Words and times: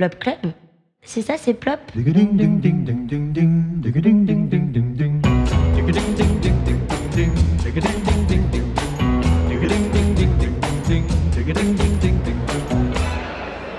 Plop 0.00 0.18
Club 0.18 0.52
C'est 1.02 1.20
ça, 1.20 1.34
c'est 1.36 1.52
Plop 1.52 1.78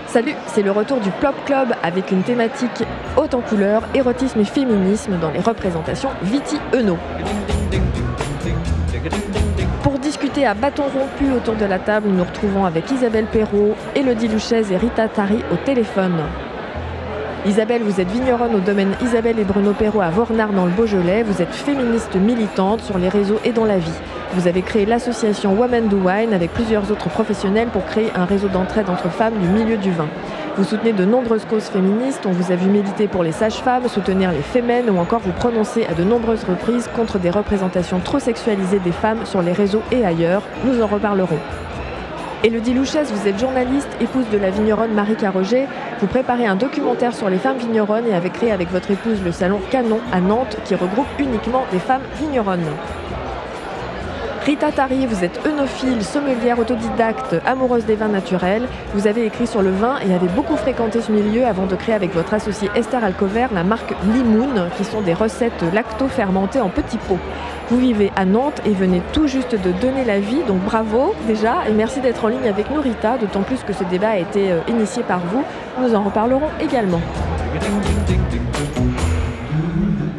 Salut, 0.05 0.33
c'est 0.45 0.61
le 0.61 0.69
retour 0.69 0.99
du 0.99 1.09
Plop 1.09 1.33
Club 1.47 1.69
avec 1.81 2.11
une 2.11 2.21
thématique 2.21 2.69
haute 3.17 3.33
en 3.33 3.41
couleurs, 3.41 3.81
érotisme 3.95 4.41
et 4.41 4.45
féminisme 4.45 5.17
dans 5.19 5.31
les 5.31 5.39
représentations 5.39 6.11
Viti 6.21 6.57
Eno. 6.71 6.99
Pour 9.83 9.97
discuter 9.97 10.45
à 10.45 10.53
bâton 10.53 10.83
rompu 10.83 11.31
autour 11.31 11.55
de 11.55 11.65
la 11.65 11.79
table, 11.79 12.07
nous 12.07 12.17
nous 12.17 12.23
retrouvons 12.23 12.65
avec 12.65 12.91
Isabelle 12.91 13.25
Perrault, 13.25 13.75
Elodie 13.95 14.27
Luchez 14.27 14.61
et 14.71 14.77
Rita 14.77 15.07
Tari 15.07 15.39
au 15.51 15.55
téléphone. 15.55 16.17
Isabelle, 17.47 17.81
vous 17.81 17.99
êtes 17.99 18.11
vigneronne 18.11 18.53
au 18.53 18.59
domaine 18.59 18.93
Isabelle 19.01 19.39
et 19.39 19.43
Bruno 19.43 19.73
Perrault 19.73 20.01
à 20.01 20.11
Vornard 20.11 20.53
dans 20.53 20.65
le 20.65 20.71
Beaujolais. 20.71 21.23
Vous 21.23 21.41
êtes 21.41 21.53
féministe 21.53 22.15
militante 22.15 22.81
sur 22.81 22.99
les 22.99 23.09
réseaux 23.09 23.39
et 23.43 23.51
dans 23.53 23.65
la 23.65 23.79
vie. 23.79 23.99
Vous 24.33 24.47
avez 24.47 24.61
créé 24.61 24.85
l'association 24.85 25.55
Women 25.55 25.87
Do 25.87 25.97
Wine 25.97 26.33
avec 26.33 26.53
plusieurs 26.53 26.91
autres 26.91 27.09
professionnels 27.09 27.69
pour 27.69 27.83
créer 27.85 28.11
un 28.15 28.25
réseau 28.25 28.49
d'entraide 28.49 28.87
entre 28.87 29.09
femmes 29.09 29.39
du 29.39 29.47
milieu 29.47 29.77
du 29.77 29.91
vin. 29.91 30.07
Vous 30.57 30.65
soutenez 30.65 30.91
de 30.91 31.05
nombreuses 31.05 31.45
causes 31.45 31.69
féministes, 31.69 32.25
on 32.25 32.31
vous 32.31 32.51
a 32.51 32.55
vu 32.55 32.69
méditer 32.69 33.07
pour 33.07 33.23
les 33.23 33.31
sages-femmes, 33.31 33.87
soutenir 33.87 34.33
les 34.33 34.41
femmes 34.41 34.89
ou 34.89 34.99
encore 34.99 35.21
vous 35.21 35.31
prononcer 35.31 35.85
à 35.85 35.93
de 35.93 36.03
nombreuses 36.03 36.43
reprises 36.43 36.89
contre 36.93 37.19
des 37.19 37.29
représentations 37.29 38.01
trop 38.01 38.19
sexualisées 38.19 38.79
des 38.79 38.91
femmes 38.91 39.25
sur 39.25 39.41
les 39.41 39.53
réseaux 39.53 39.81
et 39.93 40.05
ailleurs. 40.05 40.43
Nous 40.65 40.81
en 40.81 40.87
reparlerons. 40.87 41.39
Elodie 42.43 42.73
Louchès, 42.73 43.09
vous 43.09 43.27
êtes 43.29 43.39
journaliste, 43.39 43.87
épouse 44.01 44.25
de 44.29 44.37
la 44.37 44.49
vigneronne 44.49 44.93
Marie 44.93 45.15
Carroger. 45.15 45.67
Vous 46.01 46.07
préparez 46.07 46.45
un 46.45 46.55
documentaire 46.55 47.15
sur 47.15 47.29
les 47.29 47.37
femmes 47.37 47.57
vigneronnes 47.57 48.07
et 48.07 48.13
avez 48.13 48.29
créé 48.29 48.51
avec 48.51 48.71
votre 48.71 48.91
épouse 48.91 49.23
le 49.23 49.31
salon 49.31 49.61
Canon 49.69 49.99
à 50.11 50.19
Nantes 50.19 50.57
qui 50.65 50.75
regroupe 50.75 51.07
uniquement 51.17 51.63
des 51.71 51.79
femmes 51.79 52.03
vigneronnes. 52.19 52.65
Rita 54.43 54.71
Tari, 54.71 55.05
vous 55.05 55.23
êtes 55.23 55.39
œnophile, 55.45 56.03
sommelière 56.03 56.57
autodidacte, 56.57 57.35
amoureuse 57.45 57.85
des 57.85 57.93
vins 57.93 58.07
naturels. 58.07 58.67
Vous 58.95 59.05
avez 59.05 59.23
écrit 59.27 59.45
sur 59.45 59.61
le 59.61 59.69
vin 59.69 59.99
et 59.99 60.15
avez 60.15 60.27
beaucoup 60.29 60.55
fréquenté 60.55 60.99
ce 60.99 61.11
milieu 61.11 61.45
avant 61.45 61.67
de 61.67 61.75
créer 61.75 61.93
avec 61.93 62.11
votre 62.15 62.33
associé 62.33 62.67
Esther 62.73 63.03
Alcover 63.03 63.47
la 63.53 63.63
marque 63.63 63.93
Limoun, 64.11 64.69
qui 64.77 64.83
sont 64.83 65.01
des 65.01 65.13
recettes 65.13 65.63
lacto-fermentées 65.71 66.59
en 66.59 66.69
petits 66.69 66.97
pots. 66.97 67.19
Vous 67.69 67.77
vivez 67.77 68.11
à 68.15 68.25
Nantes 68.25 68.59
et 68.65 68.71
venez 68.71 69.03
tout 69.13 69.27
juste 69.27 69.51
de 69.51 69.71
donner 69.79 70.03
la 70.05 70.19
vie, 70.19 70.41
donc 70.47 70.61
bravo 70.61 71.13
déjà 71.27 71.57
et 71.69 71.71
merci 71.71 72.01
d'être 72.01 72.25
en 72.25 72.29
ligne 72.29 72.49
avec 72.49 72.71
nous 72.71 72.81
Rita, 72.81 73.19
d'autant 73.19 73.43
plus 73.43 73.63
que 73.63 73.73
ce 73.73 73.83
débat 73.83 74.09
a 74.09 74.17
été 74.17 74.51
euh, 74.51 74.59
initié 74.67 75.03
par 75.03 75.19
vous. 75.19 75.43
Nous 75.79 75.93
en 75.93 76.01
reparlerons 76.01 76.49
également. 76.59 77.01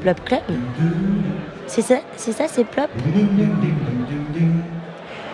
Plop 0.01 0.25
Club 0.25 0.43
C'est 1.67 1.83
ça, 1.83 1.97
c'est 2.17 2.33
ça, 2.33 2.45
c'est 2.47 2.65
Plop? 2.65 2.89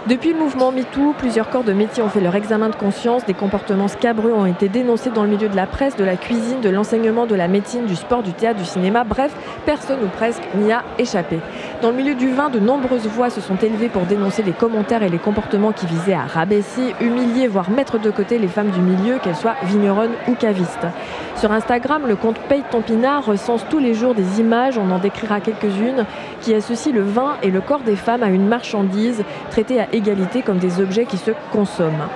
Depuis 0.08 0.32
le 0.32 0.38
mouvement 0.38 0.72
MeToo, 0.72 1.12
plusieurs 1.18 1.50
corps 1.50 1.64
de 1.64 1.74
métier 1.74 2.02
ont 2.02 2.08
fait 2.08 2.22
leur 2.22 2.34
examen 2.34 2.70
de 2.70 2.74
conscience. 2.74 3.26
Des 3.26 3.34
comportements 3.34 3.88
scabreux 3.88 4.32
ont 4.32 4.46
été 4.46 4.70
dénoncés 4.70 5.10
dans 5.10 5.22
le 5.22 5.28
milieu 5.28 5.50
de 5.50 5.56
la 5.56 5.66
presse, 5.66 5.96
de 5.96 6.04
la 6.04 6.16
cuisine, 6.16 6.62
de 6.62 6.70
l'enseignement, 6.70 7.26
de 7.26 7.34
la 7.34 7.46
médecine, 7.46 7.84
du 7.84 7.94
sport, 7.94 8.22
du 8.22 8.32
théâtre, 8.32 8.58
du 8.58 8.64
cinéma. 8.64 9.04
Bref, 9.04 9.36
personne 9.66 9.98
ou 10.02 10.08
presque 10.08 10.40
n'y 10.54 10.72
a 10.72 10.82
échappé. 10.98 11.40
Dans 11.80 11.90
le 11.90 11.96
milieu 11.96 12.16
du 12.16 12.32
vin, 12.32 12.50
de 12.50 12.58
nombreuses 12.58 13.06
voix 13.06 13.30
se 13.30 13.40
sont 13.40 13.54
élevées 13.54 13.88
pour 13.88 14.02
dénoncer 14.02 14.42
les 14.42 14.50
commentaires 14.50 15.04
et 15.04 15.08
les 15.08 15.18
comportements 15.18 15.70
qui 15.70 15.86
visaient 15.86 16.12
à 16.12 16.26
rabaisser, 16.26 16.92
humilier, 17.00 17.46
voire 17.46 17.70
mettre 17.70 18.00
de 18.00 18.10
côté 18.10 18.36
les 18.38 18.48
femmes 18.48 18.70
du 18.70 18.80
milieu, 18.80 19.18
qu'elles 19.18 19.36
soient 19.36 19.54
vigneronnes 19.62 20.14
ou 20.26 20.34
cavistes. 20.34 20.88
Sur 21.36 21.52
Instagram, 21.52 22.02
le 22.08 22.16
compte 22.16 22.40
Paye 22.48 22.64
ton 22.68 22.80
pinard 22.80 23.24
recense 23.24 23.64
tous 23.70 23.78
les 23.78 23.94
jours 23.94 24.16
des 24.16 24.40
images, 24.40 24.76
on 24.76 24.90
en 24.90 24.98
décrira 24.98 25.38
quelques-unes, 25.40 26.04
qui 26.40 26.52
associent 26.52 26.92
le 26.92 27.02
vin 27.02 27.36
et 27.44 27.50
le 27.52 27.60
corps 27.60 27.82
des 27.82 27.94
femmes 27.94 28.24
à 28.24 28.28
une 28.28 28.48
marchandise 28.48 29.22
traitée 29.50 29.78
à 29.78 29.86
égalité 29.92 30.42
comme 30.42 30.58
des 30.58 30.80
objets 30.80 31.04
qui 31.04 31.16
se 31.16 31.30
consomment. 31.52 32.08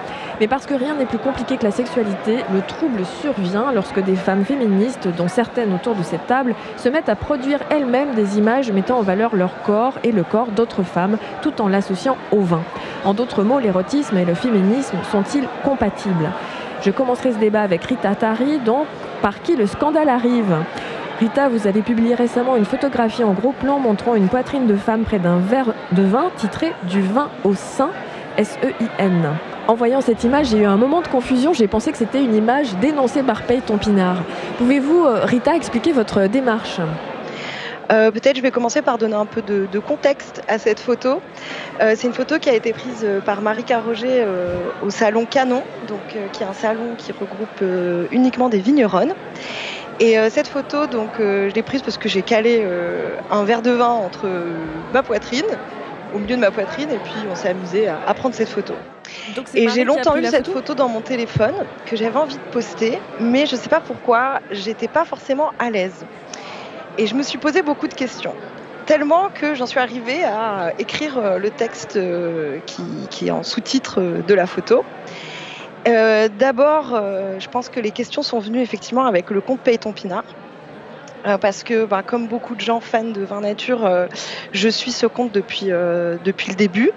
Mais 0.43 0.49
parce 0.49 0.67
que 0.67 0.75
rien 0.75 0.97
n'est 0.97 1.07
plus 1.07 1.19
compliqué 1.19 1.57
que 1.57 1.63
la 1.63 1.71
sexualité, 1.71 2.39
le 2.53 2.63
trouble 2.63 3.05
survient 3.21 3.71
lorsque 3.73 4.03
des 4.03 4.17
femmes 4.17 4.45
féministes, 4.45 5.07
dont 5.17 5.29
certaines 5.29 5.73
autour 5.73 5.95
de 5.95 6.03
cette 6.03 6.27
table, 6.27 6.57
se 6.79 6.89
mettent 6.89 7.09
à 7.09 7.15
produire 7.15 7.61
elles-mêmes 7.71 8.17
des 8.17 8.39
images 8.39 8.73
mettant 8.73 8.99
en 8.99 9.03
valeur 9.03 9.37
leur 9.37 9.63
corps 9.63 10.01
et 10.03 10.11
le 10.11 10.25
corps 10.25 10.49
d'autres 10.49 10.83
femmes, 10.83 11.17
tout 11.43 11.63
en 11.63 11.69
l'associant 11.69 12.17
au 12.33 12.41
vin. 12.41 12.65
En 13.05 13.15
d'autres 13.15 13.45
mots, 13.45 13.61
l'érotisme 13.61 14.17
et 14.17 14.25
le 14.25 14.35
féminisme 14.35 14.97
sont-ils 15.13 15.47
compatibles? 15.63 16.33
Je 16.85 16.91
commencerai 16.91 17.31
ce 17.35 17.39
débat 17.39 17.63
avec 17.63 17.85
Rita 17.85 18.17
Tari, 18.17 18.59
donc 18.59 18.89
par 19.23 19.43
qui 19.43 19.55
le 19.55 19.67
scandale 19.69 20.09
arrive? 20.09 20.57
Rita, 21.21 21.49
vous 21.51 21.69
avez 21.69 21.83
publié 21.83 22.17
récemment 22.17 22.57
une 22.57 22.65
photographie 22.65 23.23
en 23.23 23.33
gros 23.33 23.53
plan 23.53 23.79
montrant 23.79 24.17
une 24.17 24.27
poitrine 24.27 24.67
de 24.67 24.75
femme 24.75 25.05
près 25.05 25.21
d'un 25.21 25.39
verre 25.39 25.73
de 25.93 26.03
vin 26.03 26.33
titré 26.37 26.73
Du 26.89 27.01
vin 27.01 27.29
au 27.45 27.55
sein, 27.55 27.91
S-E-I-N. 28.37 29.37
En 29.69 29.75
voyant 29.75 30.01
cette 30.01 30.25
image, 30.25 30.47
j'ai 30.47 30.59
eu 30.59 30.65
un 30.65 30.77
moment 30.77 31.03
de 31.03 31.09
confusion. 31.09 31.53
J'ai 31.53 31.69
pensé 31.69 31.93
que 31.93 31.99
c'était 31.99 32.23
une 32.23 32.35
image 32.35 32.75
dénoncée 32.81 33.23
par 33.23 33.43
Paye 33.43 33.61
Tompinard. 33.61 34.23
Pouvez-vous, 34.59 35.05
euh, 35.05 35.25
Rita, 35.25 35.55
expliquer 35.55 35.93
votre 35.93 36.27
démarche? 36.27 36.81
Euh, 37.93 38.11
Peut-être 38.11 38.37
je 38.37 38.43
vais 38.43 38.51
commencer 38.51 38.81
par 38.81 38.99
donner 38.99 39.15
un 39.15 39.27
peu 39.27 39.43
de, 39.43 39.79
contexte 39.79 40.43
à 40.49 40.59
cette 40.59 40.81
photo. 40.81 41.21
Euh, 41.81 41.95
c'est 41.97 42.07
une 42.07 42.15
photo 42.15 42.39
qui 42.39 42.49
a 42.49 42.55
été 42.55 42.73
prise 42.73 43.07
par 43.25 43.43
Marie 43.43 43.65
Carroger 43.65 44.23
euh, 44.23 44.57
au 44.83 44.91
salon 44.91 45.27
Canon, 45.27 45.63
donc, 45.89 46.01
qui 46.33 46.43
est 46.43 46.47
un 46.47 46.55
salon 46.55 46.95
qui 46.97 47.13
regroupe 47.13 47.63
uniquement 48.11 48.49
des 48.49 48.59
vigneronnes. 48.59 49.15
Et 50.01 50.17
cette 50.31 50.49
photo, 50.49 50.87
donc, 50.87 51.11
je 51.19 51.55
l'ai 51.55 51.63
prise 51.63 51.83
parce 51.83 51.97
que 51.97 52.09
j'ai 52.09 52.23
calé 52.23 52.67
un 53.31 53.45
verre 53.45 53.63
de 53.63 53.71
vin 53.71 53.91
entre 53.91 54.27
ma 54.93 55.03
poitrine, 55.03 55.45
au 56.15 56.19
milieu 56.19 56.37
de 56.37 56.41
ma 56.41 56.51
poitrine, 56.51 56.91
et 56.91 56.99
puis 56.99 57.15
on 57.31 57.35
s'est 57.35 57.49
amusé 57.49 57.89
à, 57.89 57.99
à 58.07 58.15
prendre 58.15 58.35
cette 58.35 58.49
photo. 58.49 58.75
Donc, 59.37 59.47
Et 59.55 59.69
j'ai 59.69 59.85
longtemps 59.85 60.17
eu 60.17 60.25
cette 60.25 60.47
photo 60.47 60.59
photo 60.61 60.75
dans 60.75 60.89
mon 60.89 61.01
téléphone 61.01 61.55
que 61.87 61.97
j'avais 61.97 62.17
envie 62.19 62.37
de 62.37 62.51
poster, 62.53 62.99
mais 63.21 63.47
je 63.47 63.57
ne 63.57 63.61
sais 63.61 63.69
pas 63.69 63.81
pourquoi, 63.81 64.41
j'étais 64.51 64.89
pas 64.89 65.05
forcément 65.05 65.51
à 65.59 65.71
l'aise. 65.71 66.05
Et 66.99 67.07
je 67.07 67.15
me 67.15 67.23
suis 67.23 67.39
posé 67.39 67.63
beaucoup 67.63 67.89
de 67.89 67.95
questions. 67.95 68.35
Tellement 68.87 69.29
que 69.33 69.55
j'en 69.55 69.67
suis 69.67 69.81
arrivée 69.81 70.25
à 70.25 70.73
écrire 70.79 71.17
euh, 71.17 71.39
le 71.39 71.51
texte 71.51 71.97
euh, 71.97 72.59
qui, 72.67 72.83
qui 73.11 73.29
est 73.29 73.31
en 73.31 73.43
sous-titre 73.43 74.01
euh, 74.01 74.23
de 74.27 74.35
la 74.35 74.47
photo. 74.47 74.85
Euh, 75.89 76.29
D'abord, 76.39 76.93
euh, 76.95 77.39
je 77.39 77.49
pense 77.49 77.69
que 77.69 77.81
les 77.81 77.93
questions 77.93 78.23
sont 78.23 78.41
venues 78.41 78.61
effectivement 78.61 79.07
avec 79.07 79.31
le 79.31 79.41
compte 79.41 79.61
Paye 79.61 79.79
ton 79.79 79.93
pinard. 79.93 80.25
Euh, 81.27 81.39
parce 81.39 81.63
que, 81.63 81.85
bah, 81.85 82.03
comme 82.03 82.27
beaucoup 82.27 82.57
de 82.57 82.61
gens 82.61 82.81
fans 82.81 83.05
de 83.05 83.23
vin 83.23 83.41
nature, 83.41 83.87
euh, 83.87 84.07
je 84.53 84.69
suis 84.69 84.91
ce 84.93 85.07
compte 85.07 85.33
depuis, 85.33 85.71
euh, 85.71 86.19
le 86.25 86.55
début. 86.55 86.91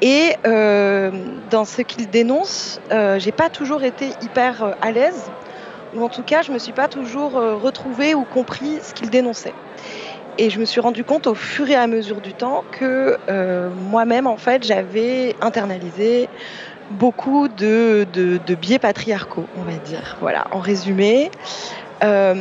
Et 0.00 0.34
dans 0.44 1.64
ce 1.66 1.82
qu'il 1.82 2.08
dénonce, 2.08 2.80
j'ai 3.18 3.32
pas 3.32 3.50
toujours 3.50 3.82
été 3.84 4.14
hyper 4.22 4.74
à 4.80 4.92
l'aise, 4.92 5.30
ou 5.94 6.02
en 6.02 6.08
tout 6.08 6.22
cas, 6.22 6.40
je 6.42 6.52
me 6.52 6.58
suis 6.58 6.72
pas 6.72 6.88
toujours 6.88 7.32
retrouvée 7.32 8.14
ou 8.14 8.24
compris 8.24 8.78
ce 8.82 8.94
qu'il 8.94 9.10
dénonçait. 9.10 9.52
Et 10.38 10.48
je 10.48 10.58
me 10.58 10.64
suis 10.64 10.80
rendu 10.80 11.04
compte 11.04 11.26
au 11.26 11.34
fur 11.34 11.68
et 11.68 11.74
à 11.74 11.86
mesure 11.86 12.22
du 12.22 12.32
temps 12.32 12.64
que 12.70 13.18
moi-même, 13.90 14.26
en 14.26 14.38
fait, 14.38 14.64
j'avais 14.64 15.36
internalisé 15.42 16.28
beaucoup 16.92 17.48
de 17.48 18.06
biais 18.54 18.78
patriarcaux, 18.78 19.44
on 19.58 19.62
va 19.62 19.76
dire. 19.84 20.16
Voilà, 20.20 20.44
en 20.50 20.60
résumé. 20.60 21.30
Euh, 22.02 22.34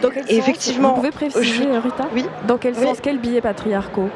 Dans 0.00 0.10
quel 0.10 0.24
et 0.24 0.26
sens 0.26 0.38
effectivement, 0.38 0.88
Vous 0.90 0.94
pouvez 0.96 1.10
préciser, 1.10 1.44
je- 1.44 1.78
Rita 1.78 2.04
oui. 2.12 2.26
Dans 2.46 2.58
quel 2.58 2.74
Oui. 2.74 2.84
sens 2.86 3.00
Quels 3.00 3.18
billets 3.18 3.40
patriarcaux 3.42 4.08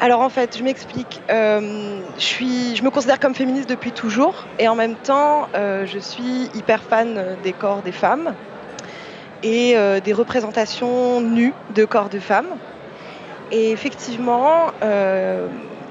Alors 0.00 0.20
en 0.20 0.28
fait, 0.28 0.56
je 0.58 0.62
m'explique. 0.62 1.20
Euh, 1.30 2.00
je, 2.16 2.22
suis, 2.24 2.76
je 2.76 2.82
me 2.84 2.90
considère 2.90 3.18
comme 3.18 3.34
féministe 3.34 3.68
depuis 3.68 3.92
toujours 3.92 4.44
et 4.58 4.68
en 4.68 4.74
même 4.76 4.94
temps, 4.94 5.48
euh, 5.54 5.86
je 5.86 5.98
suis 5.98 6.50
hyper 6.54 6.82
fan 6.82 7.36
des 7.42 7.52
corps 7.52 7.82
des 7.82 7.92
femmes 7.92 8.34
et 9.42 9.76
euh, 9.76 9.98
des 10.00 10.12
représentations 10.12 11.20
nues 11.20 11.54
de 11.74 11.84
corps 11.84 12.08
de 12.08 12.20
femmes. 12.20 12.46
Et 13.50 13.70
effectivement, 13.70 14.72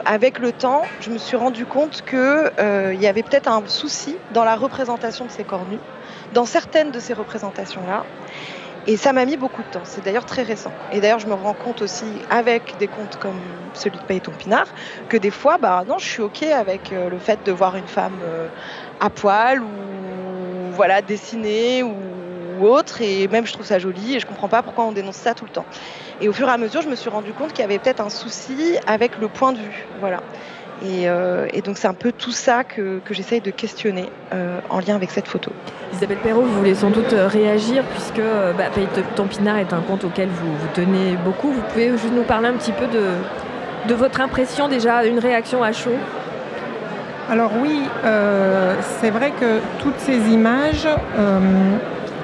avec 0.03 0.39
le 0.39 0.51
temps, 0.51 0.81
je 0.99 1.11
me 1.11 1.19
suis 1.19 1.37
rendu 1.37 1.65
compte 1.67 2.01
qu'il 2.09 2.99
y 2.99 3.05
avait 3.07 3.21
peut-être 3.21 3.47
un 3.47 3.61
souci 3.67 4.15
dans 4.33 4.43
la 4.43 4.55
représentation 4.55 5.25
de 5.25 5.29
ces 5.29 5.43
corps 5.43 5.65
nus, 5.69 5.77
dans 6.33 6.45
certaines 6.45 6.91
de 6.91 6.99
ces 6.99 7.13
représentations-là. 7.13 8.03
Et 8.87 8.97
ça 8.97 9.13
m'a 9.13 9.25
mis 9.25 9.37
beaucoup 9.37 9.61
de 9.61 9.67
temps. 9.67 9.83
C'est 9.83 10.03
d'ailleurs 10.03 10.25
très 10.25 10.41
récent. 10.41 10.71
Et 10.91 11.01
d'ailleurs, 11.01 11.19
je 11.19 11.27
me 11.27 11.35
rends 11.35 11.53
compte 11.53 11.83
aussi 11.83 12.05
avec 12.31 12.77
des 12.79 12.87
comptes 12.87 13.17
comme 13.17 13.39
celui 13.75 13.99
de 13.99 14.03
Paye 14.03 14.21
ton 14.21 14.31
pinard 14.31 14.67
que 15.07 15.17
des 15.17 15.29
fois, 15.29 15.57
bah 15.59 15.83
non, 15.87 15.99
je 15.99 16.05
suis 16.05 16.21
ok 16.21 16.43
avec 16.43 16.91
euh, 16.91 17.09
le 17.09 17.19
fait 17.19 17.39
de 17.45 17.51
voir 17.51 17.75
une 17.75 17.87
femme 17.87 18.17
euh, 18.23 18.47
à 18.99 19.09
poil 19.09 19.61
ou 19.61 19.67
voilà 20.71 21.03
dessinée 21.03 21.83
ou 21.83 22.65
autre. 22.65 23.01
Et 23.01 23.27
même, 23.27 23.45
je 23.45 23.53
trouve 23.53 23.65
ça 23.65 23.77
joli. 23.77 24.15
Et 24.15 24.19
je 24.19 24.25
comprends 24.25 24.49
pas 24.49 24.63
pourquoi 24.63 24.85
on 24.85 24.91
dénonce 24.91 25.17
ça 25.17 25.35
tout 25.35 25.45
le 25.45 25.51
temps. 25.51 25.65
Et 26.19 26.27
au 26.27 26.33
fur 26.33 26.47
et 26.47 26.51
à 26.51 26.57
mesure, 26.57 26.81
je 26.81 26.89
me 26.89 26.95
suis 26.95 27.09
rendu 27.09 27.33
compte 27.33 27.53
qu'il 27.53 27.61
y 27.61 27.65
avait 27.65 27.79
peut-être 27.79 28.01
un 28.01 28.09
souci 28.09 28.77
avec 28.87 29.17
le 29.17 29.27
point 29.27 29.53
de 29.53 29.59
vue. 29.59 29.87
Voilà. 29.99 30.21
Et, 30.83 31.61
donc 31.61 31.77
c'est 31.77 31.87
un 31.87 31.93
peu 31.93 32.11
tout 32.11 32.31
ça 32.31 32.63
que, 32.63 32.99
que 33.05 33.13
j'essaye 33.13 33.41
de 33.41 33.51
questionner 33.51 34.09
en 34.69 34.79
lien 34.79 34.95
avec 34.95 35.11
cette 35.11 35.27
photo. 35.27 35.51
Isabelle 35.93 36.17
Perrault, 36.17 36.41
vous 36.41 36.57
voulez 36.57 36.75
sans 36.75 36.89
doute 36.89 37.13
réagir 37.13 37.83
puisque 37.83 38.21
bah, 38.57 38.65
Ton 39.15 39.25
Pinard 39.25 39.57
est 39.57 39.73
un 39.73 39.81
compte 39.81 40.03
auquel 40.03 40.29
vous, 40.29 40.51
vous 40.51 40.67
tenez 40.73 41.17
beaucoup. 41.23 41.51
Vous 41.51 41.61
pouvez 41.69 41.89
juste 41.91 42.13
nous 42.13 42.23
parler 42.23 42.47
un 42.47 42.53
petit 42.53 42.71
peu 42.71 42.87
de, 42.87 43.03
de 43.87 43.93
votre 43.93 44.21
impression 44.21 44.67
déjà, 44.67 45.05
une 45.05 45.19
réaction 45.19 45.63
à 45.63 45.71
chaud? 45.71 45.97
Alors 47.29 47.51
oui, 47.61 47.81
euh, 48.03 48.75
c'est 48.99 49.09
vrai 49.09 49.31
que 49.39 49.59
toutes 49.81 49.97
ces 49.99 50.17
images, 50.33 50.87
euh, 51.17 51.39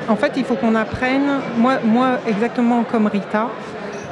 en 0.09 0.15
fait, 0.17 0.33
il 0.35 0.43
faut 0.43 0.55
qu'on 0.55 0.75
apprenne, 0.75 1.39
moi, 1.55 1.75
moi 1.83 2.19
exactement 2.27 2.83
comme 2.83 3.07
Rita, 3.07 3.47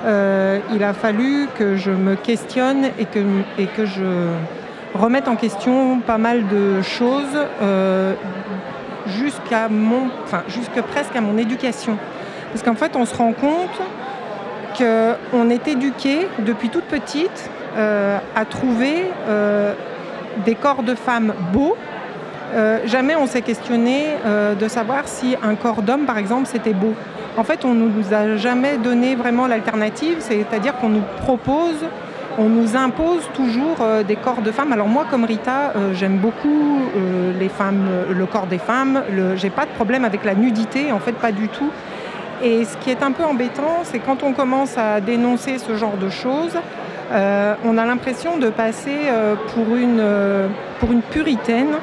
euh, 0.05 0.59
il 0.73 0.83
a 0.83 0.93
fallu 0.93 1.47
que 1.57 1.75
je 1.75 1.91
me 1.91 2.15
questionne 2.15 2.85
et 2.99 3.05
que, 3.05 3.85
je 3.85 4.29
remette 4.93 5.27
en 5.27 5.35
question 5.35 5.99
pas 5.99 6.17
mal 6.17 6.47
de 6.47 6.81
choses 6.81 7.37
jusqu'à 9.07 9.67
mon, 9.69 10.09
enfin, 10.23 10.43
jusque 10.47 10.81
presque 10.81 11.15
à 11.15 11.21
mon 11.21 11.37
éducation. 11.37 11.97
Parce 12.51 12.63
qu'en 12.63 12.75
fait, 12.75 12.95
on 12.95 13.05
se 13.05 13.15
rend 13.15 13.33
compte 13.33 13.81
qu'on 14.77 15.49
est 15.49 15.67
éduqué 15.67 16.27
depuis 16.39 16.69
toute 16.69 16.85
petite 16.85 17.49
à 17.77 18.45
trouver 18.45 19.09
des 20.45 20.55
corps 20.55 20.83
de 20.83 20.95
femmes 20.95 21.33
beaux. 21.53 21.75
Euh, 22.53 22.79
jamais 22.85 23.15
on 23.15 23.27
s'est 23.27 23.41
questionné 23.41 24.05
euh, 24.25 24.55
de 24.55 24.67
savoir 24.67 25.07
si 25.07 25.35
un 25.43 25.55
corps 25.55 25.81
d'homme, 25.81 26.05
par 26.05 26.17
exemple, 26.17 26.45
c'était 26.45 26.73
beau. 26.73 26.93
En 27.37 27.43
fait, 27.43 27.65
on 27.65 27.73
ne 27.73 27.87
nous 27.87 28.13
a 28.13 28.37
jamais 28.37 28.77
donné 28.77 29.15
vraiment 29.15 29.47
l'alternative, 29.47 30.17
c'est-à-dire 30.19 30.75
qu'on 30.77 30.89
nous 30.89 31.03
propose, 31.21 31.85
on 32.37 32.49
nous 32.49 32.75
impose 32.75 33.23
toujours 33.33 33.77
euh, 33.81 34.03
des 34.03 34.15
corps 34.15 34.41
de 34.41 34.51
femmes. 34.51 34.71
Alors 34.71 34.87
moi, 34.87 35.05
comme 35.09 35.25
Rita, 35.25 35.73
j'aime 35.93 36.17
beaucoup 36.17 36.79
les 37.39 37.49
femmes, 37.49 37.87
le 38.09 38.25
corps 38.25 38.47
des 38.47 38.57
femmes. 38.57 39.03
J'ai 39.35 39.49
pas 39.49 39.65
de 39.65 39.71
problème 39.71 40.05
avec 40.05 40.23
la 40.23 40.35
nudité, 40.35 40.91
en 40.91 40.99
fait, 40.99 41.13
pas 41.13 41.31
du 41.31 41.47
tout. 41.49 41.69
Et 42.43 42.65
ce 42.65 42.77
qui 42.77 42.89
est 42.89 43.01
un 43.01 43.11
peu 43.11 43.23
embêtant, 43.23 43.81
c'est 43.83 43.99
quand 43.99 44.23
on 44.23 44.33
commence 44.33 44.77
à 44.77 44.99
dénoncer 44.99 45.57
ce 45.57 45.75
genre 45.75 45.97
de 45.97 46.09
choses, 46.09 46.57
euh, 47.11 47.53
on 47.63 47.77
a 47.77 47.85
l'impression 47.85 48.37
de 48.37 48.49
passer 48.49 48.97
euh, 49.07 49.35
pour, 49.53 49.75
une, 49.75 49.99
euh, 49.99 50.47
pour 50.79 50.91
une 50.91 51.01
puritaine 51.01 51.75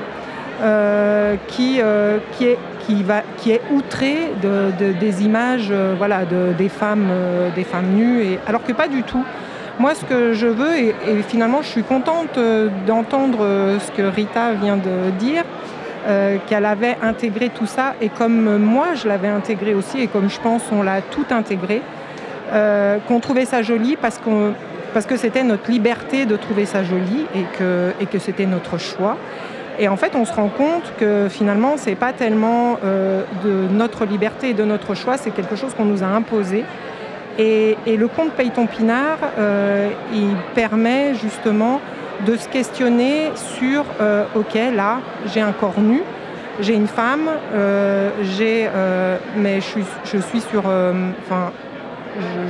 qui, 1.49 1.81
qui, 2.33 2.45
est, 2.47 2.59
qui, 2.87 3.51
est 3.51 3.61
outrée 3.71 4.33
de, 4.43 4.93
des 4.99 5.25
images 5.25 5.73
voilà, 5.99 6.23
des, 6.59 6.69
femmes, 6.69 7.09
des 7.55 7.65
femmes 7.65 7.93
nues, 7.95 8.39
alors 8.47 8.63
que 8.63 8.73
pas 8.73 8.89
du 8.89 9.03
tout. 9.03 9.25
Moi, 9.79 9.95
ce 9.95 10.05
que 10.05 10.33
je 10.33 10.47
veux, 10.47 10.77
et, 10.79 10.95
finalement, 11.27 11.63
je 11.63 11.69
suis 11.69 11.83
contente 11.83 12.39
d'entendre 12.87 13.79
ce 13.81 13.91
que 13.91 14.03
Rita 14.03 14.53
vient 14.53 14.77
de 14.77 15.11
dire, 15.19 15.45
qu'elle 16.47 16.67
avait 16.67 16.97
intégré 17.03 17.49
tout 17.49 17.67
ça, 17.67 17.95
et 18.01 18.09
comme 18.09 18.59
moi, 18.59 18.95
je 18.95 19.09
l'avais 19.09 19.29
intégré 19.29 19.75
aussi, 19.75 20.01
et 20.01 20.07
comme 20.09 20.29
je 20.29 20.41
pense, 20.41 20.63
on 20.73 20.83
l'a 20.83 21.01
tout 21.01 21.27
intégré, 21.31 21.83
qu'on 23.09 23.21
trouvait 23.21 23.47
ça 23.47 23.63
joli 23.63 23.97
parce 23.97 24.19
que 25.07 25.17
c'était 25.17 25.45
notre 25.45 25.71
liberté 25.71 26.27
de 26.27 26.37
trouver 26.37 26.67
ça 26.67 26.85
joli 26.85 27.27
et 27.35 28.07
que 28.07 28.19
c'était 28.19 28.47
notre 28.47 28.79
choix. 28.79 29.17
Et 29.83 29.89
en 29.89 29.97
fait, 29.97 30.15
on 30.15 30.25
se 30.25 30.33
rend 30.33 30.49
compte 30.49 30.93
que 30.97 31.27
finalement, 31.29 31.73
c'est 31.77 31.97
pas 31.97 32.13
tellement 32.13 32.79
euh, 32.85 33.25
de 33.43 33.67
notre 33.69 34.05
liberté 34.05 34.51
et 34.51 34.55
de 34.55 34.63
notre 34.63 34.95
choix, 34.95 35.17
c'est 35.17 35.33
quelque 35.33 35.57
chose 35.57 35.75
qu'on 35.75 35.87
nous 35.87 36.05
a 36.05 36.07
imposé. 36.07 36.65
Et, 37.37 37.77
le 37.85 38.07
conte 38.07 38.31
Payton 38.31 38.67
Pinard, 38.67 39.19
euh, 39.39 39.91
il 40.15 40.37
permet 40.55 41.15
justement 41.15 41.81
de 42.25 42.37
se 42.37 42.49
questionner 42.49 43.33
sur 43.35 43.85
euh, 44.01 44.25
ok, 44.37 44.57
là, 44.73 45.01
j'ai 45.27 45.41
un 45.41 45.51
corps 45.51 45.81
nu, 45.81 46.03
j'ai 46.61 46.75
une 46.75 46.87
femme, 46.87 47.29
mais 49.37 49.57
je 49.57 49.67
suis, 49.67 49.85
je 50.05 50.19
suis 50.19 50.43
sur, 50.43 50.61
enfin, 50.61 51.51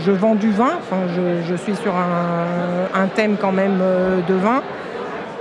je, 0.04 0.12
vends 0.12 0.34
du 0.34 0.50
vin, 0.50 0.72
enfin, 0.80 1.04
je, 1.48 1.54
suis 1.54 1.76
sur 1.76 1.94
un, 1.94 3.06
thème 3.14 3.36
quand 3.40 3.52
même 3.52 3.78
de 4.28 4.34
vin. 4.34 4.60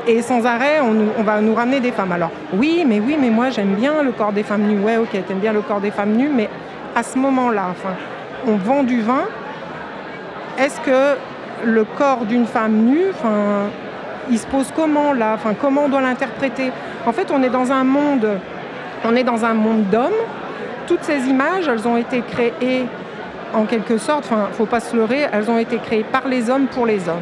Et 0.07 0.21
sans 0.21 0.45
arrêt, 0.45 0.79
on, 0.81 1.23
va 1.23 1.41
nous 1.41 1.53
ramener 1.53 1.79
des 1.79 1.91
femmes. 1.91 2.11
Alors, 2.11 2.31
oui, 2.53 2.83
mais 2.87 2.99
oui, 2.99 3.17
mais 3.19 3.29
moi 3.29 3.49
j'aime 3.49 3.75
bien 3.75 4.01
le 4.01 4.11
corps 4.11 4.31
des 4.31 4.43
femmes 4.43 4.63
nues. 4.63 4.79
Ouais, 4.79 4.97
ok, 4.97 5.09
t'aimes 5.11 5.39
bien 5.39 5.53
le 5.53 5.61
corps 5.61 5.79
des 5.79 5.91
femmes 5.91 6.13
nues, 6.13 6.31
mais 6.33 6.49
à 6.95 7.03
ce 7.03 7.17
moment-là, 7.19 7.67
on 8.47 8.55
vend 8.55 8.83
du 8.83 9.01
vin. 9.01 9.25
Est-ce 10.57 10.79
que 10.81 11.17
le 11.63 11.83
corps 11.83 12.25
d'une 12.25 12.45
femme 12.45 12.73
nue, 12.73 13.09
enfin, 13.11 13.69
il 14.29 14.39
se 14.39 14.47
pose 14.47 14.71
comment 14.75 15.13
là? 15.13 15.33
Enfin, 15.35 15.53
comment 15.59 15.85
on 15.85 15.89
doit 15.89 16.01
l'interpréter? 16.01 16.71
En 17.05 17.11
fait, 17.11 17.29
on 17.31 17.43
est 17.43 17.49
dans 17.49 17.71
un 17.71 17.83
monde, 17.83 18.27
on 19.05 19.15
est 19.15 19.23
dans 19.23 19.45
un 19.45 19.53
monde 19.53 19.83
d'hommes. 19.89 20.11
Toutes 20.87 21.03
ces 21.03 21.27
images, 21.27 21.67
elles 21.67 21.87
ont 21.87 21.97
été 21.97 22.21
créées 22.21 22.85
en 23.53 23.65
quelque 23.65 23.97
sorte, 23.97 24.25
enfin, 24.25 24.49
faut 24.53 24.65
pas 24.65 24.79
se 24.79 24.95
leurrer, 24.95 25.27
elles 25.31 25.49
ont 25.49 25.57
été 25.57 25.77
créées 25.77 26.05
par 26.09 26.27
les 26.27 26.49
hommes 26.49 26.67
pour 26.67 26.85
les 26.85 27.07
hommes. 27.07 27.17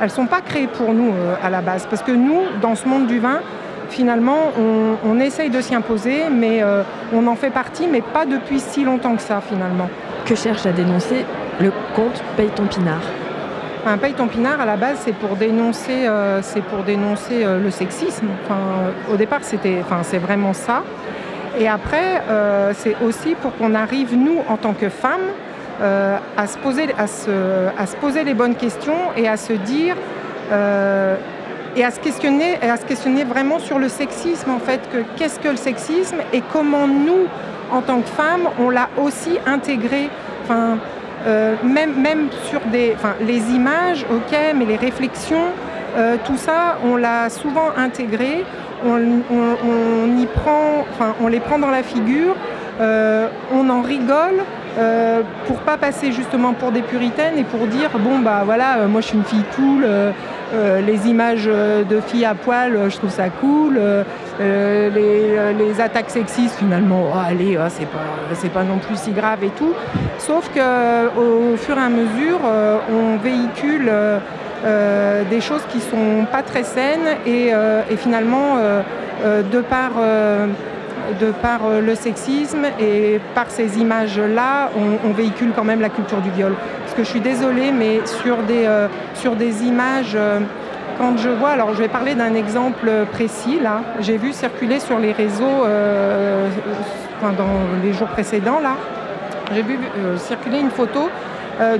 Elles 0.00 0.06
ne 0.06 0.12
sont 0.12 0.26
pas 0.26 0.40
créées 0.40 0.66
pour 0.66 0.94
nous 0.94 1.12
euh, 1.12 1.34
à 1.42 1.50
la 1.50 1.60
base, 1.60 1.86
parce 1.88 2.02
que 2.02 2.12
nous, 2.12 2.40
dans 2.62 2.74
ce 2.74 2.88
monde 2.88 3.06
du 3.06 3.18
vin, 3.18 3.40
finalement, 3.90 4.38
on, 5.04 5.20
essaye 5.20 5.50
de 5.50 5.60
s'y 5.60 5.74
imposer, 5.74 6.22
mais 6.30 6.62
euh, 6.62 6.82
on 7.12 7.26
en 7.26 7.34
fait 7.34 7.50
partie, 7.50 7.86
mais 7.86 8.00
pas 8.00 8.24
depuis 8.24 8.60
si 8.60 8.84
longtemps 8.84 9.14
que 9.16 9.22
ça, 9.22 9.42
finalement. 9.42 9.90
Que 10.24 10.34
cherche 10.34 10.64
à 10.64 10.72
dénoncer 10.72 11.26
le 11.60 11.70
comte 11.94 12.22
Paye-ton 12.36 12.66
Pinard 12.66 13.02
un 13.86 13.96
Paye-ton 13.96 14.28
Pinard, 14.28 14.60
à 14.60 14.66
la 14.66 14.76
base, 14.76 14.98
c'est 15.04 15.14
pour 15.14 15.36
dénoncer, 15.36 16.06
euh, 16.06 16.40
c'est 16.42 16.62
pour 16.62 16.82
dénoncer 16.82 17.44
le 17.44 17.70
sexisme. 17.70 18.26
Enfin, 18.44 18.58
au 19.10 19.16
départ, 19.16 19.40
c'était, 19.40 19.78
enfin, 19.80 20.00
c'est 20.02 20.18
vraiment 20.18 20.52
ça. 20.52 20.82
Et 21.58 21.66
après, 21.66 22.22
c'est 22.74 22.94
aussi 23.02 23.34
pour 23.40 23.56
qu'on 23.56 23.74
arrive, 23.74 24.14
nous, 24.14 24.36
en 24.48 24.58
tant 24.58 24.74
que 24.74 24.90
femmes, 24.90 25.30
euh, 25.80 26.18
à, 26.36 26.46
se 26.46 26.58
poser, 27.96 28.24
les 28.24 28.34
bonnes 28.34 28.54
questions 28.54 28.98
et 29.16 29.26
à 29.26 29.38
se 29.38 29.54
dire 29.54 29.96
euh, 30.52 31.16
et 31.74 31.82
à 31.82 31.90
se 31.90 32.00
questionner 32.00 32.58
et 32.60 32.68
à 32.68 32.76
se 32.76 32.84
questionner 32.84 33.24
vraiment 33.24 33.58
sur 33.58 33.78
le 33.78 33.88
sexisme 33.88 34.50
en 34.50 34.58
fait 34.58 34.80
que 34.92 34.98
qu'est-ce 35.16 35.40
que 35.40 35.48
le 35.48 35.56
sexisme 35.56 36.18
et 36.34 36.42
comment 36.52 36.86
nous 36.86 37.28
en 37.72 37.80
tant 37.80 38.02
que 38.02 38.08
femmes 38.08 38.48
on 38.58 38.68
l'a 38.68 38.90
aussi 39.02 39.38
intégré. 39.46 40.10
Enfin 40.44 40.76
euh, 41.26 41.54
même, 41.62 41.98
même 41.98 42.28
sur 42.50 42.60
des 42.72 42.92
enfin, 42.94 43.14
les 43.22 43.50
images 43.50 44.04
ok 44.10 44.36
mais 44.56 44.66
les 44.66 44.76
réflexions 44.76 45.46
tout 46.24 46.36
ça 46.36 46.76
on 46.84 46.96
l'a 46.96 47.30
souvent 47.30 47.70
intégré. 47.76 48.44
On, 48.84 48.98
on, 49.30 50.18
y 50.18 50.26
prend 50.26 50.84
enfin 50.92 51.14
on 51.22 51.26
les 51.28 51.40
prend 51.40 51.58
dans 51.58 51.70
la 51.70 51.82
figure. 51.82 52.36
On 52.80 53.68
en 53.70 53.82
rigole 53.82 54.44
euh, 54.78 55.22
pour 55.46 55.56
pas 55.58 55.76
passer 55.76 56.12
justement 56.12 56.52
pour 56.52 56.70
des 56.70 56.82
puritaines 56.82 57.36
et 57.36 57.42
pour 57.42 57.66
dire 57.66 57.90
bon 57.98 58.20
bah 58.20 58.42
voilà 58.44 58.78
euh, 58.78 58.88
moi 58.88 59.00
je 59.00 59.08
suis 59.08 59.16
une 59.16 59.24
fille 59.24 59.44
cool 59.56 59.82
euh, 59.84 60.12
les 60.80 61.08
images 61.08 61.46
de 61.46 62.00
filles 62.00 62.24
à 62.24 62.34
poil 62.36 62.78
je 62.88 62.96
trouve 62.96 63.10
ça 63.10 63.30
cool 63.30 63.80
les, 64.38 65.80
attaques 65.80 66.10
sexistes 66.10 66.56
finalement 66.56 67.06
oh, 67.12 67.18
allez 67.18 67.58
oh, 67.58 67.66
c'est 67.68 67.86
pas 67.86 67.98
c'est 68.34 68.52
pas 68.52 68.62
non 68.62 68.78
plus 68.78 68.96
si 68.96 69.10
grave 69.10 69.42
et 69.42 69.50
tout. 69.50 69.72
Sauf 70.18 70.50
que 70.54 71.06
au 71.18 71.56
fur 71.56 71.76
et 71.76 71.80
à 71.80 71.88
mesure 71.88 72.38
on 72.92 73.16
véhicule 73.16 73.90
des 75.30 75.40
choses 75.40 75.62
qui 75.68 75.80
sont 75.80 76.26
pas 76.30 76.42
très 76.42 76.64
saines 76.64 77.16
et, 77.26 77.48
et 77.48 77.96
finalement 77.96 78.56
de 79.24 79.60
par 79.60 79.92
de 81.20 81.32
par 81.32 81.60
euh, 81.64 81.80
le 81.80 81.94
sexisme 81.94 82.64
et 82.78 83.20
par 83.34 83.50
ces 83.50 83.78
images-là, 83.78 84.70
on, 85.04 85.12
véhicule 85.12 85.52
quand 85.54 85.64
même 85.64 85.80
la 85.80 85.88
culture 85.88 86.18
du 86.18 86.30
viol. 86.30 86.54
Parce 86.82 86.94
que 86.94 87.02
je 87.02 87.08
suis 87.08 87.20
désolée, 87.20 87.72
mais 87.72 88.00
sur 88.04 88.36
des, 88.38 88.64
euh, 88.66 88.88
images, 89.62 90.12
euh, 90.14 90.40
quand 90.98 91.16
je 91.16 91.28
vois, 91.28 91.50
alors 91.50 91.74
je 91.74 91.82
vais 91.82 91.88
parler 91.88 92.14
d'un 92.14 92.34
exemple 92.34 92.90
précis, 93.12 93.58
là, 93.62 93.82
j'ai 94.00 94.16
vu 94.16 94.32
circuler 94.32 94.80
sur 94.80 94.98
les 94.98 95.12
réseaux, 95.12 95.64
dans 97.22 97.82
les 97.82 97.92
jours 97.94 98.08
précédents, 98.08 98.60
là, 98.62 98.76
j'ai 99.54 99.62
vu 99.62 99.78
circuler 100.18 100.58
une 100.58 100.70
photo 100.70 101.08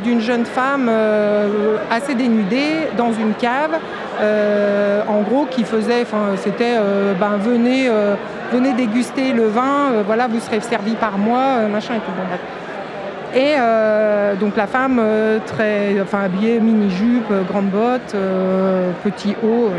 d'une 0.03 0.21
jeune 0.21 0.47
femme 0.47 0.91
assez 1.91 2.15
dénudée 2.15 2.89
dans 2.97 3.13
une 3.13 3.35
cave, 3.35 3.77
en 5.07 5.21
gros 5.21 5.45
qui 5.51 5.65
faisait, 5.65 6.01
enfin 6.01 6.31
c'était, 6.37 6.77
ben 7.21 7.37
venez 7.39 7.91
venez 8.53 8.73
déguster 8.73 9.33
le 9.33 9.47
vin, 9.47 9.93
euh, 9.93 10.03
voilà, 10.05 10.27
vous 10.27 10.41
serez 10.41 10.61
servi 10.61 10.95
par 10.95 11.19
moi, 11.19 11.41
euh, 11.41 11.69
machin 11.69 11.95
et 11.95 11.99
tout. 11.99 12.13
Bon, 12.17 13.39
Et 13.39 13.55
euh, 13.59 14.35
donc 14.35 14.57
la 14.57 14.67
femme 14.67 15.01
très, 15.47 16.01
enfin 16.01 16.23
habillée 16.25 16.61
mini-jupe, 16.61 17.33
grande 17.49 17.71
botte, 17.71 18.15
petit 19.05 19.37
haut. 19.43 19.71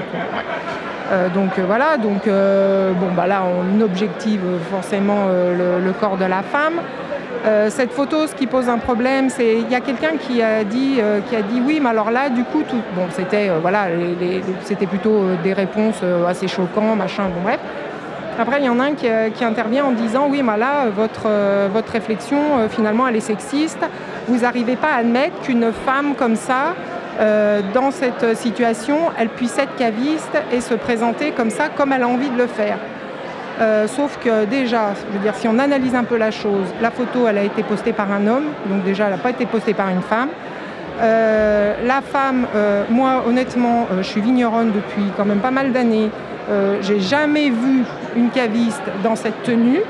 donc 1.34 1.60
voilà, 1.60 1.98
donc 1.98 2.24
bon 2.26 3.12
bah 3.16 3.28
là 3.28 3.42
on 3.44 3.82
objective 3.82 4.42
forcément 4.72 5.26
le, 5.28 5.92
corps 5.92 6.16
de 6.16 6.24
la 6.24 6.42
femme. 6.44 6.80
cette 7.68 7.92
photo, 7.92 8.26
ce 8.26 8.36
qui 8.36 8.48
pose 8.48 8.70
un 8.70 8.78
problème, 8.78 9.30
c'est 9.30 9.56
il 9.60 9.70
y 9.70 9.76
a 9.76 9.82
quelqu'un 9.82 10.16
qui 10.18 10.42
a 10.42 10.64
dit 10.64 11.02
qui 11.28 11.36
a 11.36 11.42
dit 11.42 11.62
oui, 11.68 11.82
mais 11.84 11.90
alors 11.90 12.10
là, 12.10 12.30
du 12.30 12.46
coup, 12.46 12.64
tout 12.64 12.82
bon, 12.96 13.08
c'était 13.10 13.50
voilà, 13.62 13.88
c'était 14.64 14.88
plutôt 14.88 15.26
des 15.44 15.52
réponses 15.52 16.02
assez 16.26 16.48
choquantes, 16.48 16.98
machin, 16.98 17.24
bon 17.36 17.42
bref. 17.44 17.60
Après, 18.42 18.60
il 18.60 18.66
y 18.66 18.70
en 18.70 18.80
a 18.80 18.86
un 18.86 18.94
qui, 18.94 19.46
intervient 19.46 19.86
en 19.86 19.92
disant 19.92 20.28
oui, 20.30 20.42
là, 20.42 20.90
votre, 20.90 21.30
votre 21.72 21.92
réflexion, 21.92 22.68
finalement, 22.70 23.08
elle 23.08 23.16
est 23.16 23.20
sexiste. 23.20 23.86
Vous 24.28 24.40
n'arrivez 24.40 24.76
pas 24.76 24.94
à 24.96 25.00
admettre 25.00 25.40
qu'une 25.42 25.72
femme 25.72 26.16
comme 26.16 26.36
ça, 26.36 26.74
euh, 27.20 27.62
dans 27.74 27.92
cette 27.92 28.36
situation, 28.36 28.98
elle 29.20 29.30
puisse 29.30 29.58
être 29.58 29.76
caviste 29.76 30.38
et 30.52 30.62
se 30.62 30.74
présenter 30.74 31.32
comme 31.32 31.50
ça, 31.50 31.70
comme 31.70 31.94
elle 31.94 32.04
a 32.04 32.08
envie 32.08 32.30
de 32.30 32.38
le 32.38 32.48
faire. 32.48 32.78
Euh, 33.60 33.88
sauf 33.88 34.18
que 34.24 34.46
déjà, 34.46 34.94
je 34.96 35.18
veux 35.18 35.24
dire, 35.24 35.36
si 35.36 35.48
on 35.48 35.60
analyse 35.60 35.94
un 35.94 36.04
peu 36.04 36.18
la 36.18 36.32
chose, 36.32 36.66
la 36.82 36.90
photo, 36.90 37.28
elle 37.28 37.38
a 37.38 37.44
été 37.44 37.62
postée 37.64 37.94
par 37.94 38.12
un 38.12 38.26
homme, 38.26 38.46
donc 38.66 38.84
déjà, 38.84 39.06
elle 39.06 39.12
n'a 39.12 39.18
pas 39.18 39.30
été 39.30 39.46
postée 39.46 39.74
par 39.74 39.90
une 39.90 40.02
femme. 40.02 40.30
Euh, 41.00 41.76
la 41.86 42.02
femme, 42.02 42.48
moi, 42.90 43.24
honnêtement, 43.28 43.88
je 43.98 44.04
suis 44.04 44.22
vigneronne 44.22 44.72
depuis 44.72 45.04
quand 45.16 45.26
même 45.26 45.40
pas 45.40 45.52
mal 45.52 45.72
d'années. 45.72 46.10
J'ai 46.82 47.00
jamais 47.00 47.50
vu 47.50 47.84
une 48.16 48.30
caviste 48.30 48.84
dans 49.04 49.16
cette 49.16 49.44
tenue. 49.44 49.82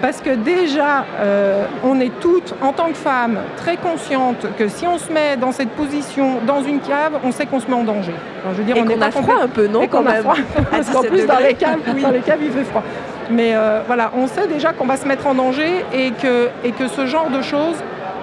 Parce 0.00 0.20
que 0.20 0.30
déjà, 0.30 1.04
euh, 1.18 1.64
on 1.82 1.98
est 2.00 2.12
toutes, 2.20 2.54
en 2.62 2.72
tant 2.72 2.88
que 2.88 2.96
femmes, 2.96 3.38
très 3.56 3.76
conscientes 3.76 4.46
que 4.56 4.68
si 4.68 4.86
on 4.86 4.96
se 4.96 5.12
met 5.12 5.36
dans 5.36 5.50
cette 5.50 5.70
position, 5.70 6.38
dans 6.46 6.62
une 6.62 6.78
cave, 6.80 7.18
on 7.24 7.32
sait 7.32 7.46
qu'on 7.46 7.58
se 7.58 7.66
met 7.66 7.74
en 7.74 7.82
danger. 7.82 8.14
je 8.52 8.58
veux 8.58 8.64
dire, 8.64 8.76
on, 8.78 9.00
a 9.00 9.10
froid 9.10 9.42
un 9.42 9.48
peu, 9.48 9.66
non 9.66 9.88
quand 9.88 10.02
même. 10.02 10.22
Parce 10.70 10.90
qu'en 10.90 11.02
plus, 11.02 11.26
dans 11.26 11.38
les, 11.38 11.54
caves, 11.54 11.80
dans 12.00 12.10
les 12.10 12.20
caves, 12.20 12.38
il 12.42 12.52
fait 12.52 12.64
froid. 12.64 12.84
Mais 13.30 13.54
euh, 13.54 13.80
voilà, 13.86 14.12
on 14.16 14.26
sait 14.26 14.46
déjà 14.46 14.72
qu'on 14.72 14.86
va 14.86 14.96
se 14.96 15.06
mettre 15.06 15.26
en 15.26 15.34
danger 15.34 15.84
et 15.92 16.12
que, 16.12 16.48
et 16.64 16.70
que 16.70 16.86
ce 16.86 17.06
genre 17.06 17.30
de 17.30 17.42
choses, 17.42 17.76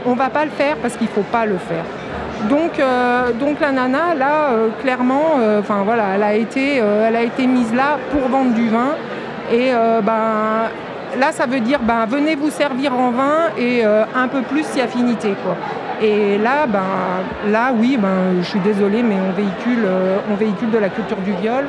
on 0.06 0.12
ne 0.12 0.18
va 0.18 0.30
pas 0.30 0.46
le 0.46 0.52
faire 0.52 0.78
parce 0.78 0.96
qu'il 0.96 1.08
ne 1.08 1.12
faut 1.12 1.30
pas 1.30 1.46
le 1.46 1.58
faire. 1.58 1.84
Donc, 2.50 2.80
euh, 2.80 3.32
donc 3.34 3.60
la 3.60 3.72
nana, 3.72 4.14
là, 4.16 4.50
clairement, 4.82 5.40
enfin 5.60 5.84
voilà, 5.84 6.16
elle 6.16 6.24
a, 6.24 6.34
été, 6.36 6.78
elle 6.78 7.16
a 7.16 7.24
été 7.24 7.48
mise 7.48 7.74
là 7.74 7.98
pour 8.12 8.30
vendre 8.30 8.54
du 8.54 8.70
vin. 8.70 8.96
Et 9.52 9.72
ben, 10.04 10.70
là, 11.20 11.32
ça 11.32 11.46
veut 11.46 11.60
dire 11.60 11.80
ben, 11.82 12.06
venez 12.06 12.36
vous 12.36 12.50
servir 12.50 12.94
en 12.94 13.12
vin 13.12 13.50
et 13.58 13.86
euh, 13.86 14.04
un 14.16 14.28
peu 14.28 14.42
plus 14.42 14.66
si 14.66 14.82
affinité. 14.82 15.34
Quoi. 15.44 15.56
Et 16.02 16.38
là, 16.38 16.68
ben, 16.68 16.82
là, 17.50 17.74
oui, 17.76 17.98
ben, 18.00 18.42
je 18.42 18.46
suis 18.46 18.60
désolée, 18.60 19.04
mais 19.04 19.16
on 19.16 19.32
véhicule, 19.32 19.86
euh, 19.86 20.18
de 20.72 20.78
la 20.78 20.90
culture 20.90 21.18
du 21.18 21.32
viol 21.34 21.66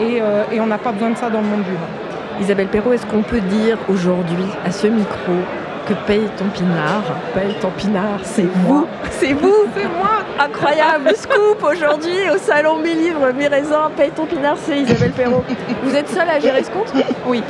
euh, 0.00 0.42
et, 0.52 0.60
on 0.60 0.66
n'a 0.66 0.78
pas 0.78 0.92
besoin 0.92 1.10
de 1.10 1.16
ça 1.16 1.30
dans 1.30 1.40
le 1.40 1.46
monde 1.46 1.62
du 1.62 1.72
vin. 1.72 2.40
Isabelle 2.40 2.66
Perrault, 2.66 2.92
est-ce 2.92 3.06
qu'on 3.06 3.22
peut 3.22 3.40
dire 3.40 3.78
aujourd'hui, 3.88 4.44
à 4.66 4.70
ce 4.70 4.86
micro, 4.86 5.32
que 5.86 5.94
paye 6.06 6.28
ton 6.36 6.46
pinard 6.46 7.02
Paye 7.34 7.54
ton 7.60 7.70
pinard, 7.70 8.20
c'est 8.22 8.46
vous 8.66 8.86
C'est 9.10 9.32
vous 9.32 9.54
C'est 9.76 9.88
moi 9.88 10.22
Incroyable 10.38 11.12
scoop 11.14 11.62
aujourd'hui 11.62 12.30
au 12.34 12.38
salon 12.38 12.78
Mi 12.78 12.94
Livres, 12.94 13.32
Mi 13.36 13.46
Raisins, 13.46 13.90
Paye 13.96 14.10
ton 14.10 14.26
pinard, 14.26 14.56
c'est 14.56 14.78
Isabelle 14.78 15.12
Perrault. 15.12 15.44
Vous 15.82 15.94
êtes 15.94 16.08
seule 16.08 16.28
à 16.28 16.40
gérer 16.40 16.62
ce 16.64 16.70
compte? 16.70 16.92
Oui. 17.26 17.42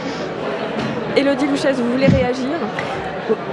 Elodie 1.17 1.47
Louchès, 1.47 1.77
vous 1.77 1.93
voulez 1.93 2.07
réagir? 2.07 2.51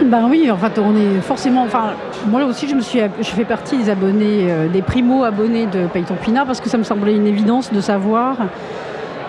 Ben 0.04 0.28
oui, 0.30 0.52
en 0.52 0.58
fait, 0.58 0.80
on 0.80 0.96
est 0.96 1.22
forcément. 1.22 1.64
Enfin, 1.64 1.94
moi 2.28 2.44
aussi, 2.44 2.68
je 2.68 2.76
me 2.76 2.82
suis, 2.82 3.00
je 3.20 3.30
fais 3.30 3.46
partie 3.46 3.78
des 3.78 3.90
abonnés, 3.90 4.48
euh, 4.50 4.68
des 4.68 4.82
primo 4.82 5.24
abonnés 5.24 5.66
de 5.66 5.86
Payton 5.88 6.16
Pinard 6.16 6.46
parce 6.46 6.60
que 6.60 6.70
ça 6.70 6.78
me 6.78 6.84
semblait 6.84 7.16
une 7.16 7.28
évidence 7.28 7.72
de 7.72 7.80
savoir 7.80 8.36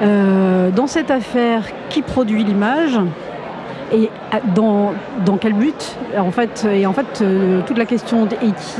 euh, 0.02 0.70
dans 0.70 0.88
cette 0.88 1.10
affaire 1.10 1.62
qui 1.90 2.02
produit 2.02 2.42
l'image 2.42 2.98
et 3.92 4.10
dans, 4.54 4.92
dans 5.24 5.36
quel 5.36 5.52
but 5.52 5.96
en 6.18 6.30
fait, 6.30 6.66
Et 6.72 6.86
en 6.86 6.92
fait, 6.92 7.20
euh, 7.22 7.60
toute 7.66 7.78
la 7.78 7.84
question 7.84 8.28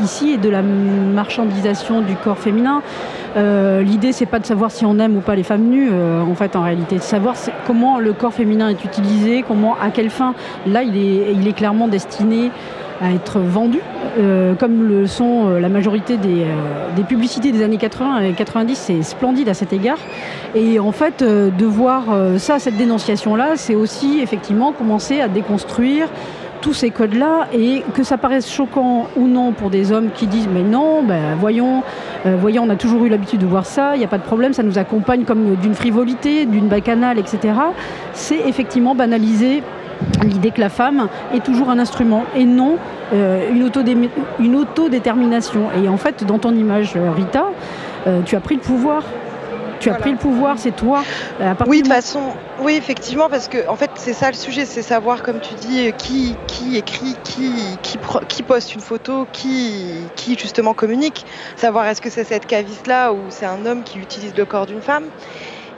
ici 0.03 0.33
est 0.33 0.39
de 0.39 0.49
la 0.49 0.63
marchandisation 0.63 2.01
du 2.01 2.15
corps 2.17 2.39
féminin. 2.39 2.83
Euh, 3.37 3.83
L'idée, 3.83 4.13
c'est 4.13 4.27
pas 4.27 4.39
de 4.39 4.47
savoir 4.47 4.71
si 4.71 4.85
on 4.85 4.99
aime 4.99 5.17
ou 5.17 5.21
pas 5.21 5.35
les 5.35 5.43
femmes 5.43 5.65
nues, 5.65 5.89
euh, 5.91 6.23
en 6.23 6.35
fait, 6.35 6.57
en 6.57 6.63
réalité, 6.63 6.97
de 6.97 7.03
savoir 7.03 7.35
comment 7.67 7.99
le 7.99 8.13
corps 8.13 8.35
féminin 8.35 8.69
est 8.69 8.85
utilisé, 8.85 9.45
comment, 9.47 9.77
à 9.81 9.91
quelle 9.91 10.11
fin. 10.11 10.35
Là, 10.67 10.83
il 10.83 10.97
est, 10.97 11.33
il 11.33 11.47
est 11.49 11.53
clairement 11.53 11.89
destiné 11.89 12.51
à 13.03 13.13
être 13.13 13.41
vendu, 13.41 13.81
euh, 14.19 14.55
comme 14.55 14.89
le 14.89 15.07
sont 15.07 15.49
euh, 15.49 15.61
la 15.61 15.69
majorité 15.69 16.17
des, 16.17 16.43
euh, 16.43 16.95
des, 16.95 17.03
publicités 17.03 17.51
des 17.51 17.63
années 17.63 17.79
80 17.79 18.21
et 18.21 18.33
90, 18.33 18.77
c'est 18.77 19.03
splendide 19.03 19.49
à 19.49 19.55
cet 19.55 19.73
égard. 19.73 19.99
Et 20.55 20.79
en 20.79 20.93
fait, 20.93 21.25
de 21.25 21.65
voir 21.65 22.05
ça, 22.37 22.59
cette 22.59 22.77
dénonciation-là, 22.77 23.53
c'est 23.57 23.75
aussi 23.75 24.21
effectivement 24.23 24.73
commencer 24.73 25.21
à 25.21 25.29
déconstruire 25.29 26.09
tous 26.61 26.75
ces 26.75 26.91
codes-là 26.91 27.49
et 27.53 27.83
que 27.95 28.05
ça 28.05 28.19
paraisse 28.19 28.49
choquant 28.49 29.07
ou 29.17 29.27
non 29.27 29.53
pour 29.53 29.71
des 29.71 29.91
hommes 29.91 30.11
qui 30.15 30.27
disent 30.27 30.49
mais 30.53 30.63
non, 30.63 31.03
ben, 31.03 31.35
voyons, 31.41 31.83
voyons, 32.25 32.65
on 32.65 32.71
a 32.71 32.77
toujours 32.77 33.05
eu 33.05 33.09
l'habitude 33.09 33.41
de 33.41 33.47
voir 33.47 33.65
ça, 33.65 33.97
il 33.97 33.99
n'y 33.99 34.05
a 34.05 34.09
pas 34.09 34.19
de 34.19 34.23
problème, 34.23 34.53
ça 34.53 34.63
nous 34.63 34.79
accompagne 34.79 35.25
comme 35.25 35.57
d'une 35.57 35.75
frivolité, 35.75 36.45
d'une 36.45 36.69
bacchanale, 36.69 37.19
etc. 37.19 37.55
C'est 38.13 38.41
effectivement 38.47 38.95
banaliser 38.95 39.63
l'idée 40.25 40.51
que 40.51 40.61
la 40.61 40.69
femme 40.69 41.09
est 41.35 41.45
toujours 41.45 41.71
un 41.71 41.79
instrument 41.79 42.25
et 42.35 42.45
non 42.45 42.79
euh, 43.13 43.51
une, 44.39 44.57
autodétermination. 44.57 45.69
Et 45.83 45.89
en 45.89 45.97
fait, 45.97 46.25
dans 46.25 46.39
ton 46.39 46.55
image, 46.55 46.95
euh, 46.97 47.11
Rita, 47.11 47.47
euh, 48.07 48.23
tu 48.25 48.37
as 48.37 48.41
pris 48.41 48.57
le 48.57 48.61
pouvoir. 48.61 49.03
Tu 49.81 49.91
as 49.91 49.95
pris 49.95 50.13
le 50.13 50.17
pouvoir, 50.17 50.59
c'est 50.59 50.71
toi. 50.71 51.03
oui, 51.67 51.83
de 51.83 51.89
façon, 51.89 52.21
oui, 52.61 52.75
effectivement, 52.75 53.29
parce 53.29 53.49
que 53.49 53.69
en 53.69 53.75
fait, 53.75 53.91
c'est 53.97 54.13
ça 54.13 54.29
le 54.29 54.37
sujet, 54.37 54.65
c'est 54.65 54.81
savoir, 54.81 55.25
comme 55.25 55.41
tu 55.41 55.55
dis, 55.55 55.93
qui, 55.99 56.37
qui 56.47 56.77
écrit, 56.77 57.17
qui, 57.25 57.53
qui, 57.83 57.99
qui 58.29 58.43
poste 58.45 58.77
une 58.77 58.81
photo, 58.81 59.27
qui, 59.33 59.91
qui 60.15 60.39
justement 60.39 60.73
communique. 60.73 61.27
Savoir 61.57 61.87
est-ce 61.87 62.01
que 62.01 62.11
c'est 62.11 62.23
cette 62.23 62.47
caviste-là 62.47 63.13
ou 63.13 63.19
c'est 63.29 63.47
un 63.47 63.67
homme 63.67 63.83
qui 63.83 63.99
utilise 63.99 64.37
le 64.37 64.45
corps 64.45 64.67
d'une 64.67 64.83
femme? 64.83 65.07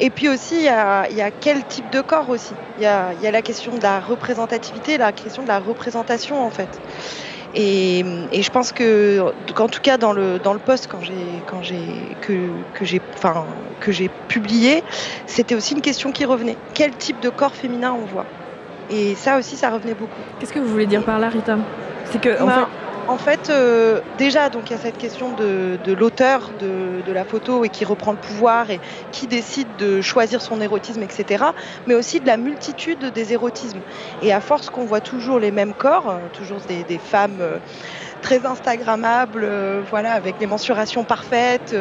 Et 0.01 0.11
puis 0.11 0.29
aussi, 0.29 0.57
il 0.57 0.65
y, 0.65 0.69
a, 0.69 1.31
quel 1.41 1.65
type 1.65 1.91
de 1.91 2.01
corps 2.01 2.29
aussi. 2.29 2.55
Il 2.79 2.83
y 2.83 2.87
a, 2.87 3.13
la 3.31 3.43
question 3.43 3.77
de 3.77 3.83
la 3.83 4.01
représentativité, 4.01 4.99
la 4.99 5.13
question 5.13 5.43
de 5.43 5.49
la 5.49 5.61
représentation 5.61 6.45
en 6.45 6.51
fait. 6.51 6.81
Et, 7.55 8.05
je 8.33 8.51
pense 8.51 8.73
que, 8.73 9.33
qu'en 9.55 9.69
tout 9.69 9.81
cas 9.81 9.97
dans 9.97 10.13
le 10.13 10.41
dans 10.41 10.53
le 10.53 10.59
poste 10.59 10.89
quand 10.91 11.01
j'ai 11.01 11.15
quand 11.47 11.63
j'ai 11.63 12.17
que, 12.21 12.49
que 12.75 12.85
j'ai 12.85 13.01
enfin 13.15 13.47
que 13.81 13.93
j'ai 13.93 14.11
publié, 14.29 14.83
c'était 15.27 15.55
aussi 15.55 15.75
une 15.75 15.81
question 15.81 16.11
qui 16.11 16.25
revenait. 16.25 16.57
Quel 16.75 16.91
type 16.93 17.21
de 17.21 17.29
corps 17.29 17.55
féminin 17.55 17.93
on 17.93 18.07
voit? 18.07 18.27
Et 18.91 19.15
ça 19.15 19.39
aussi, 19.39 19.57
ça 19.57 19.71
revenait 19.71 19.95
beaucoup. 19.95 20.13
Qu'est-ce 20.39 20.53
que 20.53 20.59
vous 20.59 20.69
voulez 20.69 20.87
dire 20.87 21.05
par 21.05 21.19
là, 21.19 21.29
Rita? 21.29 21.57
C'est 22.07 22.21
que 22.21 22.43
en 22.43 22.47
ben, 22.47 22.69
en 23.09 23.19
fait, 23.19 23.51
euh, 23.51 24.01
déjà, 24.19 24.49
donc 24.49 24.71
il 24.71 24.73
y 24.73 24.77
a 24.77 24.79
cette 24.79 24.99
question 24.99 25.33
de, 25.33 25.79
l'auteur 25.93 26.51
de, 26.59 27.13
la 27.13 27.25
photo 27.25 27.65
et 27.65 27.69
qui 27.69 27.85
reprend 27.85 28.13
le 28.13 28.19
pouvoir 28.19 28.71
et 28.71 28.81
qui 29.13 29.27
décide 29.27 29.69
de 29.79 30.01
choisir 30.01 30.43
son 30.43 30.61
érotisme, 30.61 31.03
etc. 31.03 31.45
Mais 31.87 31.95
aussi 31.95 32.21
de 32.21 32.27
la 32.27 32.37
multitude 32.37 33.13
des 33.13 33.33
érotismes. 33.33 33.81
Et 34.23 34.33
à 34.33 34.41
force 34.41 34.71
qu'on 34.71 34.85
voit 34.85 35.01
toujours 35.01 35.39
les 35.39 35.51
mêmes 35.51 35.75
corps, 35.75 36.11
euh, 36.11 36.19
toujours 36.33 36.59
des, 36.67 36.99
femmes 36.99 37.39
euh, 37.41 37.59
très 38.23 38.47
instagrammables, 38.47 39.47
voilà, 39.91 40.13
avec 40.13 40.37
les 40.41 40.47
mensurations 40.47 41.05
parfaites, 41.05 41.77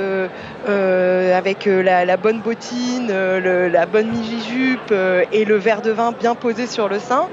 avec 0.68 1.66
la, 1.66 2.18
bonne 2.18 2.42
bottine, 2.42 3.08
la 3.08 3.86
bonne 3.86 4.10
mini-jupe 4.10 4.94
et 5.32 5.46
le 5.46 5.56
verre 5.56 5.82
de 5.82 5.92
vin 5.92 6.12
bien 6.12 6.36
posé 6.36 6.68
sur 6.68 6.90
le 6.90 7.00
sein. 7.00 7.30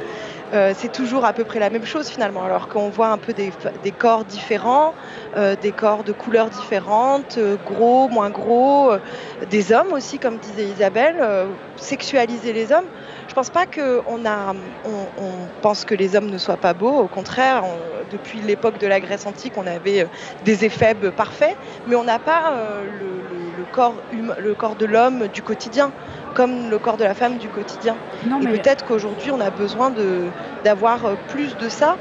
Euh, 0.53 0.73
c'est 0.77 0.91
toujours 0.91 1.25
à 1.25 1.33
peu 1.33 1.45
près 1.45 1.61
la 1.61 1.71
même 1.71 1.87
chose 1.87 2.09
finalement, 2.09 2.43
alors 2.43 2.69
qu'on 2.69 2.89
voit 2.89 3.09
un 3.09 3.19
peu 3.19 3.33
des, 3.33 3.53
corps 3.93 4.25
différents, 4.25 4.95
euh, 5.37 5.55
des 5.55 5.71
corps 5.71 6.03
de 6.03 6.13
couleurs 6.13 6.51
différentes, 6.51 7.39
euh, 7.39 7.57
gros, 7.67 8.09
moins 8.09 8.31
gros, 8.31 8.93
des 9.49 9.73
hommes 9.73 9.93
aussi, 9.93 10.19
comme 10.19 10.39
disait 10.39 10.65
Isabelle, 10.65 11.17
sexualiser 11.77 12.53
les 12.53 12.73
hommes. 12.73 12.87
Je 13.29 13.35
pense 13.35 13.51
pas 13.51 13.65
qu'on 13.67 14.21
pense 15.63 15.85
que 15.85 15.95
les 15.95 16.17
hommes 16.17 16.31
ne 16.31 16.39
soient 16.39 16.57
pas 16.57 16.75
beaux. 16.75 16.99
Au 16.99 17.07
contraire, 17.07 17.63
depuis 18.11 18.41
l'époque 18.41 18.79
de 18.79 18.89
la 18.89 18.99
Grèce 18.99 19.27
antique, 19.27 19.53
on 19.57 19.69
avait 19.69 20.09
des 20.45 20.65
effets 20.65 20.97
parfaits, 21.17 21.57
mais 21.87 21.95
on 21.95 22.05
n'a 22.05 22.19
pas 22.19 22.55
corps, 23.71 23.95
le 24.13 24.55
corps 24.55 24.77
de 24.77 24.87
l'homme 24.87 25.29
du 25.29 25.43
quotidien 25.43 25.93
comme 26.35 26.71
le 26.71 26.79
corps 26.79 26.97
de 26.97 27.05
la 27.05 27.15
femme 27.15 27.39
du 27.39 27.49
quotidien. 27.49 27.97
et 28.25 28.47
peut-être 28.47 28.85
qu'aujourd'hui, 28.85 29.31
on 29.31 29.41
a 29.41 29.51
besoin 29.51 29.93
d'avoir 30.65 31.05
euh, 31.05 31.15
plus 31.29 31.57
de 31.57 31.69
ça. 31.69 31.97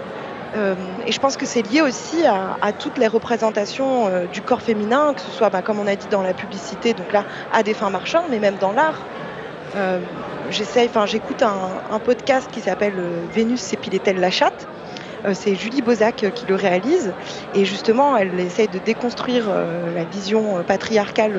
Euh, 0.56 0.74
et 1.06 1.12
je 1.12 1.20
pense 1.20 1.38
que 1.38 1.46
c'est 1.46 1.62
lié 1.62 1.82
aussi 1.82 2.26
à, 2.26 2.72
toutes 2.74 2.98
les 2.98 3.08
représentations 3.08 4.08
euh, 4.08 4.26
du 4.26 4.42
corps 4.42 4.62
féminin, 4.62 5.14
que 5.14 5.22
ce 5.22 5.30
soit, 5.30 5.50
bah, 5.50 5.62
comme 5.62 5.80
on 5.80 5.88
a 5.88 5.96
dit 5.96 6.08
dans 6.10 6.24
la 6.24 6.34
publicité, 6.34 6.94
donc 6.94 7.12
là, 7.14 7.24
à 7.54 7.62
des 7.62 7.74
fins 7.74 7.90
marchandes, 7.90 8.26
mais 8.30 8.40
même 8.40 8.56
dans 8.56 8.72
l'art. 8.72 9.00
j'écoute 10.50 11.44
un, 11.44 12.00
podcast 12.00 12.50
qui 12.52 12.62
s'appelle 12.62 12.96
Vénus 13.34 13.62
s'épilait-elle 13.62 14.20
la 14.20 14.32
chatte 14.32 14.68
c'est 15.34 15.56
Julie 15.56 15.82
Bozac 15.82 16.26
qui 16.34 16.46
le 16.48 16.56
réalise. 16.56 17.14
Et 17.56 17.66
justement, 17.66 18.16
elle 18.18 18.40
essaye 18.40 18.68
de 18.68 18.80
déconstruire 18.80 19.46
la 19.96 20.04
vision 20.06 20.64
patriarcale 20.68 21.34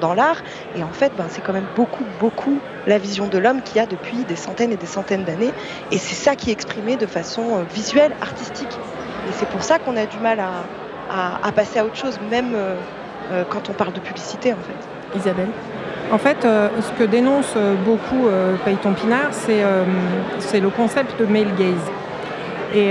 dans, 0.00 0.14
l'art. 0.14 0.42
Et 0.76 0.82
en 0.82 0.92
fait, 0.92 1.12
ben, 1.16 1.26
c'est 1.28 1.42
quand 1.42 1.52
même 1.52 1.66
beaucoup, 1.76 2.04
beaucoup 2.20 2.58
la 2.86 2.98
vision 2.98 3.26
de 3.26 3.38
l'homme 3.38 3.62
qu'il 3.62 3.76
y 3.76 3.80
a 3.80 3.86
depuis 3.86 4.24
des 4.24 4.36
centaines 4.36 4.72
et 4.72 4.76
des 4.76 4.86
centaines 4.86 5.24
d'années. 5.24 5.52
Et 5.90 5.98
c'est 5.98 6.14
ça 6.14 6.36
qui 6.36 6.50
est 6.50 6.52
exprimé 6.52 6.96
de 6.96 7.06
façon 7.06 7.64
visuelle, 7.74 8.12
artistique. 8.20 8.78
Et 9.28 9.32
c'est 9.32 9.48
pour 9.48 9.62
ça 9.62 9.78
qu'on 9.78 9.96
a 9.96 10.06
du 10.06 10.18
mal 10.18 10.40
à, 10.40 11.52
passer 11.52 11.78
à 11.78 11.84
autre 11.84 11.96
chose, 11.96 12.18
même 12.30 12.56
quand 13.50 13.68
on 13.68 13.72
parle 13.72 13.92
de 13.92 14.00
publicité, 14.00 14.52
en 14.52 14.56
fait. 14.56 15.18
Isabelle? 15.18 15.48
En 16.10 16.18
fait, 16.18 16.44
euh, 16.44 16.68
ce 16.80 16.90
que 16.98 17.04
dénonce 17.04 17.52
euh, 17.56 17.74
beaucoup 17.74 18.28
euh, 18.28 18.56
Payton 18.64 18.94
Pinard, 18.94 19.30
c'est 19.32 20.60
le 20.60 20.70
concept 20.70 21.18
de 21.20 21.26
male 21.26 21.54
gaze. 21.58 21.76
Et, 22.74 22.90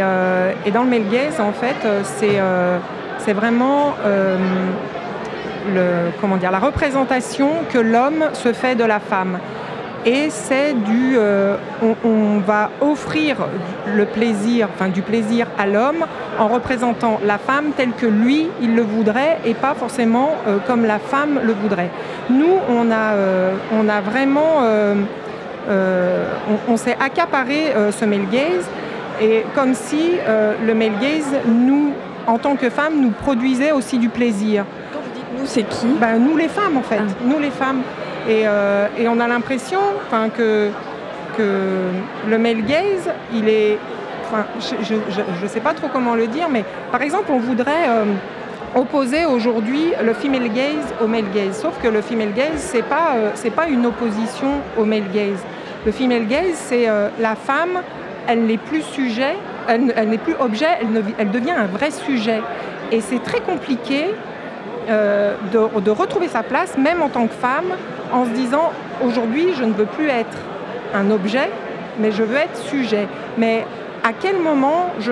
dans 0.71 0.83
le 0.83 0.89
male 0.89 1.09
gaze, 1.09 1.39
en 1.39 1.53
fait, 1.53 1.87
c'est 2.03 3.33
vraiment 3.33 3.95
comment 6.21 6.37
dire, 6.37 6.51
la 6.51 6.59
représentation 6.59 7.49
que 7.71 7.77
l'homme 7.77 8.25
se 8.33 8.53
fait 8.53 8.75
de 8.75 8.83
la 8.83 8.99
femme 8.99 9.39
et 10.07 10.29
c'est 10.29 10.73
du 10.73 11.17
euh, 11.17 11.57
on, 12.03 12.39
va 12.39 12.69
offrir 12.79 13.37
le 13.85 14.05
plaisir, 14.05 14.69
enfin 14.73 14.87
du 14.87 15.01
plaisir 15.01 15.47
à 15.57 15.67
l'homme 15.67 16.05
en 16.39 16.47
représentant 16.47 17.19
la 17.25 17.37
femme 17.37 17.71
telle 17.75 17.91
que 17.91 18.05
lui 18.05 18.47
il 18.61 18.75
le 18.75 18.83
voudrait 18.83 19.39
et 19.45 19.53
pas 19.53 19.73
forcément 19.73 20.31
euh, 20.47 20.59
comme 20.65 20.85
la 20.85 20.99
femme 20.99 21.41
le 21.43 21.53
voudrait. 21.53 21.89
Nous 22.29 22.55
on 22.69 22.89
a, 22.89 23.13
euh, 23.15 23.53
on 23.73 23.89
a 23.89 23.99
vraiment 24.01 24.61
on, 26.69 26.77
s'est 26.77 26.95
accaparé 27.01 27.73
ce 27.91 28.05
male 28.05 28.29
gaze 28.31 28.69
et 29.21 29.43
comme 29.55 29.73
si 29.73 30.11
le 30.65 30.73
male 30.73 30.99
gaze 31.01 31.39
nous 31.47 31.93
en 32.27 32.37
tant 32.37 32.55
que 32.55 32.69
femmes 32.69 33.01
nous 33.01 33.11
produisait 33.11 33.71
aussi 33.71 33.97
du 33.97 34.09
plaisir. 34.09 34.65
Quand 34.93 34.99
vous 34.99 35.13
dites 35.13 35.39
nous 35.39 35.45
c'est 35.45 35.63
qui? 35.63 35.87
Ben, 35.99 36.19
Nous 36.19 36.37
les 36.37 36.49
femmes 36.49 36.77
en 36.77 36.83
fait, 36.83 36.99
ah. 36.99 37.13
nous 37.25 37.39
les 37.39 37.51
femmes. 37.51 37.81
Euh, 38.29 38.87
et, 38.97 39.07
on 39.07 39.19
a 39.19 39.27
l'impression 39.27 39.79
que, 40.35 40.69
que 41.37 41.61
le 42.29 42.37
male 42.37 42.63
gaze, 42.65 43.09
il 43.33 43.47
est. 43.47 43.77
Enfin, 44.25 44.45
je 44.59 44.95
ne 44.95 45.47
sais 45.47 45.61
pas 45.61 45.73
trop 45.73 45.87
comment 45.91 46.13
le 46.13 46.27
dire, 46.27 46.49
mais 46.49 46.65
par 46.91 47.01
exemple, 47.01 47.31
on 47.31 47.39
voudrait 47.39 47.87
euh, 47.87 48.03
opposer 48.75 49.25
aujourd'hui 49.25 49.93
le 50.03 50.13
female 50.13 50.49
gaze 50.49 50.93
au 51.01 51.07
male 51.07 51.31
gaze. 51.33 51.61
Sauf 51.61 51.81
que 51.81 51.87
le 51.87 52.01
female 52.01 52.33
gaze, 52.33 52.69
ce 52.69 52.77
n'est 52.77 52.83
pas, 52.83 53.13
euh, 53.15 53.49
pas 53.55 53.69
une 53.69 53.85
opposition 53.85 54.55
au 54.77 54.83
male 54.83 55.09
gaze. 55.13 55.39
Le 55.85 55.93
female 55.93 56.27
gaze, 56.27 56.55
c'est 56.55 56.87
la 57.19 57.35
femme, 57.35 57.81
elle 58.27 58.45
n'est 58.45 58.57
plus 58.57 58.81
sujet, 58.81 59.35
elle, 59.67 60.09
n'est 60.09 60.17
plus 60.17 60.35
objet, 60.39 60.67
elle, 61.17 61.31
devient 61.31 61.51
un 61.51 61.65
vrai 61.65 61.91
sujet. 61.91 62.41
Et 62.91 63.01
c'est 63.01 63.21
très 63.23 63.39
compliqué 63.39 64.05
de, 64.87 65.79
de, 65.79 65.91
retrouver 65.91 66.27
sa 66.27 66.43
place, 66.43 66.77
même 66.77 67.01
en 67.01 67.09
tant 67.09 67.27
que 67.27 67.33
femme, 67.33 67.73
en 68.13 68.25
se 68.25 68.29
disant 68.29 68.71
aujourd'hui 69.03 69.47
je 69.57 69.63
ne 69.63 69.73
veux 69.73 69.85
plus 69.85 70.07
être 70.07 70.37
un 70.93 71.11
objet, 71.11 71.49
mais 71.99 72.11
je 72.11 72.23
veux 72.23 72.37
être 72.37 72.57
sujet. 72.57 73.07
Mais 73.37 73.65
à 74.07 74.13
quel 74.13 74.39
moment 74.39 74.89
je, 75.01 75.11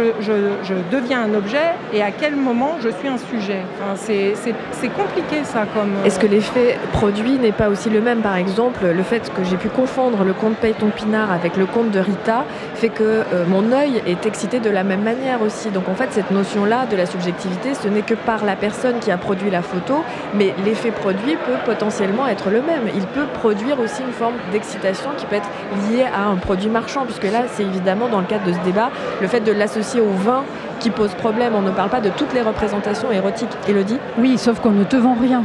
deviens 0.90 1.24
un 1.24 1.34
objet 1.34 1.74
et 1.92 2.02
à 2.02 2.12
quel 2.12 2.38
moment 2.38 2.78
je 2.82 2.88
suis 2.88 3.10
un 3.10 3.18
sujet. 3.18 3.62
c'est 3.98 4.90
compliqué 4.90 5.44
ça 5.44 5.66
comme... 5.74 5.92
Euh, 5.98 6.06
Est-ce 6.06 6.18
que 6.18 6.28
l'effet 6.28 6.78
produit 6.94 7.34
n'est 7.34 7.52
pas 7.52 7.68
aussi 7.68 7.90
le 7.90 8.00
même? 8.00 8.22
Par 8.22 8.38
exemple, 8.38 8.86
le 8.86 9.04
fait 9.04 9.30
que 9.36 9.44
j'ai 9.44 9.58
pu 9.58 9.68
confondre 9.68 10.24
le 10.24 10.32
conte 10.32 10.56
Payton 10.56 10.92
Pinard 10.96 11.30
avec 11.30 11.58
le 11.58 11.66
conte 11.66 11.92
de 11.92 12.00
Rita 12.00 12.46
fait 12.76 12.88
que 12.88 13.04
euh, 13.04 13.46
mon 13.50 13.74
œil 13.74 14.02
est 14.08 14.26
excité 14.26 14.62
de 14.62 14.70
la 14.70 14.86
même 14.86 15.04
manière 15.04 15.42
aussi. 15.42 15.72
Donc 15.72 15.90
en 15.90 15.96
fait, 15.96 16.14
cette 16.14 16.32
notion-là 16.32 16.86
de 16.86 16.96
la 16.96 17.06
subjectivité, 17.06 17.74
ce 17.74 17.90
n'est 17.90 18.02
que 18.02 18.14
par 18.14 18.46
la 18.46 18.56
personne 18.56 19.00
qui 19.00 19.12
a 19.12 19.18
produit 19.18 19.50
la 19.50 19.62
photo, 19.62 20.06
mais 20.34 20.54
l'effet 20.64 20.92
produit 20.92 21.36
peut 21.46 21.60
potentiellement 21.66 22.28
être 22.28 22.50
le 22.50 22.62
même. 22.62 22.88
Il 22.96 23.06
peut 23.08 23.28
produire 23.34 23.78
aussi 23.82 24.04
une 24.04 24.14
forme 24.14 24.36
d'excitation 24.54 25.10
qui 25.18 25.26
peut 25.26 25.36
être 25.36 25.50
liée 25.90 26.06
à 26.06 26.28
un 26.28 26.38
produit 26.38 26.70
marchand, 26.70 27.04
puisque 27.04 27.26
là, 27.26 27.44
c'est 27.52 27.64
évidemment 27.64 28.08
dans 28.08 28.22
le 28.22 28.26
cadre 28.26 28.46
de 28.46 28.54
ce 28.54 28.60
débat 28.60 28.85
le 29.22 29.28
fait 29.28 29.42
de 29.42 29.52
l'associer 29.52 30.02
au 30.02 30.12
vin 30.12 30.44
qui 30.80 30.90
pose 30.90 31.14
problème. 31.16 31.54
On 31.56 31.62
ne 31.62 31.72
parle 31.72 31.90
pas 31.90 32.02
de 32.02 32.10
toutes 32.10 32.34
les 32.34 32.42
représentations 32.42 33.12
érotiques. 33.12 33.50
Elodie 33.68 33.98
Oui, 34.18 34.38
sauf 34.38 34.60
qu'on 34.60 34.72
ne 34.72 34.84
te 34.84 34.96
vend 34.96 35.16
rien 35.20 35.44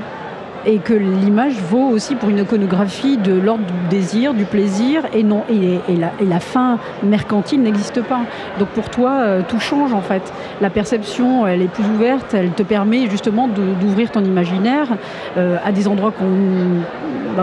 et 0.66 0.78
que 0.78 0.92
l'image 0.92 1.54
vaut 1.54 1.88
aussi 1.88 2.14
pour 2.14 2.28
une 2.28 2.38
iconographie 2.38 3.16
de 3.16 3.32
l'ordre 3.32 3.64
du 3.64 3.88
désir, 3.96 4.34
du 4.34 4.44
plaisir, 4.44 5.04
et, 5.14 5.22
non, 5.22 5.44
et, 5.48 5.80
la, 5.96 6.40
fin 6.40 6.78
mercantile 7.02 7.62
n'existe 7.62 8.02
pas. 8.02 8.20
Donc 8.58 8.68
pour 8.68 8.88
toi, 8.90 9.12
euh, 9.12 9.42
tout 9.46 9.60
change 9.60 9.92
en 9.92 10.00
fait. 10.00 10.22
La 10.60 10.70
perception, 10.70 11.46
elle 11.46 11.62
est 11.62 11.68
plus 11.68 11.84
ouverte, 11.84 12.34
elle 12.34 12.50
te 12.50 12.62
permet 12.62 13.08
justement 13.08 13.48
d'ouvrir 13.48 14.10
ton 14.10 14.24
imaginaire 14.24 14.88
euh, 15.36 15.56
à 15.64 15.72
des 15.72 15.88
endroits 15.88 16.12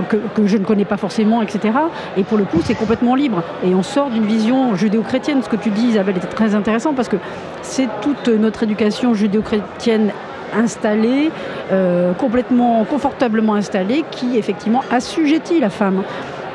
ben, 0.02 0.20
que, 0.36 0.48
je 0.48 0.58
ne 0.58 0.64
connais 0.64 0.86
pas 0.86 0.98
forcément, 0.98 1.42
etc. 1.42 1.74
Et 2.16 2.24
pour 2.24 2.38
le 2.38 2.46
coup, 2.46 2.60
c'est 2.64 2.76
complètement 2.76 3.16
libre. 3.16 3.44
Et 3.64 3.74
on 3.74 3.84
sort 3.84 4.10
d'une 4.10 4.26
vision 4.26 4.76
judéo-chrétienne. 4.76 5.42
Ce 5.44 5.50
que 5.50 5.56
tu 5.56 5.70
dis, 5.70 5.88
Isabelle, 5.88 6.18
était 6.18 6.28
très 6.28 6.56
intéressant 6.56 6.94
parce 6.94 7.10
que 7.10 7.18
c'est 7.62 7.88
toute 8.02 8.28
notre 8.28 8.64
éducation 8.64 9.14
judéo-chrétienne 9.14 10.12
installée, 10.56 11.32
euh, 11.72 12.14
complètement 12.14 12.84
confortablement 12.86 13.56
installée, 13.56 14.04
qui 14.12 14.38
effectivement 14.38 14.84
assujettit 14.92 15.60
la 15.60 15.70
femme. 15.70 16.04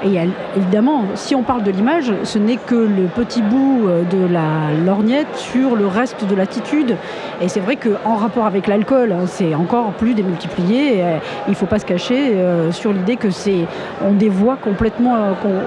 Et 0.04 0.18
évidemment, 0.56 1.04
si 1.14 1.34
on 1.34 1.42
parle 1.42 1.62
de 1.62 1.70
l'image, 1.70 2.12
ce 2.24 2.38
n'est 2.38 2.56
que 2.56 2.74
le 2.74 3.04
petit 3.14 3.40
bout 3.40 3.86
euh, 3.86 4.02
de 4.02 4.32
la 4.32 4.72
lorgnette 4.84 5.34
sur 5.36 5.76
le 5.76 5.86
reste 5.86 6.24
de 6.24 6.34
l'attitude. 6.34 6.96
Et 7.40 7.48
c'est 7.48 7.60
vrai 7.60 7.76
qu'en 7.76 8.16
rapport 8.16 8.46
avec 8.46 8.66
l'alcool, 8.66 9.12
hein, 9.12 9.26
c'est 9.26 9.54
encore 9.54 9.92
plus 9.92 10.14
démultiplié. 10.14 11.02
Euh, 11.02 11.18
il 11.46 11.50
ne 11.50 11.56
faut 11.56 11.66
pas 11.66 11.78
se 11.78 11.86
cacher 11.86 12.36
sur 12.70 12.92
l'idée 12.92 13.16
que 13.16 13.30
c'est, 13.30 13.66
on 14.04 14.12
dévoie 14.12 14.56
complètement, 14.56 15.16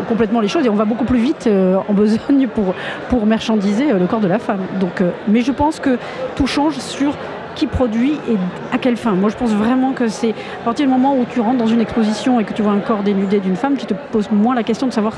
complètement 0.07 0.39
les 0.39 0.47
choses 0.47 0.65
et 0.65 0.69
on 0.69 0.75
va 0.75 0.85
beaucoup 0.85 1.05
plus 1.05 1.19
vite 1.19 1.49
en 1.87 1.93
besogne 1.93 2.47
pour, 2.47 2.73
pour 3.09 3.25
marchandiser 3.25 3.91
le 3.93 4.05
corps 4.05 4.19
de 4.19 4.27
la 4.27 4.39
femme. 4.39 4.61
Donc, 4.79 5.01
mais 5.27 5.41
je 5.41 5.51
pense 5.51 5.79
que 5.79 5.97
tout 6.35 6.47
change 6.47 6.77
sur 6.77 7.13
qui 7.55 7.67
produit 7.67 8.13
et 8.29 8.37
à 8.71 8.77
quelle 8.77 8.97
fin. 8.97 9.13
Moi, 9.13 9.29
je 9.29 9.35
pense 9.35 9.51
vraiment 9.51 9.93
que 9.93 10.07
c'est 10.07 10.31
à 10.61 10.65
partir 10.65 10.85
du 10.85 10.91
moment 10.91 11.15
où 11.17 11.25
tu 11.25 11.39
rentres 11.39 11.57
dans 11.57 11.67
une 11.67 11.81
exposition 11.81 12.39
et 12.39 12.43
que 12.43 12.53
tu 12.53 12.61
vois 12.61 12.73
un 12.73 12.79
corps 12.79 13.03
dénudé 13.03 13.39
d'une 13.39 13.55
femme, 13.55 13.77
tu 13.77 13.85
te 13.85 13.93
poses 13.93 14.29
moins 14.31 14.55
la 14.55 14.63
question 14.63 14.87
de 14.87 14.93
savoir 14.93 15.13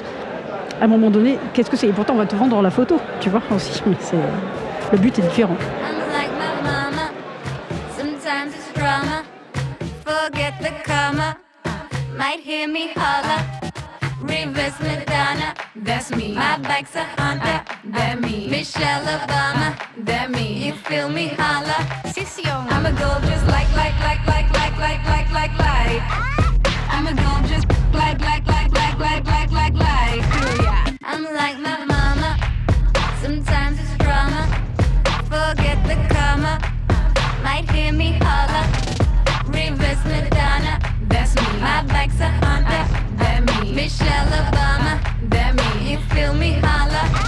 à 0.79 0.85
un 0.85 0.87
moment 0.87 1.09
donné 1.09 1.39
qu'est-ce 1.53 1.69
que 1.69 1.77
c'est. 1.77 1.87
Et 1.87 1.93
pourtant, 1.93 2.13
on 2.13 2.17
va 2.17 2.25
te 2.25 2.35
vendre 2.35 2.61
la 2.61 2.69
photo, 2.69 2.99
tu 3.19 3.29
vois 3.29 3.41
aussi. 3.53 3.81
Mais 3.87 3.95
c'est 3.99 4.17
le 4.91 4.97
but 4.97 5.17
est 5.19 5.23
différent. 5.23 5.57
Reverse 14.27 14.79
Madonna, 14.81 15.53
that's 15.83 16.11
me. 16.11 16.33
My 16.33 16.57
bike's 16.59 16.95
a 16.95 17.03
Honda, 17.03 17.65
that 17.85 18.19
me. 18.21 18.47
Michelle 18.49 19.03
Obama, 19.05 19.77
that 20.05 20.31
me. 20.31 20.65
You 20.65 20.73
feel 20.73 21.09
me, 21.09 21.27
holla. 21.27 21.75
I'ma 22.69 22.91
go 22.91 23.19
just 23.27 23.45
like, 23.47 23.69
like, 23.75 23.97
like, 23.99 24.25
like, 24.27 24.51
like, 24.53 24.77
like, 24.77 25.03
like, 25.05 25.31
like, 25.31 25.59
like. 25.59 26.01
I'ma 26.89 27.11
go 27.11 27.47
just 27.47 27.67
like, 27.93 28.19
like, 28.21 28.45
like, 28.47 28.71
like, 28.71 28.99
like, 28.99 29.25
like, 29.25 29.51
like, 29.51 29.73
like. 29.73 30.97
I'm 31.03 31.23
like 31.23 31.59
my 31.59 31.85
mama. 31.85 32.37
Sometimes 33.21 33.79
it's 33.79 33.97
drama. 33.97 34.47
Forget 35.25 35.77
the 35.87 35.95
karma. 36.13 36.59
Might 37.43 37.69
hear 37.71 37.91
me 37.93 38.17
holla. 38.21 38.63
Reverse 39.47 40.03
Madonna, 40.05 40.79
that's 41.07 41.35
me. 41.35 41.59
My 41.59 41.83
bike's 41.83 42.19
a 42.19 42.29
Honda. 42.29 42.96
Michelle 43.45 44.31
Obama, 44.31 44.99
that 45.29 45.53
me. 45.55 45.91
You 45.91 45.99
feel 46.09 46.33
me? 46.33 46.53
Holla. 46.53 47.26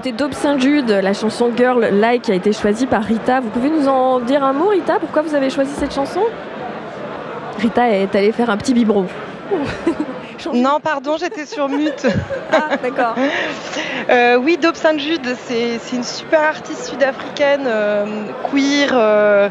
D'écouter 0.00 0.16
Daube 0.16 0.32
Saint-Jude, 0.32 0.88
la 0.88 1.12
chanson 1.12 1.50
Girl 1.54 1.84
Like 1.92 2.22
qui 2.22 2.32
a 2.32 2.34
été 2.34 2.54
choisie 2.54 2.86
par 2.86 3.02
Rita. 3.02 3.40
Vous 3.40 3.50
pouvez 3.50 3.68
nous 3.68 3.86
en 3.86 4.18
dire 4.20 4.42
un 4.42 4.54
mot, 4.54 4.68
Rita? 4.68 4.98
Pourquoi 4.98 5.20
vous 5.20 5.34
avez 5.34 5.50
choisi 5.50 5.72
cette 5.74 5.92
chanson? 5.92 6.22
Rita 7.58 7.90
est 7.90 8.14
allée 8.14 8.32
faire 8.32 8.48
un 8.48 8.56
petit 8.56 8.72
biberon. 8.72 9.06
Non, 10.54 10.80
pardon, 10.82 11.18
j'étais 11.18 11.44
sur 11.44 11.68
mute. 11.68 12.06
ah, 12.52 12.76
d'accord. 12.82 13.14
Euh, 14.08 14.38
oui, 14.38 14.56
Dope 14.56 14.76
Saint-Jude, 14.76 15.36
c'est 15.46 15.78
une 15.92 16.02
super 16.02 16.40
artiste 16.40 16.88
sud-africaine, 16.88 17.66
euh, 17.66 18.06
queer, 18.50 18.90
euh, 18.94 19.50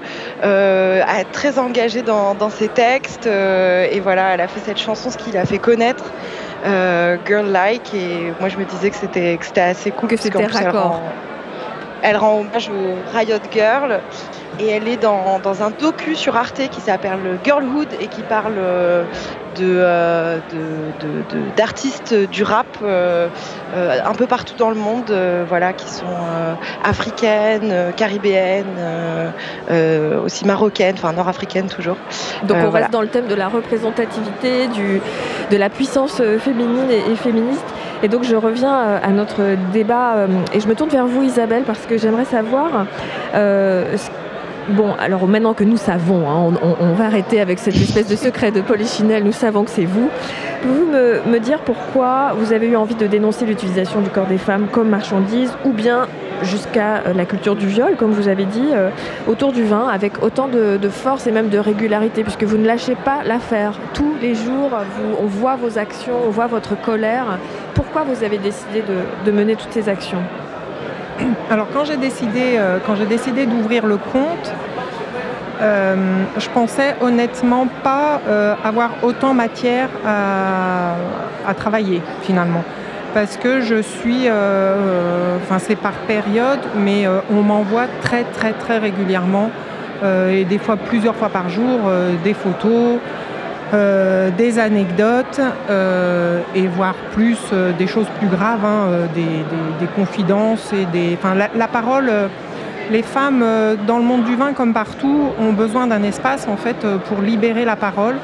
très 1.32 1.60
engagée 1.60 2.02
dans, 2.02 2.34
dans 2.34 2.50
ses 2.50 2.70
textes. 2.70 3.28
et 3.28 4.00
voilà, 4.00 4.34
elle 4.34 4.42
a 4.42 4.48
fait 4.48 4.62
cette 4.62 4.80
chanson, 4.80 5.12
ce 5.12 5.18
qui 5.18 5.32
l'a 5.32 5.46
fait 5.46 5.60
connaître. 5.60 6.06
Girl 7.26 7.48
Like 7.52 7.93
et 7.93 8.34
moi 8.39 8.50
je 8.50 8.58
me 8.58 8.65
disais 8.65 8.89
que 8.89 8.95
c'était 8.95 9.38
assez 9.62 9.91
cool 9.91 10.10
que 10.10 10.17
c'était 10.17 10.45
raccord. 10.45 11.02
elle 12.02 12.17
rend 12.17 12.39
hommage 12.39 12.69
au 12.69 13.17
Riot 13.17 13.39
Girl 13.52 14.00
et 14.60 14.67
elle 14.67 14.88
est 14.88 14.98
dans, 14.98 15.39
un 15.62 15.69
docu 15.72 16.15
sur 16.15 16.36
Arte 16.36 16.62
qui 16.69 16.82
s'appelle 16.82 17.39
Girlhood 17.43 17.88
et 18.00 18.08
qui 18.08 18.22
parle 18.22 18.56
euh, 18.58 19.04
euh, 19.62 20.39
d'artistes 21.58 22.13
du 22.13 22.43
rap 22.43 22.67
euh, 22.82 23.28
un 23.76 24.13
peu 24.13 24.26
partout 24.26 24.54
dans 24.58 24.69
le 24.69 24.76
monde, 24.76 25.13
voilà, 25.48 25.74
qui 25.74 25.89
sont 25.89 26.06
africaines, 26.84 27.93
caribéennes, 27.98 28.80
aussi 30.24 30.45
marocaines, 30.45 30.95
enfin 30.98 31.13
nord-africaines 31.13 31.67
toujours. 31.67 31.98
Donc 32.43 32.58
on 32.63 32.69
reste 32.69 32.91
dans 32.91 33.02
le 33.02 33.08
thème 33.08 33.28
de 33.28 33.36
la 33.36 33.48
représentativité, 33.48 34.67
du, 34.67 35.02
de 35.52 35.58
la 35.58 35.69
puissance 35.69 36.22
féminine 36.39 36.89
et 36.89 37.15
féministe. 37.15 37.65
Et 38.02 38.08
donc 38.08 38.24
je 38.24 38.36
reviens 38.36 39.00
à 39.04 39.10
notre 39.10 39.58
débat 39.74 40.28
et 40.54 40.62
je 40.62 40.67
me 40.67 40.76
tourne 40.76 40.89
vers 40.89 41.06
vous 41.06 41.24
Isabelle 41.24 41.63
parce 41.65 41.86
que 41.86 41.98
j'aimerais 41.98 42.26
savoir 42.26 42.86
euh, 43.36 43.95
Bon, 44.67 44.93
alors 45.00 45.28
maintenant 45.28 45.54
que 45.54 45.63
nous 45.63 45.78
savons, 45.78 46.30
hein, 46.30 46.54
on, 46.80 46.93
va 46.93 47.06
arrêter 47.06 47.41
avec 47.41 47.58
cette 47.58 47.76
espèce 47.76 48.08
de 48.08 48.15
secret 48.15 48.52
de 48.52 48.62
polychinelle, 48.62 49.24
nous 49.24 49.32
savons 49.32 49.63
que 49.63 49.72
c'est 49.72 49.86
vous. 49.86 50.10
Pouvez-vous 50.62 51.30
me, 51.30 51.39
dire 51.39 51.60
pourquoi 51.62 52.34
vous 52.38 52.54
avez 52.54 52.67
eu 52.67 52.76
envie 52.76 52.95
de 52.95 53.08
dénoncer 53.08 53.45
l'utilisation 53.45 54.02
du 54.02 54.10
corps 54.10 54.28
des 54.28 54.38
femmes 54.38 54.67
comme 54.72 54.89
marchandise 54.89 55.52
ou 55.65 55.72
bien 55.72 56.08
jusqu'à 56.43 56.98
euh, 56.98 57.13
la 57.13 57.26
culture 57.26 57.56
du 57.56 57.67
viol, 57.67 57.95
comme 57.98 58.12
vous 58.12 58.28
avez 58.28 58.45
dit, 58.45 58.69
euh, 58.74 58.89
autour 59.28 59.54
du 59.54 59.63
vin, 59.63 59.88
avec 59.88 60.22
autant 60.22 60.48
de, 60.48 60.78
force 60.89 61.26
et 61.26 61.32
même 61.32 61.50
de 61.50 61.58
régularité, 61.58 62.24
puisque 62.24 62.43
vous 62.43 62.58
ne 62.58 62.67
lâchez 62.67 62.95
pas 62.95 63.24
l'affaire. 63.26 63.74
Tous 63.93 64.15
les 64.22 64.36
jours, 64.36 64.72
on 65.19 65.26
voit 65.26 65.56
vos 65.56 65.78
actions, 65.78 66.15
on 66.28 66.30
voit 66.30 66.48
votre 66.48 66.80
colère. 66.80 67.39
Pourquoi 67.74 68.04
vous 68.04 68.24
avez 68.24 68.38
décidé 68.38 68.84
de 69.26 69.32
mener 69.32 69.56
toutes 69.56 69.72
ces 69.72 69.89
actions? 69.89 70.22
alors 71.50 71.68
quand 71.74 71.86
j'ai 71.86 71.98
décidé, 71.98 72.56
euh, 72.56 72.78
quand 72.86 72.96
j'ai 72.96 73.06
décidé 73.06 73.46
d'ouvrir 73.46 73.86
le 73.86 73.98
compte, 73.98 74.54
euh, 75.62 75.96
je 76.38 76.50
pensais 76.50 76.96
honnêtement 77.02 77.68
pas 77.84 78.22
euh, 78.28 78.56
avoir 78.64 78.92
autant 79.04 79.34
matière 79.34 79.90
à, 80.06 80.96
travailler 81.58 82.02
finalement. 82.22 82.64
Parce 83.16 83.36
que 83.36 83.62
je 83.62 83.82
suis, 83.82 84.30
enfin 84.30 85.58
c'est 85.58 85.76
par 85.76 85.94
période, 86.08 86.60
mais 86.78 87.08
on 87.32 87.42
m'envoie 87.42 87.88
très 88.04 88.24
très 88.24 88.54
très 88.54 88.78
régulièrement 88.78 89.50
et 90.32 90.46
des 90.46 90.60
fois 90.60 90.76
plusieurs 90.78 91.16
fois 91.16 91.30
par 91.30 91.50
jour 91.50 91.80
des 92.24 92.36
photos, 92.36 93.00
euh, 93.72 94.32
des 94.32 94.58
anecdotes 94.58 95.40
euh, 95.70 96.42
et 96.56 96.66
voire 96.66 96.96
plus 97.12 97.38
euh, 97.54 97.72
des 97.72 97.86
choses 97.86 98.08
plus 98.18 98.28
graves, 98.28 98.66
hein, 98.66 99.08
des, 99.14 99.88
confidences 99.96 100.74
et 100.74 100.86
des. 100.86 101.18
La, 101.56 101.68
parole. 101.68 102.12
les 102.90 103.04
femmes 103.04 103.46
dans 103.86 103.98
le 103.98 104.04
monde 104.04 104.24
du 104.24 104.36
vin 104.36 104.54
comme 104.54 104.74
partout 104.74 105.30
ont 105.40 105.54
besoin 105.54 105.86
d'un 105.86 106.02
espace 106.02 106.48
en 106.48 106.58
fait 106.58 106.78
pour 107.08 107.22
libérer 107.22 107.64
la 107.64 107.76
parole. 107.76 108.16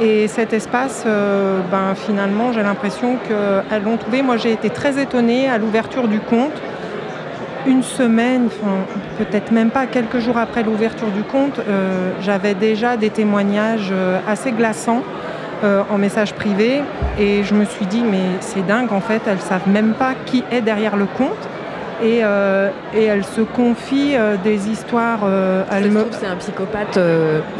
Et 0.00 0.26
cet 0.26 0.52
espace, 0.52 1.04
ben, 1.04 1.94
finalement, 1.94 2.52
j'ai 2.52 2.62
l'impression 2.62 3.18
qu'elles 3.28 3.84
l'ont 3.84 3.98
trouvé. 3.98 4.22
Moi, 4.22 4.36
j'ai 4.36 4.52
été 4.52 4.70
très 4.70 5.00
étonnée 5.00 5.48
à 5.48 5.58
l'ouverture 5.58 6.08
du 6.08 6.18
compte 6.18 6.60
une 7.66 7.82
semaine, 7.82 8.48
peut-être 9.18 9.52
même 9.52 9.70
pas 9.70 9.86
quelques 9.86 10.18
jours 10.18 10.38
après 10.38 10.62
l'ouverture 10.62 11.08
du 11.08 11.22
compte, 11.22 11.58
euh, 11.58 12.10
j'avais 12.20 12.54
déjà 12.54 12.96
des 12.96 13.10
témoignages 13.10 13.90
euh, 13.92 14.18
assez 14.26 14.52
glaçants 14.52 15.02
euh, 15.64 15.82
en 15.90 15.98
message 15.98 16.34
privé 16.34 16.82
et 17.18 17.44
je 17.44 17.54
me 17.54 17.64
suis 17.64 17.86
dit 17.86 18.02
mais 18.02 18.24
c'est 18.40 18.66
dingue 18.66 18.92
en 18.92 19.00
fait, 19.00 19.22
elles 19.26 19.40
savent 19.40 19.68
même 19.68 19.94
pas 19.94 20.14
qui 20.26 20.42
est 20.50 20.60
derrière 20.60 20.96
le 20.96 21.06
compte. 21.06 21.48
Et, 22.04 22.18
elles 22.96 23.24
se 23.24 23.42
confient 23.42 24.16
des 24.42 24.68
histoires. 24.68 25.20
elle 25.70 25.88
me... 25.92 26.04
c'est 26.10 26.26
un 26.26 26.34
psychopathe 26.34 26.98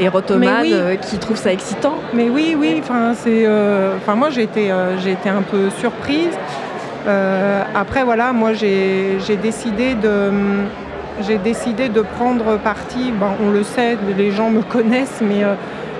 érotomane 0.00 0.98
qui 1.00 1.18
trouve 1.18 1.36
ça 1.36 1.52
excitant. 1.52 1.94
Mais 2.12 2.28
oui, 2.28 2.56
oui. 2.58 2.80
Enfin, 2.82 3.12
c'est. 3.14 3.46
Enfin, 3.98 4.16
moi, 4.16 4.30
j'ai 4.30 4.42
été, 4.42 4.72
j'ai 5.00 5.12
été 5.12 5.28
un 5.28 5.42
peu 5.42 5.70
surprise. 5.70 6.36
Euh, 7.06 7.62
après, 7.74 8.04
voilà, 8.04 8.32
moi 8.32 8.52
j'ai 8.52 9.36
décidé 9.42 9.94
de 9.94 10.30
j'ai 11.20 11.36
décidé 11.36 11.88
de 11.88 12.00
prendre 12.00 12.56
parti, 12.58 13.12
on 13.44 13.50
le 13.50 13.62
sait, 13.62 13.98
les 14.16 14.30
gens 14.30 14.50
me 14.50 14.62
connaissent, 14.62 15.20
mais, 15.20 15.44
euh, 15.44 15.54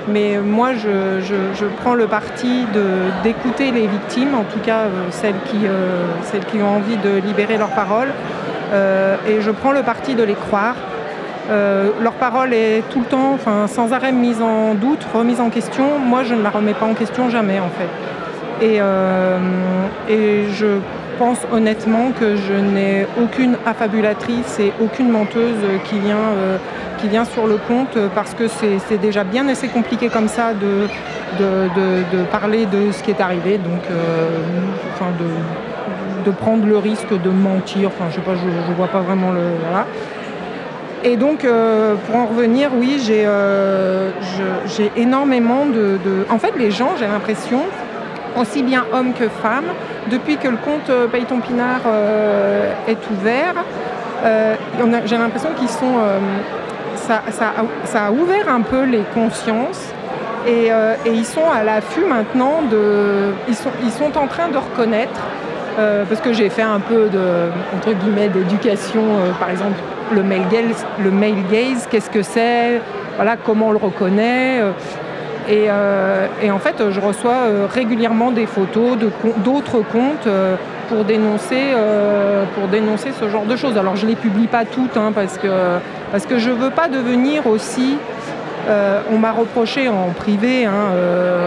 mais 0.09 0.38
moi 0.38 0.71
je, 0.73 1.67
prends 1.83 1.95
le 1.95 2.07
parti 2.07 2.65
d'écouter 3.23 3.73
les 3.73 3.87
victimes, 3.87 4.35
en 4.35 4.45
tout 4.45 4.59
cas 4.61 4.85
euh, 4.85 4.88
celles, 5.11 5.35
qui, 5.47 5.59
celles 6.23 6.45
qui 6.47 6.62
ont 6.62 6.77
envie 6.77 6.97
de 6.97 7.21
libérer 7.27 7.59
leur 7.59 7.71
parole, 7.71 8.09
et 9.29 9.41
je 9.41 9.51
prends 9.51 9.73
le 9.73 9.83
parti 9.83 10.15
de 10.15 10.23
les 10.23 10.35
croire. 10.35 10.77
leur 11.51 12.15
parole 12.15 12.55
est 12.55 12.83
tout 12.91 13.01
le 13.01 13.07
temps, 13.07 13.37
sans 13.67 13.93
arrêt 13.93 14.12
mise 14.12 14.41
en 14.41 14.75
doute, 14.75 15.07
remise 15.12 15.41
en 15.41 15.51
question. 15.51 15.99
Moi, 15.99 16.25
je 16.25 16.35
ne 16.35 16.43
la 16.43 16.51
remets 16.51 16.75
pas 16.75 16.87
en 16.87 16.95
question 16.95 17.29
jamais, 17.29 17.61
en 17.61 17.69
fait. 17.69 18.22
Et, 18.61 18.81
euh, 18.81 19.38
et 20.09 20.45
je 20.53 20.79
pense 21.19 21.38
honnêtement 21.53 22.12
que 22.19 22.37
je 22.37 22.53
n'ai 22.53 23.07
aucune 23.21 23.57
affabulatrice 23.67 24.59
et 24.61 24.73
aucune 24.81 25.11
menteuse 25.11 25.62
qui 25.85 25.99
vient, 25.99 26.17
euh, 26.17 26.59
qui 26.99 27.09
vient 27.09 27.25
sur 27.25 27.47
le 27.47 27.57
compte 27.57 27.99
parce 28.15 28.35
que 28.35 28.45
c'est 28.49 29.01
déjà 29.01 29.25
bien 29.25 29.49
assez 29.49 29.69
compliqué 29.69 30.09
comme 30.09 30.29
ça 30.29 30.53
de, 30.55 30.87
de, 31.38 32.23
parler 32.31 32.67
de 32.67 32.93
ce 32.93 33.03
qui 33.03 33.11
est 33.11 33.21
arrivé. 33.21 33.59
Donc, 33.59 33.83
euh, 33.91 34.29
enfin 34.95 35.11
de, 36.25 36.31
prendre 36.31 36.65
le 36.67 36.79
risque 36.79 37.21
de 37.21 37.31
mentir. 37.31 37.88
Enfin, 37.88 38.05
je 38.11 38.17
sais 38.17 38.21
pas, 38.21 38.35
je 38.35 38.73
vois 38.75 38.88
pas 38.88 39.01
vraiment 39.01 39.33
le. 39.33 39.43
Voilà. 39.69 39.87
Et 41.05 41.17
donc, 41.17 41.45
pour 42.07 42.17
en 42.17 42.27
revenir, 42.27 42.71
oui, 42.79 43.01
j'ai 43.05 43.27
énormément 44.97 45.67
de, 45.67 45.99
En 46.31 46.38
fait, 46.38 46.53
les 46.57 46.71
gens, 46.71 46.91
j'ai 46.99 47.07
l'impression, 47.07 47.62
aussi 48.37 48.62
bien 48.62 48.85
hommes 48.92 49.12
que 49.12 49.29
femmes. 49.29 49.73
Depuis 50.11 50.37
que 50.37 50.49
le 50.49 50.57
compte 50.57 50.90
euh, 50.90 51.07
Payton 51.07 51.40
Pinard 51.40 51.83
euh, 51.87 52.73
est 52.88 52.99
ouvert, 53.11 53.55
euh, 54.25 54.55
j'ai 55.05 55.16
l'impression 55.16 55.51
qu'ils 55.59 55.68
sont. 55.68 55.95
Ça, 56.97 57.23
a, 57.95 58.11
ouvert 58.12 58.49
un 58.49 58.61
peu 58.61 58.85
les 58.85 59.03
consciences 59.12 59.92
et, 60.47 60.71
ils 61.07 61.25
sont 61.25 61.51
à 61.53 61.64
l'affût 61.64 62.05
maintenant 62.05 62.62
de. 62.71 63.33
Ils 63.49 63.57
sont, 63.57 63.71
ils 63.83 63.90
sont 63.90 64.16
en 64.16 64.29
train 64.29 64.49
de 64.49 64.57
reconnaître, 64.57 65.21
parce 65.77 66.21
que 66.21 66.33
j'ai 66.33 66.49
fait 66.49 66.62
un 66.62 66.79
peu 66.79 67.09
de, 67.09 67.51
entre 67.77 67.92
guillemets, 67.99 68.29
d'éducation, 68.29 69.03
par 69.40 69.51
exemple, 69.51 69.79
le 70.12 70.23
male 70.23 70.42
gaze, 70.51 70.87
gaze 71.51 71.88
qu'est-ce 71.90 72.11
que 72.11 72.23
c'est, 72.23 72.81
voilà, 73.16 73.37
comment 73.37 73.68
on 73.68 73.73
le 73.73 73.79
reconnaît. 73.79 74.61
Euh, 75.50 76.26
et, 76.42 76.50
en 76.50 76.59
fait, 76.59 76.90
je 76.90 77.00
reçois 77.00 77.33
euh, 77.33 77.66
régulièrement 77.72 78.31
des 78.31 78.46
photos 78.46 78.96
d'autres 79.44 79.81
comptes 79.81 80.26
euh, 80.26 80.57
pour, 80.88 81.05
dénoncer, 81.05 81.74
pour 82.55 82.68
dénoncer 82.68 83.11
ce 83.18 83.28
genre 83.28 83.44
de 83.44 83.57
choses. 83.57 83.76
Alors, 83.76 83.96
je 83.96 84.05
ne 84.05 84.11
les 84.11 84.16
publie 84.16 84.46
pas 84.46 84.64
toutes 84.64 84.96
hein, 84.96 85.12
parce, 85.14 85.38
que, 85.38 85.78
parce 86.11 86.26
que 86.26 86.38
je 86.38 86.50
ne 86.50 86.55
veux 86.55 86.70
pas 86.70 86.88
devenir 86.88 87.46
aussi. 87.46 87.96
on 89.11 89.18
m'a 89.18 89.33
reproché 89.33 89.88
en 89.88 90.11
privé, 90.14 90.66
hein, 90.66 90.90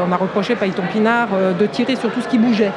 on 0.04 0.08
m'a 0.08 0.18
reproché, 0.18 0.56
Pailleton 0.56 0.84
Pinard, 0.92 1.30
de 1.60 1.66
tirer 1.68 1.96
sur 1.96 2.12
tout 2.12 2.22
ce 2.22 2.28
qui 2.28 2.40
bougeait. 2.40 2.72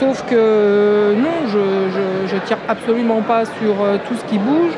sauf 0.00 0.24
que 0.30 1.14
non, 1.14 1.46
je 1.46 2.34
ne 2.34 2.40
tire 2.40 2.58
absolument 2.66 3.20
pas 3.20 3.44
sur 3.44 3.74
tout 4.08 4.14
ce 4.14 4.24
qui 4.24 4.38
bouge 4.38 4.72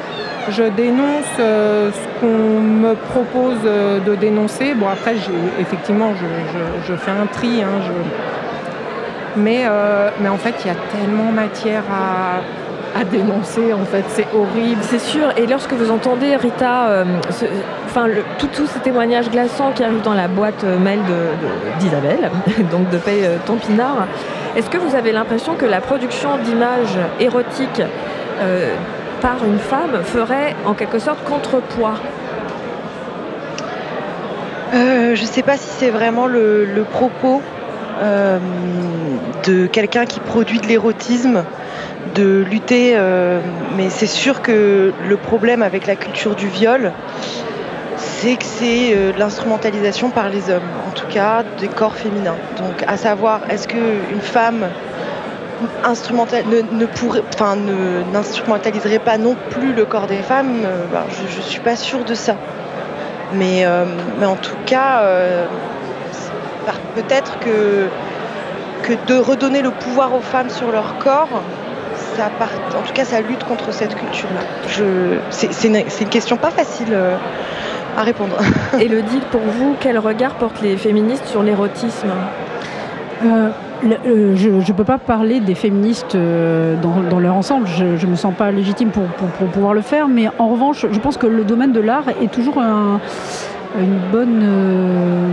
je 0.51 0.63
dénonce 0.65 1.25
euh, 1.39 1.91
ce 1.93 2.21
qu'on 2.21 2.61
me 2.61 2.95
propose 2.95 3.59
euh, 3.65 4.01
de 4.01 4.15
dénoncer. 4.15 4.75
Bon, 4.75 4.89
après, 4.89 5.15
effectivement, 5.61 6.13
je, 6.87 6.95
fais 6.95 7.11
un 7.11 7.27
tri. 7.27 7.63
Hein, 7.63 7.83
mais, 9.37 9.65
euh, 9.67 10.11
mais 10.21 10.29
en 10.29 10.37
fait, 10.39 10.55
il 10.65 10.69
y 10.69 10.71
a 10.71 10.77
tellement 10.93 11.33
matière 11.33 11.83
à, 11.91 12.41
dénoncer, 13.05 13.75
en 13.75 13.85
fait, 13.85 14.05
c'est 14.09 14.27
horrible. 14.35 14.81
C'est 14.81 14.99
sûr, 14.99 15.27
et 15.37 15.47
lorsque 15.47 15.75
vous 15.75 15.91
entendez 15.91 16.35
Rita, 16.35 17.05
enfin, 17.85 18.07
tous 18.39 18.67
ces 18.67 18.79
témoignages 18.81 19.31
glaçants 19.31 19.73
qui 19.75 19.85
arrivent 19.85 20.01
dans 20.01 20.15
la 20.15 20.29
boîte 20.29 20.65
mail 20.65 21.01
d'Isabelle, 21.79 22.31
donc 22.71 22.89
de 22.89 22.97
Paye 22.97 23.29
Tampinard, 23.45 24.07
Est-ce 24.57 24.71
que 24.71 24.79
vous 24.79 24.97
avez 24.97 25.13
l'impression 25.13 25.57
que 25.57 25.67
la 25.67 25.83
production 25.83 26.39
d'images 26.39 26.97
érotiques 27.21 27.83
par 29.21 29.45
une 29.45 29.59
femme 29.59 30.03
ferait 30.05 30.55
en 30.65 30.75
quelque 30.75 30.99
sorte 30.99 31.23
contrepoids 31.25 31.95
euh, 34.75 35.15
Je 35.15 35.23
ne 35.23 35.27
sais 35.27 35.43
pas 35.43 35.57
si 35.57 35.69
c'est 35.69 35.91
vraiment 35.91 36.27
le, 36.27 36.85
propos 36.91 37.43
euh, 38.03 38.39
de 39.45 39.67
quelqu'un 39.67 40.05
qui 40.05 40.21
produit 40.21 40.59
de 40.59 40.67
l'érotisme 40.67 41.45
de 42.15 42.45
lutter, 42.49 42.97
mais 43.77 43.91
c'est 43.91 44.07
sûr 44.07 44.41
que 44.41 44.93
le 45.07 45.17
problème 45.17 45.63
avec 45.63 45.87
la 45.87 45.97
culture 45.97 46.35
du 46.35 46.47
viol, 46.47 46.93
c'est 47.97 48.37
que 48.37 48.45
c'est 48.45 48.97
l'instrumentalisation 49.19 50.09
par 50.09 50.31
les 50.31 50.49
hommes, 50.49 50.63
en 50.89 50.93
tout 50.93 51.07
cas 51.09 51.43
des 51.61 51.69
corps 51.69 51.97
féminins. 51.97 52.37
Donc 52.57 52.85
à 52.87 52.97
savoir, 52.97 53.41
est-ce 53.51 53.69
qu'une 53.69 54.21
femme 54.23 54.67
instrumental, 55.85 56.45
ne, 56.73 56.87
pourrait, 56.87 57.23
enfin, 57.33 57.57
n'instrumentaliserait 58.13 58.99
pas 58.99 59.19
non 59.19 59.37
plus 59.51 59.73
le 59.73 59.85
corps 59.85 60.07
des 60.07 60.19
femmes, 60.19 60.63
euh, 60.65 60.85
ben, 60.93 61.05
je 61.11 61.39
ne 61.39 61.43
suis 61.43 61.61
pas 61.61 61.77
sûre 61.77 62.05
de 62.05 62.15
ça. 62.15 62.37
Mais, 63.33 63.65
euh, 63.65 63.85
mais 64.19 64.27
en 64.27 64.37
tout 64.37 64.57
cas, 64.67 65.01
euh, 65.01 65.47
peut-être 66.95 67.39
que, 67.41 67.89
que 68.83 68.93
de 69.07 69.19
redonner 69.19 69.63
le 69.63 69.71
pouvoir 69.71 70.15
aux 70.15 70.21
femmes 70.21 70.51
sur 70.51 70.71
leur 70.71 70.99
corps, 70.99 71.43
ça 72.17 72.31
part, 72.39 72.51
en 72.79 72.83
tout 72.83 72.93
cas, 72.93 73.05
ça 73.05 73.21
lutte 73.21 73.45
contre 73.45 73.73
cette 73.73 73.95
culture-là. 73.95 74.41
C'est 75.31 75.65
une, 75.65 75.77
une, 75.77 76.09
question 76.09 76.37
pas 76.37 76.51
facile 76.51 76.97
à 77.97 78.03
répondre. 78.03 78.37
Et 78.81 78.89
le 78.89 79.03
dit 79.03 79.21
pour 79.31 79.41
vous, 79.41 79.75
quel 79.81 79.99
regard 79.99 80.35
portent 80.35 80.61
les 80.63 80.77
féministes 80.77 81.27
sur 81.27 81.43
l'érotisme? 81.43 82.11
Euh, 83.25 83.49
je 83.83 84.49
ne 84.49 84.73
peux 84.73 84.85
pas 84.85 84.99
parler 84.99 85.41
des 85.41 85.55
féministes 85.55 86.15
euh, 86.15 86.77
dans, 86.81 87.19
leur 87.19 87.35
ensemble, 87.35 87.67
je 87.67 87.85
ne 87.85 88.11
me 88.11 88.17
sens 88.17 88.35
pas 88.35 88.51
légitime 88.51 88.91
pour, 88.91 89.05
pouvoir 89.49 89.75
le 89.75 89.81
faire, 89.81 90.09
mais 90.09 90.29
en 90.39 90.49
revanche, 90.49 90.87
je 90.91 90.99
pense 90.99 91.17
que 91.17 91.27
le 91.27 91.45
domaine 91.45 91.73
de 91.73 91.81
l'art 91.81 92.09
est 92.23 92.31
toujours 92.33 92.59
un, 92.59 93.01
une 93.79 93.99
bonne, 94.11 94.41
euh, 94.43 95.29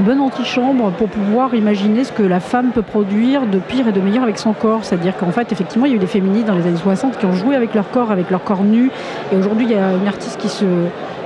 bon 0.00 0.20
antichambre 0.20 0.90
pour 0.92 1.08
pouvoir 1.08 1.54
imaginer 1.54 2.04
ce 2.04 2.12
que 2.12 2.22
la 2.22 2.40
femme 2.40 2.70
peut 2.72 2.82
produire 2.82 3.46
de 3.46 3.58
pire 3.58 3.88
et 3.88 3.92
de 3.92 4.00
meilleur 4.00 4.22
avec 4.22 4.38
son 4.38 4.52
corps. 4.52 4.84
C'est-à-dire 4.84 5.16
qu'en 5.16 5.30
fait, 5.30 5.52
effectivement, 5.52 5.86
il 5.86 5.90
y 5.90 5.94
a 5.94 5.96
eu 5.96 6.00
des 6.00 6.06
féministes 6.06 6.46
dans 6.46 6.56
les 6.56 6.66
années 6.66 6.76
60 6.76 7.18
qui 7.18 7.26
ont 7.26 7.34
joué 7.34 7.54
avec 7.54 7.74
leur 7.74 7.90
corps, 7.90 8.10
avec 8.10 8.30
leur 8.30 8.42
corps 8.42 8.64
nu, 8.64 8.90
et 9.32 9.36
aujourd'hui, 9.36 9.66
il 9.66 9.72
y 9.72 9.78
a 9.78 9.92
une 9.92 10.08
artiste 10.08 10.40
qui 10.40 10.48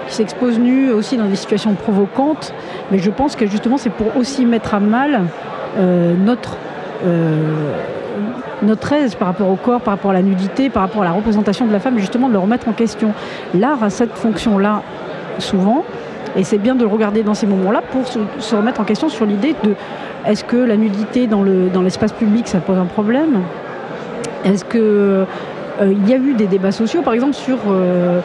qui 0.07 0.15
s'expose 0.15 0.59
nue 0.59 0.91
aussi 0.93 1.17
dans 1.17 1.27
des 1.27 1.37
situations 1.37 1.75
provocantes, 1.75 2.53
mais 2.91 2.99
je 2.99 3.11
pense 3.11 3.37
que 3.37 3.47
justement 3.47 3.79
c'est 3.79 3.91
pour 3.91 4.17
aussi 4.17 4.45
mettre 4.45 4.75
à 4.75 4.81
mal 4.81 5.15
euh, 5.15 5.19
notre 5.77 6.57
euh, 7.05 7.73
notre 8.63 8.93
aise 8.93 9.15
par 9.15 9.29
rapport 9.29 9.49
au 9.49 9.57
corps, 9.57 9.81
par 9.81 9.95
rapport 9.95 10.13
à 10.13 10.15
la 10.15 10.23
nudité, 10.23 10.71
par 10.71 10.83
rapport 10.83 11.03
à 11.03 11.05
la 11.05 11.13
représentation 11.13 11.67
de 11.67 11.73
la 11.73 11.81
femme, 11.81 11.99
justement 11.99 12.29
de 12.29 12.33
le 12.33 12.39
remettre 12.39 12.69
en 12.69 12.73
question. 12.73 13.13
L'art 13.53 13.83
a 13.83 13.91
cette 13.91 14.15
fonction-là 14.15 14.83
souvent, 15.39 15.85
et 16.37 16.45
c'est 16.45 16.59
bien 16.59 16.75
de 16.75 16.83
le 16.83 16.87
regarder 16.87 17.23
dans 17.23 17.35
ces 17.35 17.47
moments-là 17.47 17.83
pour 17.83 18.07
se, 18.07 18.55
remettre 18.55 18.81
en 18.81 18.85
question 18.85 19.09
sur 19.09 19.27
l'idée 19.27 19.55
de 19.63 19.75
est-ce 20.27 20.45
que 20.45 20.57
la 20.57 20.77
nudité 20.77 21.27
dans 21.27 21.43
l'espace 21.43 22.13
dans 22.13 22.19
public, 22.19 22.49
ça 22.49 22.61
pose 22.61 22.79
un 22.79 22.87
problème? 22.87 23.43
Est-ce 24.45 24.65
que 24.65 24.79
euh, 24.79 25.25
il 25.83 26.09
y 26.09 26.13
a 26.13 26.17
eu 26.17 26.35
des 26.35 26.47
débats 26.47 26.73
sociaux, 26.73 27.03
par 27.03 27.15
exemple, 27.15 27.35
sur 27.35 27.59
euh, 27.69 28.21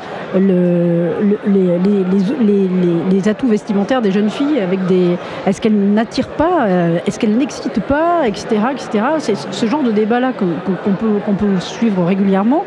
les, 1.47 3.27
atouts 3.27 3.47
vestimentaires 3.47 4.01
des 4.01 4.12
jeunes 4.12 4.29
filles, 4.29 4.59
avec 4.59 4.85
des, 4.85 5.17
est-ce 5.45 5.59
qu'elles 5.62 5.93
n'attirent 5.93 6.29
pas, 6.29 6.65
euh, 6.67 6.99
est-ce 7.05 7.19
qu'elles 7.19 7.38
n'excitent 7.38 7.81
pas, 7.81 8.27
etc., 8.27 8.47
etc. 8.71 9.05
C'est 9.19 9.35
ce 9.35 9.65
genre 9.65 9.83
de 9.83 9.91
débat-là 9.91 10.33
qu'on 10.33 11.33
peut 11.33 11.59
suivre 11.59 12.05
régulièrement. 12.05 12.65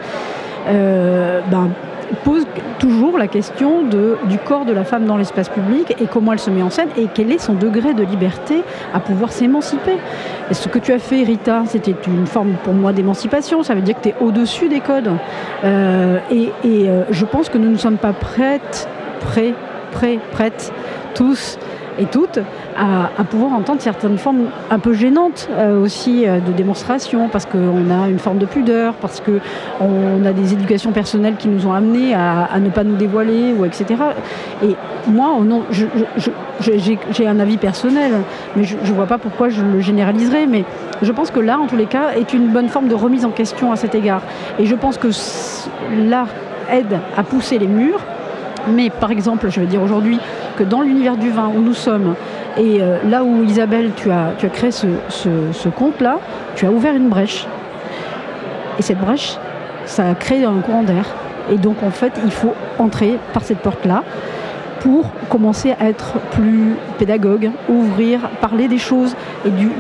Ben, 0.66 1.71
pose 2.25 2.46
toujours 2.79 3.18
la 3.18 3.29
question 3.29 3.83
de, 3.83 4.16
du 4.29 4.38
corps 4.38 4.64
de 4.64 4.72
la 4.72 4.85
femme 4.85 5.05
dans 5.05 5.16
l'espace 5.16 5.48
public 5.48 5.94
et 6.01 6.07
comment 6.07 6.33
elle 6.33 6.38
se 6.38 6.51
met 6.51 6.62
en 6.62 6.70
scène 6.70 6.88
et 6.96 7.09
quel 7.12 7.31
est 7.33 7.38
son 7.38 7.55
degré 7.55 7.94
de 7.94 8.03
liberté 8.03 8.62
à 8.92 9.01
pouvoir 9.01 9.33
s'émanciper. 9.33 9.96
Ce 10.51 10.68
que 10.68 10.79
tu 10.79 10.92
as 10.92 10.98
fait, 10.98 11.22
Rita, 11.22 11.62
c'était 11.66 11.94
une 12.07 12.27
forme 12.27 12.55
pour 12.64 12.75
moi 12.75 12.92
d'émancipation. 12.92 13.62
Ça 13.62 13.75
veut 13.75 13.81
dire 13.81 13.96
que 13.96 14.03
tu 14.03 14.09
es 14.11 14.14
au-dessus 14.20 14.68
des 14.68 14.81
codes. 14.81 15.11
Euh, 15.64 16.18
et, 16.31 16.51
euh, 16.64 17.05
je 17.11 17.25
pense 17.25 17.48
que 17.48 17.59
nous 17.59 17.70
ne 17.70 17.77
sommes 17.77 17.98
pas 17.98 18.12
prêtes, 18.12 18.88
prêts, 19.20 19.55
prêts, 19.92 20.18
prêtes, 20.33 20.72
tous 21.14 21.59
et 21.98 22.07
toutes 22.07 22.38
à, 22.76 23.24
pouvoir 23.24 23.52
entendre 23.52 23.81
certaines 23.81 24.18
formes 24.18 24.46
un 24.70 24.78
peu 24.78 24.92
gênantes 24.92 25.48
euh, 25.52 25.83
aussi 25.83 26.26
euh, 26.26 26.40
de 26.40 26.52
démonstration, 26.52 27.28
parce 27.28 27.46
qu'on 27.46 27.90
a 27.90 28.09
une 28.09 28.18
forme 28.18 28.38
de 28.38 28.46
pudeur, 28.46 28.94
parce 28.94 29.20
qu'on 29.20 30.24
a 30.24 30.33
des 30.33 30.52
éducations 30.52 30.92
personnelles 30.92 31.37
qui 31.37 31.48
nous 31.48 31.66
ont 31.66 31.72
amenés 31.72 32.14
à, 32.14 32.59
ne 32.61 32.70
pas 32.70 32.85
nous 32.85 32.96
dévoiler, 32.96 33.52
ou 33.52 33.64
etc. 33.64 33.85
Et 34.62 34.74
moi, 35.07 35.28
j'ai 36.61 37.26
un 37.26 37.40
avis 37.40 37.57
personnel, 37.57 38.12
mais 38.57 38.64
je 38.64 38.76
ne 38.76 38.94
vois 38.94 39.07
pas 39.07 39.18
pourquoi 39.18 39.48
je 39.48 39.62
le 39.62 39.81
généraliserais, 39.81 40.46
mais 40.46 40.64
je 41.02 41.12
pense 41.12 41.31
que 41.31 41.40
l'art, 41.40 41.61
en 41.61 41.66
tous 41.66 41.76
les 41.76 41.87
cas, 41.87 42.12
est 42.16 42.33
une 42.33 42.48
bonne 42.48 42.68
forme 42.68 42.88
de 42.88 42.94
remise 42.94 43.24
en 43.24 43.31
question 43.31 43.72
à 43.72 43.76
cet 43.76 43.94
égard. 43.94 44.22
Et 44.59 44.66
je 44.66 44.74
pense 44.74 44.98
que 44.98 45.09
l'art 46.09 46.28
aide 46.70 46.98
à 47.16 47.22
pousser 47.22 47.59
les 47.59 47.66
murs, 47.66 48.00
mais 48.68 48.90
par 48.90 49.11
exemple, 49.11 49.50
je 49.50 49.61
vais 49.61 49.66
dire 49.66 49.83
aujourd'hui 49.83 50.18
que 50.57 50.65
dans 50.65 50.83
l'univers 50.83 51.17
du 51.17 51.31
vin 51.31 51.51
où 51.55 51.61
nous 51.61 51.75
sommes, 51.75 52.15
et 52.57 52.81
euh, 52.81 52.99
là 53.09 53.25
où 53.25 53.43
Isabelle, 53.45 53.91
tu 53.97 54.11
as, 54.11 54.33
tu 54.38 54.47
as 54.47 54.51
créé 54.51 54.71
ce, 54.71 54.87
ce, 55.09 55.69
compte-là, 55.69 56.19
tu 56.55 56.67
as 56.67 56.71
ouvert 56.71 56.95
une 56.95 57.09
brèche. 57.09 57.47
Et 58.79 58.83
cette 58.83 58.99
brèche, 58.99 59.37
ça 59.87 60.11
a 60.11 60.15
créé 60.15 60.45
un 60.45 60.61
courant 60.61 60.83
d'air. 60.83 61.07
Et 61.51 61.57
donc 61.57 61.83
en 61.83 61.91
fait, 61.91 62.12
il 62.25 62.31
faut 62.31 62.55
entrer 62.79 63.19
par 63.33 63.43
cette 63.43 63.59
porte-là 63.59 64.03
pour 64.81 65.11
commencer 65.29 65.75
à 65.79 65.88
être 65.88 66.19
plus 66.33 66.75
pédagogue, 66.99 67.51
ouvrir, 67.69 68.29
parler 68.41 68.67
des 68.67 68.79
choses. 68.79 69.15
Et 69.47 69.51
du, 69.51 69.71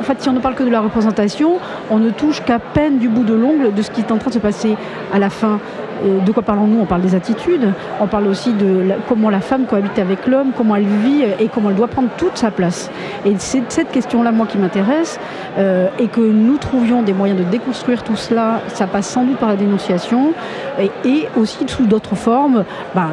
en 0.00 0.02
fait, 0.02 0.20
si 0.20 0.28
on 0.28 0.32
ne 0.32 0.40
parle 0.40 0.56
que 0.56 0.64
de 0.64 0.70
la 0.70 0.80
représentation, 0.80 1.58
on 1.88 1.98
ne 1.98 2.10
touche 2.10 2.42
qu'à 2.42 2.58
peine 2.58 2.98
du 2.98 3.08
bout 3.08 3.22
de 3.22 3.34
l'ongle 3.34 3.72
de 3.72 3.82
ce 3.82 3.90
qui 3.90 4.00
est 4.00 4.10
en 4.10 4.18
train 4.18 4.30
de 4.30 4.34
se 4.34 4.40
passer 4.40 4.76
à 5.12 5.20
la 5.20 5.30
fin 5.30 5.60
de 6.02 6.32
quoi 6.32 6.42
parlons-nous? 6.42 6.80
On 6.80 6.86
parle 6.86 7.02
des 7.02 7.14
attitudes, 7.14 7.72
on 8.00 8.06
parle 8.06 8.26
aussi 8.26 8.52
de 8.52 8.84
comment 9.08 9.30
la 9.30 9.40
femme 9.40 9.66
cohabite 9.66 9.98
avec 9.98 10.26
l'homme, 10.26 10.52
comment 10.56 10.76
elle 10.76 10.84
vit 10.84 11.22
et 11.38 11.48
comment 11.48 11.70
elle 11.70 11.76
doit 11.76 11.88
prendre 11.88 12.08
toute 12.16 12.36
sa 12.36 12.50
place. 12.50 12.90
Et 13.24 13.34
c'est 13.38 13.62
cette 13.68 13.90
question-là, 13.90 14.32
moi, 14.32 14.46
qui 14.46 14.58
m'intéresse, 14.58 15.18
euh, 15.58 15.88
et 15.98 16.08
que 16.08 16.20
nous 16.20 16.56
trouvions 16.56 17.02
des 17.02 17.12
moyens 17.12 17.38
de 17.38 17.44
déconstruire 17.44 18.02
tout 18.02 18.16
cela. 18.16 18.60
Ça 18.68 18.86
passe 18.86 19.08
sans 19.08 19.24
doute 19.24 19.38
par 19.38 19.48
la 19.48 19.56
dénonciation, 19.56 20.32
et, 20.78 21.28
aussi 21.36 21.58
sous 21.66 21.86
d'autres 21.86 22.14
formes 22.14 22.64
bah, 22.94 23.08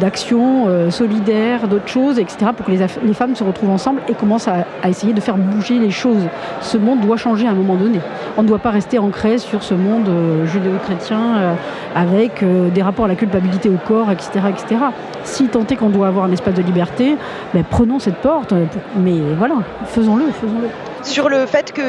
d'action 0.00 0.66
euh, 0.68 0.90
solidaire, 0.90 1.68
d'autres 1.68 1.88
choses, 1.88 2.18
etc., 2.18 2.50
pour 2.56 2.66
que 2.66 2.70
les, 2.70 3.14
femmes 3.14 3.34
se 3.34 3.44
retrouvent 3.44 3.70
ensemble 3.70 4.00
et 4.08 4.14
commencent 4.14 4.48
à, 4.48 4.64
essayer 4.88 5.12
de 5.12 5.20
faire 5.20 5.36
bouger 5.36 5.78
les 5.78 5.90
choses. 5.90 6.22
Ce 6.60 6.78
monde 6.78 7.00
doit 7.00 7.16
changer 7.16 7.46
à 7.46 7.50
un 7.50 7.54
moment 7.54 7.76
donné. 7.76 8.00
On 8.36 8.42
ne 8.42 8.48
doit 8.48 8.58
pas 8.58 8.70
rester 8.70 8.98
ancré 8.98 9.38
sur 9.38 9.62
ce 9.62 9.74
monde 9.74 10.08
euh, 10.08 10.46
judéo-chrétien 10.46 11.56
avec 12.04 12.42
euh, 12.42 12.68
des 12.68 12.82
rapports 12.82 13.06
à 13.06 13.08
la 13.08 13.16
culpabilité 13.16 13.68
au 13.68 13.78
corps, 13.88 14.10
etc. 14.10 14.46
etc. 14.50 14.84
Si 15.24 15.48
tant 15.48 15.66
est 15.66 15.76
qu'on 15.76 15.88
doit 15.88 16.08
avoir 16.08 16.26
un 16.26 16.32
espace 16.32 16.54
de 16.54 16.62
liberté, 16.62 17.16
ben, 17.52 17.64
prenons 17.68 17.98
cette 17.98 18.16
porte, 18.16 18.52
euh, 18.52 18.66
mais 18.96 19.18
voilà, 19.38 19.56
faisons-le, 19.86 20.26
faisons-le. 20.30 20.68
Sur 21.02 21.28
le 21.28 21.46
fait 21.46 21.72
que 21.72 21.82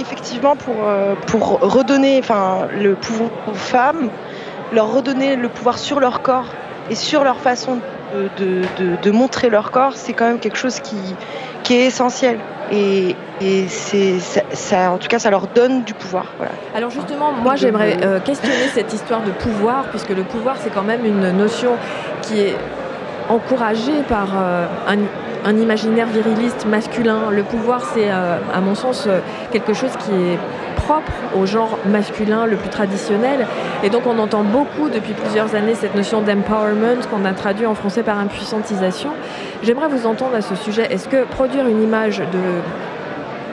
effectivement 0.00 0.56
pour, 0.56 0.74
euh, 0.84 1.14
redonner 1.32 2.22
le 2.78 2.94
pouvoir 2.94 3.30
aux 3.50 3.54
femmes, 3.54 4.08
leur 4.72 4.92
redonner 4.92 5.36
le 5.36 5.48
pouvoir 5.48 5.78
sur 5.78 6.00
leur 6.00 6.22
corps 6.22 6.48
et 6.90 6.94
sur 6.94 7.24
leur 7.24 7.36
façon 7.36 7.78
de, 8.38 9.10
montrer 9.10 9.50
leur 9.50 9.70
corps, 9.70 9.92
c'est 9.94 10.12
quand 10.12 10.26
même 10.26 10.40
quelque 10.40 10.58
chose 10.58 10.80
qui 10.80 11.74
est 11.74 11.86
essentiel. 11.86 12.38
Et, 12.72 13.16
ça, 14.52 14.92
en 14.92 14.98
tout 14.98 15.08
cas, 15.08 15.18
ça 15.18 15.30
leur 15.30 15.46
donne 15.48 15.82
du 15.84 15.94
pouvoir. 15.94 16.26
Voilà. 16.36 16.52
Alors 16.74 16.90
justement, 16.90 17.32
moi, 17.32 17.56
j'aimerais 17.56 17.96
euh, 18.02 18.20
questionner 18.20 18.68
cette 18.72 18.92
histoire 18.92 19.22
de 19.22 19.30
pouvoir, 19.30 19.84
puisque 19.90 20.10
le 20.10 20.22
pouvoir, 20.22 20.56
c'est 20.62 20.70
quand 20.70 20.82
même 20.82 21.04
une 21.04 21.32
notion 21.32 21.72
qui 22.22 22.40
est 22.40 22.56
encouragée 23.28 24.02
par 24.08 24.28
euh, 24.36 24.66
un, 24.88 25.48
un, 25.48 25.56
imaginaire 25.56 26.06
viriliste 26.06 26.66
masculin. 26.66 27.30
Le 27.30 27.42
pouvoir, 27.42 27.82
c'est, 27.94 28.10
euh, 28.10 28.38
à 28.52 28.60
mon 28.60 28.74
sens, 28.74 29.08
quelque 29.52 29.72
chose 29.72 29.92
qui 30.04 30.12
est 30.12 30.38
au 31.36 31.46
genre 31.46 31.78
masculin 31.86 32.46
le 32.46 32.56
plus 32.56 32.68
traditionnel. 32.68 33.46
Et 33.82 33.90
donc 33.90 34.02
on 34.06 34.18
entend 34.18 34.42
beaucoup 34.42 34.88
depuis 34.88 35.12
plusieurs 35.12 35.54
années 35.54 35.74
cette 35.74 35.94
notion 35.94 36.20
d'empowerment 36.20 37.02
qu'on 37.10 37.24
a 37.24 37.32
traduit 37.32 37.66
en 37.66 37.74
français 37.74 38.02
par 38.02 38.18
impuissantisation. 38.18 39.10
J'aimerais 39.62 39.88
vous 39.88 40.06
entendre 40.06 40.34
à 40.34 40.42
ce 40.42 40.54
sujet. 40.54 40.92
Est-ce 40.92 41.08
que 41.08 41.24
produire 41.24 41.66
une 41.66 41.82
image 41.82 42.18
de, 42.18 42.60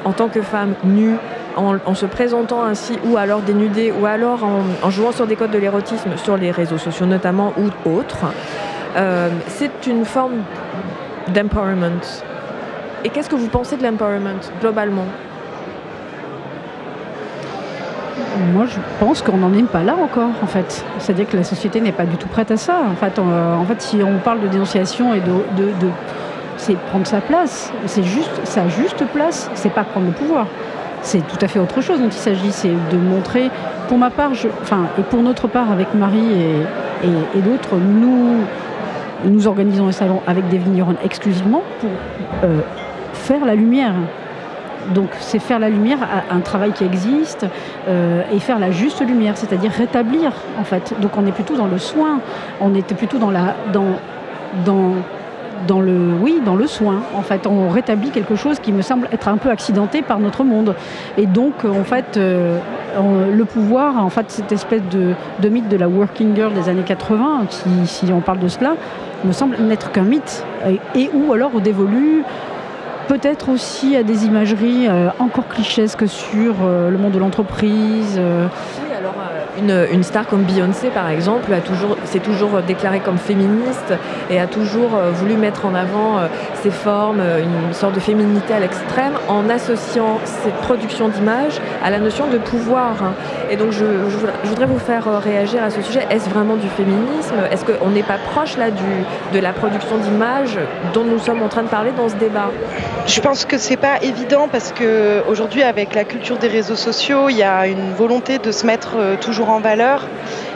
en 0.05 0.13
tant 0.13 0.29
que 0.29 0.41
femme 0.41 0.73
nue, 0.83 1.15
en, 1.55 1.95
se 1.95 2.05
présentant 2.05 2.63
ainsi, 2.63 2.99
ou 3.05 3.17
alors 3.17 3.41
dénudée, 3.41 3.91
ou 3.91 4.05
alors 4.05 4.41
en, 4.83 4.89
jouant 4.91 5.11
sur 5.11 5.25
des 5.25 5.35
codes 5.35 5.51
de 5.51 5.57
l'érotisme 5.57 6.11
sur 6.15 6.37
les 6.37 6.51
réseaux 6.51 6.77
sociaux 6.77 7.07
notamment, 7.07 7.53
ou 7.57 7.89
autres, 7.89 8.25
euh, 8.95 9.29
c'est 9.47 9.87
une 9.87 10.05
forme 10.05 10.43
d'empowerment. 11.33 12.23
Et 13.03 13.09
qu'est-ce 13.09 13.29
que 13.29 13.35
vous 13.35 13.47
pensez 13.47 13.75
de 13.75 13.83
l'empowerment 13.83 14.39
globalement? 14.61 15.05
Moi, 18.53 18.65
je 18.65 18.77
pense 18.99 19.21
qu'on 19.21 19.37
n'en 19.37 19.53
est 19.53 19.63
pas 19.63 19.83
là 19.83 19.95
encore, 19.95 20.29
en 20.41 20.47
fait. 20.47 20.85
C'est-à-dire 20.99 21.27
que 21.27 21.37
la 21.37 21.43
société 21.43 21.81
n'est 21.81 21.91
pas 21.91 22.05
du 22.05 22.17
tout 22.17 22.27
prête 22.27 22.51
à 22.51 22.57
ça. 22.57 22.81
En 22.89 22.95
fait, 22.95 23.19
en 23.19 23.63
fait 23.65 23.81
si 23.81 23.99
on 24.03 24.19
parle 24.19 24.41
de 24.41 24.47
dénonciation 24.47 25.13
et 25.13 25.19
de, 25.19 25.31
de, 25.57 25.87
c'est 26.57 26.75
prendre 26.75 27.05
sa 27.07 27.21
place. 27.21 27.71
C'est 27.85 28.03
juste 28.03 28.41
sa 28.43 28.67
juste 28.67 29.05
place. 29.13 29.49
C'est 29.53 29.71
pas 29.71 29.83
prendre 29.83 30.07
le 30.07 30.13
pouvoir. 30.13 30.47
C'est 31.01 31.25
tout 31.27 31.37
à 31.41 31.47
fait 31.47 31.59
autre 31.59 31.81
chose 31.81 31.99
dont 31.99 32.07
il 32.07 32.11
s'agit. 32.11 32.51
C'est 32.51 32.69
de 32.91 32.97
montrer, 32.97 33.49
pour 33.87 33.97
ma 33.97 34.09
part, 34.09 34.31
enfin, 34.61 34.85
et 34.99 35.03
pour 35.03 35.21
notre 35.21 35.47
part, 35.47 35.71
avec 35.71 35.93
Marie 35.93 36.33
et, 37.03 37.37
et, 37.37 37.41
d'autres, 37.41 37.75
nous, 37.75 38.39
nous 39.25 39.47
organisons 39.47 39.87
un 39.87 39.91
salon 39.91 40.21
avec 40.27 40.49
des 40.49 40.57
vignerons 40.57 40.95
exclusivement 41.03 41.61
pour 41.79 41.89
euh, 42.43 42.59
faire 43.13 43.45
la 43.45 43.55
lumière 43.55 43.93
donc 44.93 45.09
c'est 45.19 45.39
faire 45.39 45.59
la 45.59 45.69
lumière 45.69 45.99
à 46.01 46.33
un 46.33 46.39
travail 46.39 46.71
qui 46.71 46.83
existe 46.83 47.45
euh, 47.87 48.21
et 48.31 48.39
faire 48.39 48.59
la 48.59 48.71
juste 48.71 49.05
lumière, 49.05 49.37
c'est-à-dire 49.37 49.71
rétablir 49.71 50.31
en 50.59 50.63
fait. 50.63 50.93
Donc 51.01 51.11
on 51.17 51.25
est 51.25 51.31
plutôt 51.31 51.55
dans 51.55 51.67
le 51.67 51.77
soin, 51.77 52.19
on 52.61 52.73
était 52.75 52.95
plutôt 52.95 53.17
dans 53.17 53.31
la 53.31 53.55
dans 53.73 53.99
dans 54.65 54.93
dans 55.67 55.81
le 55.81 56.13
oui 56.21 56.39
dans 56.45 56.55
le 56.55 56.67
soin 56.67 57.01
en 57.15 57.21
fait. 57.21 57.47
On 57.47 57.69
rétablit 57.69 58.11
quelque 58.11 58.35
chose 58.35 58.59
qui 58.59 58.71
me 58.71 58.81
semble 58.81 59.07
être 59.11 59.27
un 59.27 59.37
peu 59.37 59.49
accidenté 59.49 60.01
par 60.01 60.19
notre 60.19 60.43
monde. 60.43 60.75
Et 61.17 61.25
donc 61.25 61.65
en 61.65 61.83
fait 61.83 62.17
euh, 62.17 62.59
le 62.95 63.45
pouvoir 63.45 64.03
en 64.03 64.09
fait 64.09 64.29
cette 64.29 64.51
espèce 64.51 64.81
de, 64.91 65.49
mythe 65.49 65.67
de 65.69 65.77
la 65.77 65.87
working 65.87 66.35
girl 66.35 66.53
des 66.53 66.69
années 66.69 66.83
80 66.83 67.45
si, 67.85 68.11
on 68.11 68.21
parle 68.21 68.39
de 68.39 68.47
cela 68.47 68.75
me 69.23 69.31
semble 69.31 69.57
n'être 69.57 69.91
qu'un 69.91 70.03
mythe. 70.03 70.45
Et, 70.95 71.09
ou 71.13 71.33
alors 71.33 71.59
dévolu 71.59 72.23
peut-être 73.07 73.49
aussi 73.49 73.95
à 73.95 74.03
des 74.03 74.25
imageries 74.25 74.87
euh, 74.87 75.09
encore 75.19 75.47
clichésques 75.47 76.07
sur 76.07 76.55
euh, 76.61 76.89
le 76.89 76.97
monde 76.97 77.13
de 77.13 77.19
l'entreprise. 77.19 78.19
Euh. 78.97 79.07
Alors 79.67 79.91
une, 79.91 80.03
star 80.03 80.27
comme 80.27 80.43
Beyoncé, 80.43 80.89
par 80.89 81.09
exemple, 81.09 81.53
a 81.53 81.61
toujours, 81.61 81.97
s'est 82.05 82.19
toujours 82.19 82.61
déclarée 82.65 82.99
comme 82.99 83.17
féministe 83.17 83.93
et 84.29 84.39
a 84.39 84.47
toujours 84.47 84.89
voulu 85.13 85.35
mettre 85.35 85.65
en 85.65 85.73
avant 85.73 86.19
ses 86.61 86.69
formes, 86.69 87.21
une 87.21 87.73
sorte 87.73 87.95
de 87.95 87.99
féminité 87.99 88.53
à 88.53 88.59
l'extrême, 88.59 89.13
en 89.27 89.49
associant 89.49 90.19
cette 90.23 90.55
production 90.55 91.09
d'images 91.09 91.59
à 91.83 91.89
la 91.89 91.99
notion 91.99 92.27
de 92.27 92.37
pouvoir. 92.37 92.95
Et 93.49 93.55
donc, 93.55 93.71
je, 93.71 93.85
voudrais 94.43 94.65
vous 94.65 94.79
faire 94.79 95.21
réagir 95.21 95.63
à 95.63 95.69
ce 95.69 95.81
sujet. 95.81 96.05
Est-ce 96.09 96.29
vraiment 96.29 96.55
du 96.55 96.67
féminisme? 96.69 97.35
Est-ce 97.51 97.65
qu'on 97.65 97.89
n'est 97.89 98.03
pas 98.03 98.17
proche 98.31 98.57
là 98.57 98.71
du, 98.71 98.83
de 99.33 99.39
la 99.39 99.53
production 99.53 99.97
d'images 99.97 100.59
dont 100.93 101.03
nous 101.03 101.19
sommes 101.19 101.41
en 101.41 101.49
train 101.49 101.63
de 101.63 101.69
parler 101.69 101.91
dans 101.97 102.09
ce 102.09 102.15
débat? 102.15 102.51
Je 103.05 103.21
pense 103.21 103.45
que 103.45 103.57
c'est 103.57 103.77
pas 103.77 104.01
évident 104.01 104.47
parce 104.51 104.71
que 104.71 105.23
aujourd'hui, 105.27 105.63
avec 105.63 105.95
la 105.95 106.03
culture 106.03 106.37
des 106.37 106.47
réseaux 106.47 106.75
sociaux, 106.75 107.29
il 107.29 107.37
y 107.37 107.43
a 107.43 107.67
une 107.67 107.93
volonté 107.93 108.37
de 108.37 108.51
se 108.51 108.65
mettre 108.65 108.86
euh, 108.95 109.15
toujours 109.17 109.49
en 109.49 109.59
valeur 109.59 110.07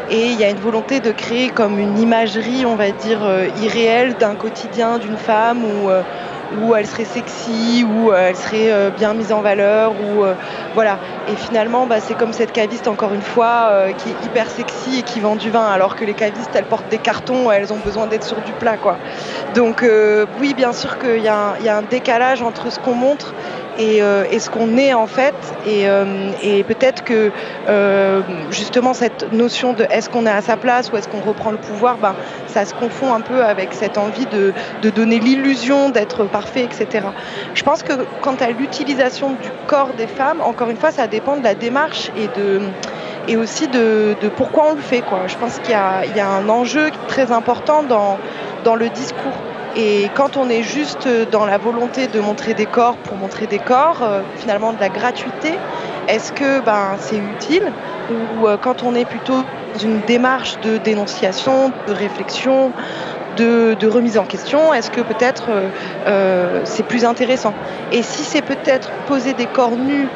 et 0.10 0.28
il 0.28 0.40
y 0.40 0.44
a 0.44 0.50
une 0.50 0.60
volonté 0.60 1.00
de 1.00 1.12
créer 1.12 1.50
comme 1.50 1.80
une 1.80 1.98
imagerie, 1.98 2.66
on 2.66 2.76
va 2.76 2.92
dire, 2.92 3.20
euh, 3.24 3.48
irréelle 3.62 4.16
d'un 4.16 4.36
quotidien 4.36 4.98
d'une 4.98 5.18
femme 5.18 5.64
ou 5.64 5.90
euh, 5.90 6.02
où 6.62 6.76
elle 6.76 6.86
serait 6.86 7.06
sexy, 7.06 7.86
où 7.86 8.12
elle 8.12 8.36
serait 8.36 8.92
bien 8.98 9.14
mise 9.14 9.32
en 9.32 9.40
valeur, 9.40 9.94
ou 9.94 10.26
voilà. 10.74 11.00
Et 11.30 11.36
finalement, 11.38 11.86
bah, 11.86 12.02
c'est 12.02 12.14
comme 12.14 12.34
cette 12.34 12.52
caviste 12.52 12.90
encore 12.90 13.14
une 13.14 13.22
fois 13.22 13.86
qui 13.98 14.10
est 14.10 14.26
hyper 14.26 14.50
sexy 14.50 15.00
et 15.00 15.04
qui 15.04 15.22
vend 15.22 15.38
du 15.38 15.50
vin, 15.50 15.66
alors 15.66 15.96
que 15.96 16.04
les 16.04 16.14
cavistes 16.14 16.52
elles 16.54 16.66
portent 16.66 16.90
des 16.90 16.98
cartons, 16.98 17.50
elles 17.50 17.72
ont 17.72 17.80
besoin 17.86 18.06
d'être 18.06 18.26
sur 18.26 18.42
du 18.42 18.52
plat, 18.52 18.76
quoi. 18.76 18.98
Donc 19.56 19.86
oui, 20.42 20.54
bien 20.54 20.74
sûr 20.74 21.00
qu'il 21.00 21.22
y, 21.22 21.30
a 21.30 21.56
un 21.56 21.84
décalage 21.84 22.42
entre 22.42 22.70
ce 22.70 22.80
qu'on 22.80 22.96
montre 22.96 23.34
euh, 23.80 24.26
et, 24.32 24.40
ce 24.40 24.50
qu'on 24.50 24.78
est 24.78 24.94
en 24.94 25.08
fait. 25.08 25.36
Et, 25.66 25.88
euh, 25.88 26.32
peut-être 26.68 27.04
que 27.04 27.32
euh, 27.68 28.22
justement 28.50 28.94
cette 28.94 29.32
notion 29.32 29.74
de 29.74 29.86
est-ce 29.90 30.10
qu'on 30.10 30.26
est 30.26 30.32
à 30.32 30.42
sa 30.42 30.58
place 30.58 30.92
ou 30.92 30.98
est-ce 30.98 31.08
qu'on 31.08 31.22
reprend 31.22 31.52
le 31.52 31.58
pouvoir, 31.58 31.98
ben, 31.98 32.16
ça 32.48 32.66
se 32.66 32.74
confond 32.74 33.14
un 33.14 33.22
peu 33.22 33.44
avec 33.44 33.74
cette 33.74 33.98
envie 33.98 34.26
de, 34.28 34.54
donner 34.92 35.20
l'illusion 35.20 35.90
d'être 35.90 36.26
parfait, 36.26 36.64
etc. 36.64 37.08
Je 37.54 37.64
pense 37.64 37.82
que 37.82 37.94
quant 38.22 38.36
à 38.36 38.50
l'utilisation 38.50 39.32
du 39.32 39.50
corps 39.68 39.94
des 39.98 40.08
femmes, 40.08 40.42
encore 40.42 40.70
une 40.70 40.78
fois, 40.78 40.92
ça 40.92 41.08
dépend 41.08 41.38
de 41.38 41.44
la 41.44 41.56
démarche 41.56 42.12
et 42.18 42.28
de 42.40 42.62
et 43.28 43.38
aussi 43.38 43.68
de, 43.68 44.16
pourquoi 44.36 44.72
on 44.72 44.76
le 44.76 44.82
fait. 44.82 45.02
Quoi. 45.02 45.22
Je 45.28 45.38
pense 45.38 45.60
qu'il 45.60 45.76
y, 45.76 46.18
y, 46.18 46.20
a 46.20 46.28
un 46.28 46.50
enjeu 46.50 46.90
très 47.08 47.32
important 47.32 47.84
dans, 47.84 48.18
dans 48.64 48.76
le 48.76 48.90
discours. 48.90 49.38
Et 49.78 50.10
quand 50.16 50.36
on 50.36 50.50
est 50.50 50.64
juste 50.64 51.08
dans 51.32 51.46
la 51.46 51.58
volonté 51.58 52.08
de 52.08 52.20
montrer 52.20 52.54
des 52.54 52.66
corps 52.66 52.98
pour 52.98 53.16
montrer 53.16 53.48
des 53.48 53.60
corps, 53.60 54.00
euh, 54.02 54.20
finalement 54.36 54.74
de 54.74 54.80
la 54.82 54.90
gratuité, 54.90 55.54
est-ce 56.10 56.34
que 56.34 56.60
ben, 56.60 56.96
c'est 57.00 57.18
utile 57.18 57.72
Ou 58.10 58.48
euh, 58.48 58.58
quand 58.62 58.84
on 58.84 58.96
est 58.96 59.06
plutôt 59.06 59.44
dans 59.74 59.80
une 59.80 60.02
démarche 60.02 60.60
de 60.60 60.78
dénonciation, 60.78 61.72
de 61.88 61.94
réflexion, 61.94 62.74
de, 63.38 63.88
remise 63.88 64.18
en 64.18 64.26
question, 64.26 64.74
est-ce 64.74 64.92
que 64.92 65.00
peut-être 65.00 65.46
euh, 66.06 66.60
c'est 66.66 66.84
plus 66.84 67.06
intéressant? 67.06 67.54
Et 67.94 68.04
si 68.04 68.24
c'est 68.24 68.42
peut-être 68.42 68.90
poser 69.08 69.34
des 69.34 69.46
corps 69.46 69.78
nus 69.78 70.08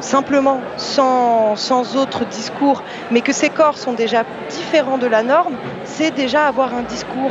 simplement, 0.00 0.60
sans, 0.76 1.54
sans 1.54 1.96
autre 1.96 2.24
discours, 2.26 2.82
mais 3.12 3.20
que 3.20 3.32
ces 3.32 3.50
corps 3.50 3.78
sont 3.78 3.92
déjà 3.92 4.24
différents 4.50 4.98
de 4.98 5.06
la 5.06 5.22
norme, 5.22 5.54
c'est 5.84 6.10
déjà 6.10 6.46
avoir 6.46 6.74
un 6.74 6.82
discours 6.82 7.30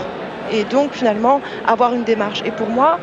et 0.52 0.64
donc 0.64 0.94
finalement 0.94 1.42
avoir 1.66 1.94
une 1.94 2.04
démarche. 2.04 2.42
Et 2.46 2.52
pour 2.52 2.70
moi, 2.70 3.00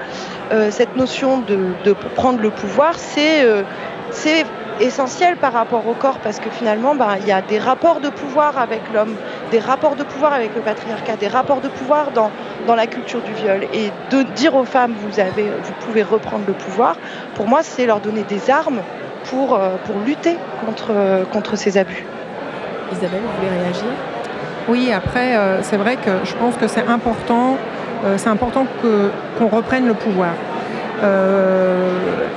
euh, 0.53 0.71
cette 0.71 0.97
notion 0.97 1.39
de, 1.41 1.93
prendre 2.15 2.41
le 2.41 2.51
pouvoir, 2.51 2.95
euh, 3.19 3.63
c'est 4.11 4.47
essentiel 4.81 5.37
par 5.37 5.53
rapport 5.53 5.87
au 5.87 5.95
corps 5.95 6.19
parce 6.19 6.41
que 6.41 6.51
finalement, 6.51 6.95
ben, 6.95 7.17
il 7.21 7.27
y 7.27 7.33
a 7.33 7.43
des 7.43 7.59
rapports 7.59 8.01
de 8.01 8.09
pouvoir 8.09 8.59
avec 8.59 8.81
l'homme, 8.93 9.15
des 9.51 9.59
rapports 9.59 9.95
de 9.95 10.05
pouvoir 10.05 10.33
avec 10.33 10.55
le 10.55 10.63
patriarcat, 10.63 11.17
des 11.17 11.29
rapports 11.29 11.61
de 11.61 11.69
pouvoir 11.69 12.11
dans, 12.13 12.31
dans 12.67 12.75
la 12.75 12.87
culture 12.87 13.21
du 13.21 13.33
viol. 13.33 13.67
Et 13.75 13.91
de 14.11 14.23
dire 14.23 14.55
aux 14.55 14.65
femmes, 14.65 14.95
vous, 14.99 15.21
avez, 15.21 15.45
vous 15.45 15.73
pouvez 15.81 16.03
reprendre 16.03 16.45
le 16.47 16.55
pouvoir, 16.55 16.97
pour 17.35 17.47
moi, 17.47 17.61
c'est 17.63 17.87
leur 17.87 18.01
donner 18.01 18.23
des 18.23 18.51
armes 18.51 18.81
pour, 19.25 19.55
euh, 19.55 19.77
pour 19.85 19.97
lutter 20.01 20.37
contre, 20.65 20.93
contre 21.31 21.57
ces 21.57 21.77
abus. 21.77 22.05
Isabelle, 22.93 23.21
vous 23.23 23.37
voulez 23.37 23.63
réagir? 23.63 24.20
Oui, 24.69 24.93
après, 24.93 25.37
euh, 25.37 25.63
c'est 25.63 25.77
vrai 25.77 25.97
que 25.97 26.11
je 26.25 26.35
pense 26.35 26.57
que 26.57 26.67
c'est 26.67 26.87
important, 26.87 27.57
euh, 28.05 28.17
important 28.27 28.67
qu'on 28.83 29.49
reprenne 29.49 29.87
le 29.87 29.95
pouvoir. 29.95 30.33
Euh, 31.03 31.89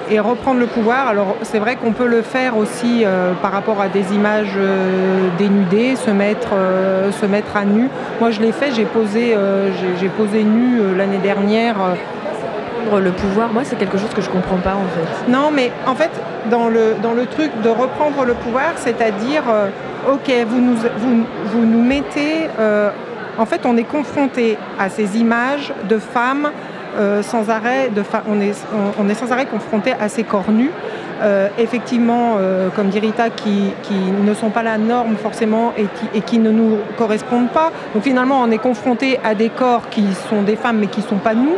et 0.10 0.20
reprendre 0.20 0.60
le 0.60 0.68
pouvoir, 0.68 1.08
alors 1.08 1.36
c'est 1.42 1.60
vrai 1.60 1.76
qu'on 1.76 1.92
peut 1.92 2.08
le 2.08 2.22
faire 2.22 2.56
aussi 2.56 3.04
par 3.42 3.52
rapport 3.52 3.82
à 3.82 3.90
des 3.90 4.14
images 4.14 4.58
dénudées, 5.38 5.96
se 5.96 6.12
mettre, 6.12 6.54
à 7.56 7.66
nu. 7.66 7.90
Moi 8.20 8.32
je 8.32 8.40
l'ai 8.42 8.52
fait, 8.52 8.72
j'ai 8.72 8.86
posé 8.86 10.44
nu 10.44 10.96
l'année 10.96 11.18
dernière 11.18 11.76
le 13.00 13.12
pouvoir, 13.12 13.52
moi, 13.52 13.64
c'est 13.64 13.78
quelque 13.78 13.98
chose 13.98 14.14
que 14.14 14.22
je 14.22 14.30
comprends 14.30 14.58
pas 14.58 14.76
en 14.76 14.88
fait. 14.96 15.32
Non, 15.32 15.52
mais 15.52 15.72
en 15.88 15.96
fait, 15.96 16.12
dans 16.50 16.68
le, 16.68 16.96
dans 17.02 17.14
le 17.14 17.26
truc 17.26 17.52
de 17.64 17.70
reprendre 17.70 18.26
le 18.26 18.34
pouvoir, 18.34 18.74
c'est-à-dire, 18.78 19.44
euh, 19.50 19.70
ok, 20.12 20.32
vous 20.48 20.60
nous, 20.60 20.76
vous, 20.76 21.24
vous 21.46 21.66
nous 21.66 21.82
mettez. 21.82 22.48
Euh, 22.60 22.90
en 23.38 23.46
fait, 23.46 23.62
on 23.66 23.78
est 23.78 23.84
confronté 23.84 24.58
à 24.80 24.90
ces 24.90 25.18
images 25.18 25.74
de 25.90 25.98
femmes 25.98 26.50
euh, 26.98 27.24
sans 27.24 27.50
arrêt, 27.50 27.90
de 27.90 28.04
on, 28.28 28.40
est, 28.40 28.54
on, 29.00 29.10
est 29.10 29.16
sans 29.16 29.32
arrêt 29.32 29.48
confronté 29.48 29.94
à 30.00 30.08
ces 30.10 30.24
corps 30.24 30.52
nus. 30.52 30.72
effectivement, 31.58 32.38
comme 32.76 32.90
dit 32.90 33.00
Rita, 33.00 33.30
qui, 33.30 33.72
qui, 33.82 33.96
ne 33.96 34.34
sont 34.34 34.50
pas 34.50 34.62
la 34.62 34.78
norme 34.78 35.16
forcément 35.16 35.74
et 35.78 35.84
qui, 35.84 36.18
et 36.18 36.22
qui, 36.22 36.38
ne 36.38 36.52
nous 36.52 36.78
correspondent 36.98 37.50
pas. 37.50 37.72
Donc 37.94 38.04
finalement, 38.04 38.42
on 38.42 38.52
est 38.52 38.58
confronté 38.58 39.20
à 39.24 39.34
des 39.34 39.50
corps 39.50 39.90
qui 39.90 40.06
sont 40.30 40.42
des 40.44 40.58
femmes 40.58 40.80
mais 40.80 40.88
qui 40.88 41.00
ne 41.00 41.08
sont 41.08 41.24
pas 41.24 41.34
nous. 41.34 41.56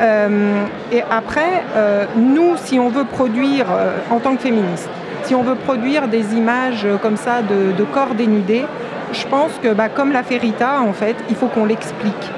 Euh, 0.00 0.64
et 0.92 1.02
après, 1.10 1.64
euh, 1.74 2.04
nous, 2.16 2.56
si 2.56 2.78
on 2.78 2.88
veut 2.88 3.04
produire, 3.04 3.66
euh, 3.70 3.96
en 4.10 4.18
tant 4.18 4.36
que 4.36 4.42
féministe, 4.42 4.88
si 5.24 5.34
on 5.34 5.42
veut 5.42 5.54
produire 5.54 6.08
des 6.08 6.34
images 6.34 6.86
comme 7.02 7.16
ça 7.16 7.42
de, 7.42 7.84
corps 7.84 8.14
dénudés, 8.14 8.64
je 9.12 9.26
pense 9.26 9.52
que 9.62 9.72
bah, 9.72 9.88
comme 9.88 10.12
la 10.12 10.22
Ferita, 10.22 10.80
en 10.80 10.92
fait, 10.92 11.16
il 11.28 11.36
faut 11.36 11.46
qu'on 11.46 11.64
l'explique. 11.64 12.30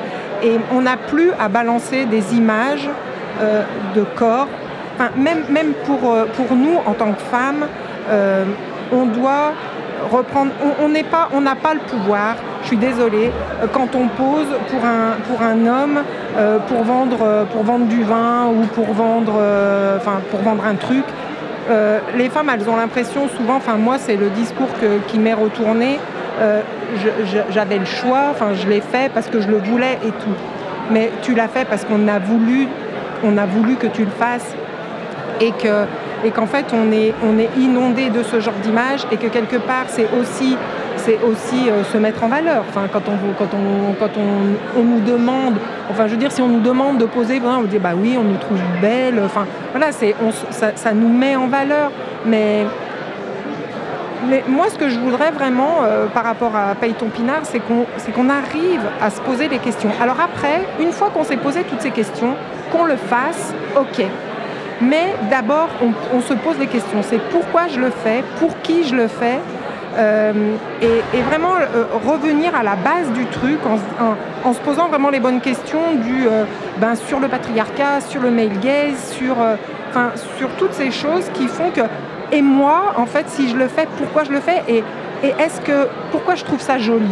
Et 0.43 0.57
on 0.73 0.83
n'a 0.83 0.97
plus 0.97 1.33
à 1.39 1.49
balancer 1.49 2.05
des 2.05 2.35
images 2.35 2.89
de 3.95 4.03
corps. 4.03 4.49
même, 5.17 5.45
même 5.51 5.73
pour, 5.85 6.17
pour 6.37 6.57
nous, 6.57 6.77
en 6.87 6.93
tant 6.93 7.13
que 7.13 7.21
femmes, 7.23 7.67
on 8.93 9.07
doit 9.07 9.53
reprendre. 10.11 10.53
On 10.81 10.89
n'a 10.89 11.03
pas, 11.03 11.29
pas 11.63 11.75
le 11.75 11.81
pouvoir 11.81 12.37
je 12.63 12.67
suis 12.69 12.77
désolée, 12.77 13.31
euh, 13.63 13.67
quand 13.73 13.95
on 13.95 14.09
pose 14.09 14.47
pour 14.71 14.85
un, 14.85 15.17
pour 15.29 15.43
un 15.43 15.67
homme, 15.67 16.01
euh, 16.37 16.59
pour, 16.59 16.83
vendre, 16.83 17.19
euh, 17.23 17.45
pour 17.45 17.63
vendre 17.63 17.87
du 17.87 18.03
vin 18.03 18.47
ou 18.49 18.67
pour 18.67 18.93
vendre, 18.93 19.41
pour 20.31 20.41
vendre 20.41 20.65
un 20.65 20.75
truc, 20.75 21.05
les 22.17 22.31
femmes, 22.31 22.51
elles 22.55 22.69
ont 22.71 22.77
l'impression 22.77 23.29
souvent, 23.29 23.57
enfin 23.57 23.75
moi 23.75 23.97
c'est 23.99 24.17
le 24.17 24.31
discours 24.31 24.71
qui 25.07 25.19
m'est 25.19 25.35
retourné, 25.35 25.99
j'avais 27.51 27.77
le 27.77 27.85
choix, 27.85 28.29
enfin 28.31 28.55
je 28.55 28.67
l'ai 28.67 28.81
fait 28.81 29.13
parce 29.13 29.27
que 29.27 29.43
je 29.43 29.49
le 29.49 29.59
voulais 29.59 29.99
et 30.03 30.09
tout. 30.09 30.37
Mais 30.91 31.11
tu 31.21 31.35
l'as 31.35 31.49
fait 31.49 31.67
parce 31.67 31.85
qu'on 31.85 32.09
a 32.09 32.19
voulu, 32.19 32.69
on 33.23 33.37
a 33.37 33.45
voulu 33.45 33.75
que 33.75 33.87
tu 33.87 34.07
le 34.07 34.11
fasses 34.11 34.55
et 35.43 35.51
que 35.53 35.85
et 36.25 36.31
qu'en 36.31 36.47
fait 36.47 36.67
on 36.73 36.91
est, 36.91 37.13
on 37.23 37.39
est 37.39 37.51
inondé 37.59 38.09
de 38.09 38.23
ce 38.23 38.41
genre 38.41 38.55
d'image 38.63 39.07
et 39.13 39.19
que 39.19 39.27
quelque 39.27 39.57
part 39.57 39.85
c'est 39.89 40.09
aussi 40.19 40.57
c'est 41.09 41.19
aussi 41.25 41.71
euh, 41.71 41.85
se 41.85 41.97
mettre 41.97 42.23
en 42.23 42.29
valeur. 42.29 42.65
Enfin, 42.69 42.87
quand 42.93 43.03
on, 43.09 43.33
quand 43.39 43.49
on, 43.55 43.95
quand 43.95 44.11
on, 44.77 44.83
nous 44.83 45.01
demande, 45.01 45.55
enfin, 45.91 46.07
je 46.07 46.13
veux 46.13 46.19
dire, 46.19 46.31
si 46.31 46.43
on 46.43 46.49
nous 46.49 46.61
demande 46.61 46.99
de 46.99 47.07
poser, 47.07 47.41
on 47.43 47.63
dit 47.63 47.79
bah 47.79 47.93
oui, 47.97 48.17
on 48.19 48.25
nous 48.25 48.37
trouve 48.37 48.59
belle. 48.83 49.19
Enfin, 49.25 49.47
voilà, 49.73 49.91
c'est, 49.91 50.15
ça, 50.51 50.73
ça, 50.75 50.93
nous 50.93 51.09
met 51.09 51.35
en 51.35 51.47
valeur. 51.47 51.91
Mais, 52.27 52.67
mais 54.29 54.45
moi, 54.47 54.67
ce 54.69 54.77
que 54.77 54.91
je 54.91 54.99
voudrais 54.99 55.31
vraiment 55.31 55.79
euh, 55.83 56.07
par 56.09 56.25
rapport 56.25 56.55
à 56.55 56.75
Payton 56.75 57.09
Pinard, 57.09 57.45
c'est 57.45 57.61
qu'on, 57.61 57.87
c'est 57.97 58.13
qu'on 58.13 58.29
arrive 58.29 58.83
à 59.01 59.09
se 59.09 59.23
poser 59.23 59.49
des 59.49 59.59
questions. 59.59 59.91
Alors 60.03 60.21
après, 60.21 60.67
une 60.79 60.93
fois 60.93 61.09
qu'on 61.09 61.25
s'est 61.25 61.39
posé 61.39 61.63
toutes 61.63 61.81
ces 61.81 61.91
questions, 61.91 62.35
qu'on 62.71 62.85
le 62.85 62.97
fasse, 62.97 63.55
ok. 63.77 64.05
Mais 64.83 65.15
d'abord, 65.31 65.69
on, 65.83 66.17
on 66.17 66.21
se 66.21 66.35
pose 66.35 66.59
les 66.59 66.67
questions. 66.67 66.99
C'est 67.03 67.21
pourquoi 67.31 67.67
je 67.69 67.81
le 67.81 67.91
fais, 67.91 68.23
pour 68.39 68.61
qui 68.61 68.85
je 68.85 68.95
le 68.95 69.09
fais, 69.09 69.39
euh, 69.99 70.33
et, 70.81 71.23
vraiment 71.23 71.55
euh, 71.57 71.85
revenir 72.07 72.55
à 72.55 72.63
la 72.63 72.77
base 72.77 73.11
du 73.15 73.27
truc 73.27 73.59
en, 74.45 74.53
se 74.53 74.61
posant 74.61 74.87
vraiment 74.89 75.11
les 75.11 75.19
bonnes 75.19 75.41
questions 75.41 75.95
du, 75.97 76.29
euh, 76.29 76.45
ben, 76.79 76.95
sur 76.95 77.19
le 77.19 77.27
patriarcat, 77.27 78.01
sur 78.01 78.23
le 78.23 78.31
male 78.31 78.61
gaze, 78.61 79.11
sur, 79.11 79.37
sur 80.39 80.49
toutes 80.51 80.73
ces 80.73 80.93
choses 80.93 81.29
qui 81.35 81.49
font 81.49 81.71
que 81.71 81.81
et 82.31 82.43
moi 82.43 82.95
en 82.97 83.07
fait 83.07 83.29
si 83.29 83.49
je 83.49 83.57
le 83.57 83.69
fais 83.69 83.89
pourquoi 83.97 84.23
je 84.23 84.31
le 84.31 84.41
fais 84.41 84.63
et, 84.69 84.85
et 85.25 85.35
est-ce 85.39 85.61
que 85.63 85.89
pourquoi 86.13 86.35
je 86.35 86.45
trouve 86.45 86.61
ça 86.61 86.79
joli? 86.79 87.11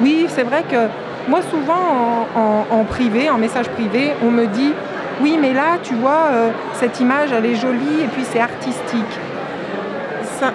Oui 0.00 0.26
c'est 0.28 0.44
vrai 0.44 0.62
que 0.70 0.86
moi 1.28 1.40
souvent 1.50 2.28
en, 2.70 2.84
privé 2.84 3.28
en 3.28 3.38
message 3.38 3.68
privé 3.70 4.12
on 4.22 4.30
me 4.30 4.46
dit 4.46 4.72
oui 5.20 5.36
mais 5.40 5.52
là 5.52 5.78
tu 5.82 5.94
vois 5.94 6.30
cette 6.74 7.00
image 7.00 7.30
elle 7.36 7.44
est 7.44 7.56
jolie 7.56 8.02
et 8.04 8.06
puis 8.06 8.24
c'est 8.24 8.40
artistique 8.40 9.18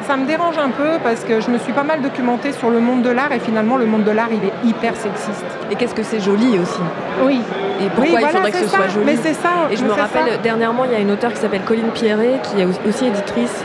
ça, 0.07 0.17
me 0.17 0.25
dérange 0.25 0.57
un 0.57 0.69
peu 0.69 0.97
parce 1.03 1.23
que 1.23 1.39
je 1.39 1.49
me 1.49 1.57
suis 1.57 1.73
pas 1.73 1.83
mal 1.83 2.01
documentée 2.01 2.51
sur 2.51 2.69
le 2.69 2.79
monde 2.79 3.01
de 3.01 3.09
l'art 3.09 3.31
et 3.31 3.39
finalement 3.39 3.77
le 3.77 3.85
monde 3.85 4.03
de 4.03 4.11
l'art 4.11 4.29
il 4.31 4.43
est 4.43 4.69
hyper 4.69 4.95
sexiste. 4.95 5.45
Et 5.71 5.75
qu'est-ce 5.75 5.95
que 5.95 6.03
c'est 6.03 6.19
joli 6.19 6.59
aussi 6.59 6.79
Oui. 7.23 7.41
Et 7.81 7.89
pourquoi 7.89 8.21
il 8.21 8.27
faudrait 8.27 8.51
que 8.51 8.57
ce 8.57 8.67
soit 8.67 8.87
joli 8.89 9.05
Mais 9.05 9.15
c'est 9.15 9.33
ça. 9.33 9.67
Et 9.71 9.77
je 9.77 9.83
me 9.83 9.91
rappelle 9.91 10.39
dernièrement 10.41 10.85
il 10.85 10.91
y 10.91 10.95
a 10.95 10.99
une 10.99 11.11
auteure 11.11 11.31
qui 11.31 11.39
s'appelle 11.39 11.61
Colline 11.61 11.91
Pierret 11.93 12.39
qui 12.43 12.61
est 12.61 12.65
aussi 12.65 13.05
éditrice 13.05 13.63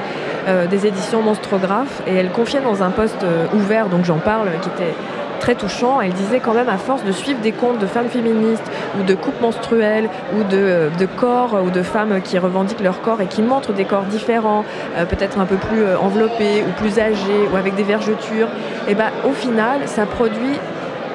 euh, 0.49 0.67
des 0.67 0.87
éditions 0.87 1.23
Monstrographe 1.23 2.03
et 2.07 2.15
elle 2.15 2.31
confiait 2.31 2.61
dans 2.61 2.83
un 2.83 2.91
poste 2.91 3.23
euh, 3.23 3.47
ouvert 3.55 3.87
donc 3.87 4.05
j'en 4.05 4.19
parle 4.19 4.49
qui 4.61 4.69
était 4.71 4.95
très 5.43 5.55
touchant. 5.57 6.01
Elle 6.01 6.13
disait 6.13 6.39
quand 6.39 6.55
même, 6.55 6.69
à 6.69 6.79
force 6.79 7.03
de 7.05 7.11
suivre 7.11 7.41
des 7.41 7.51
comptes 7.51 7.81
de 7.81 7.87
femmes 7.87 8.09
féministes 8.09 8.71
ou 8.99 9.03
de 9.03 9.15
coupes 9.15 9.41
menstruelles 9.41 10.09
ou 10.37 10.45
de, 10.45 11.07
corps 11.17 11.59
ou 11.65 11.71
de 11.71 11.83
femmes 11.83 12.21
qui 12.23 12.39
revendiquent 12.39 12.81
leur 12.81 13.01
corps 13.03 13.21
et 13.21 13.27
qui 13.27 13.43
montrent 13.43 13.73
des 13.73 13.85
corps 13.85 14.05
différents, 14.05 14.65
euh, 14.97 15.05
peut-être 15.05 15.41
un 15.41 15.45
peu 15.45 15.57
plus 15.57 15.83
euh, 15.83 15.99
enveloppés 15.99 16.63
ou 16.63 16.73
plus 16.81 17.01
âgés 17.01 17.49
ou 17.53 17.57
avec 17.57 17.75
des 17.75 17.83
vergetures, 17.83 18.49
et 18.89 18.95
ben 18.95 19.11
au 19.25 19.33
final, 19.33 19.81
ça 19.87 20.07
produit 20.07 20.59